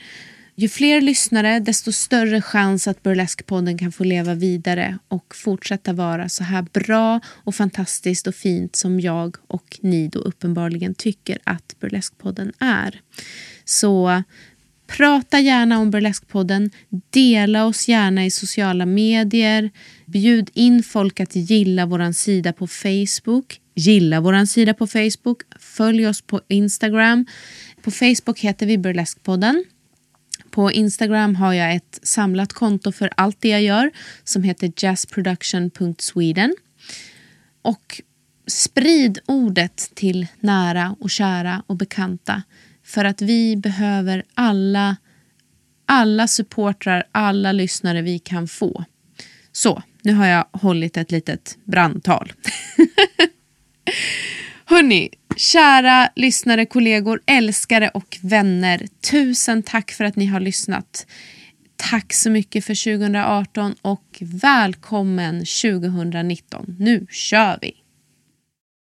Ju 0.55 0.69
fler 0.69 1.01
lyssnare, 1.01 1.61
desto 1.61 1.93
större 1.93 2.43
chans 2.43 2.89
att 2.89 3.03
Burlesque-podden 3.03 3.79
kan 3.79 3.93
få 3.93 4.05
leva 4.05 4.35
vidare 4.35 4.99
och 5.09 5.35
fortsätta 5.37 5.93
vara 5.93 6.29
så 6.29 6.45
här 6.45 6.63
bra 6.73 7.21
och 7.27 7.55
fantastiskt 7.55 8.27
och 8.27 8.35
fint 8.35 8.77
som 8.77 9.01
jag 9.01 9.37
och 9.47 9.79
ni 9.83 10.09
då 10.09 10.19
uppenbarligen 10.19 10.95
tycker 10.95 11.39
att 11.45 11.77
Burlesque-podden 11.81 12.53
är. 12.59 13.01
Så 13.65 14.23
prata 14.97 15.41
gärna 15.41 15.79
om 15.79 15.91
Burleskpodden, 15.91 16.71
dela 17.11 17.67
oss 17.67 17.89
gärna 17.89 18.25
i 18.25 18.31
sociala 18.31 18.87
medier, 18.87 19.71
bjud 20.07 20.51
in 20.55 20.83
folk 20.83 21.21
att 21.21 21.37
gilla 21.37 21.87
vår 21.87 22.13
sida 22.13 22.53
på 22.53 22.67
Facebook, 22.67 23.61
gilla 23.75 24.21
vår 24.21 24.45
sida 24.47 24.75
på 24.75 24.87
Facebook, 24.87 25.43
följ 25.59 26.07
oss 26.07 26.23
på 26.23 26.41
Instagram. 26.49 27.27
På 27.83 27.91
Facebook 27.91 28.41
heter 28.41 28.67
vi 28.67 28.79
Burleskpodden. 28.79 29.65
På 30.51 30.73
Instagram 30.73 31.37
har 31.37 31.53
jag 31.53 31.75
ett 31.75 32.01
samlat 32.03 32.53
konto 32.53 32.93
för 32.93 33.11
allt 33.17 33.41
det 33.41 33.49
jag 33.49 33.63
gör 33.63 33.91
som 34.25 34.43
heter 34.43 34.73
jazzproduction.sweden. 34.77 36.55
Och 37.63 38.03
sprid 38.47 39.19
ordet 39.27 39.91
till 39.95 40.27
nära 40.41 40.97
och 41.01 41.11
kära 41.11 41.63
och 41.67 41.77
bekanta 41.77 42.43
för 42.93 43.05
att 43.05 43.23
vi 43.23 43.57
behöver 43.57 44.25
alla, 44.35 44.97
alla 45.87 46.29
supportrar, 46.29 47.05
alla 47.13 47.53
lyssnare 47.53 48.03
vi 48.03 48.19
kan 48.19 48.49
få. 48.49 48.85
Så, 49.53 49.83
nu 50.03 50.13
har 50.13 50.27
jag 50.27 50.47
hållit 50.53 50.97
ett 50.97 51.11
litet 51.11 51.59
brandtal. 51.65 52.33
Hörni, 54.65 55.11
kära 55.37 56.11
lyssnare, 56.17 56.67
kollegor, 56.67 57.21
älskare 57.27 57.89
och 57.89 58.19
vänner. 58.23 58.87
Tusen 59.11 59.63
tack 59.63 59.91
för 59.91 60.05
att 60.05 60.17
ni 60.17 60.27
har 60.27 60.41
lyssnat. 60.41 61.07
Tack 61.77 62.13
så 62.13 62.31
mycket 62.31 62.65
för 62.65 62.99
2018 62.99 63.75
och 63.83 64.19
välkommen 64.21 65.45
2019. 65.63 66.77
Nu 66.79 67.07
kör 67.11 67.59
vi! 67.63 67.82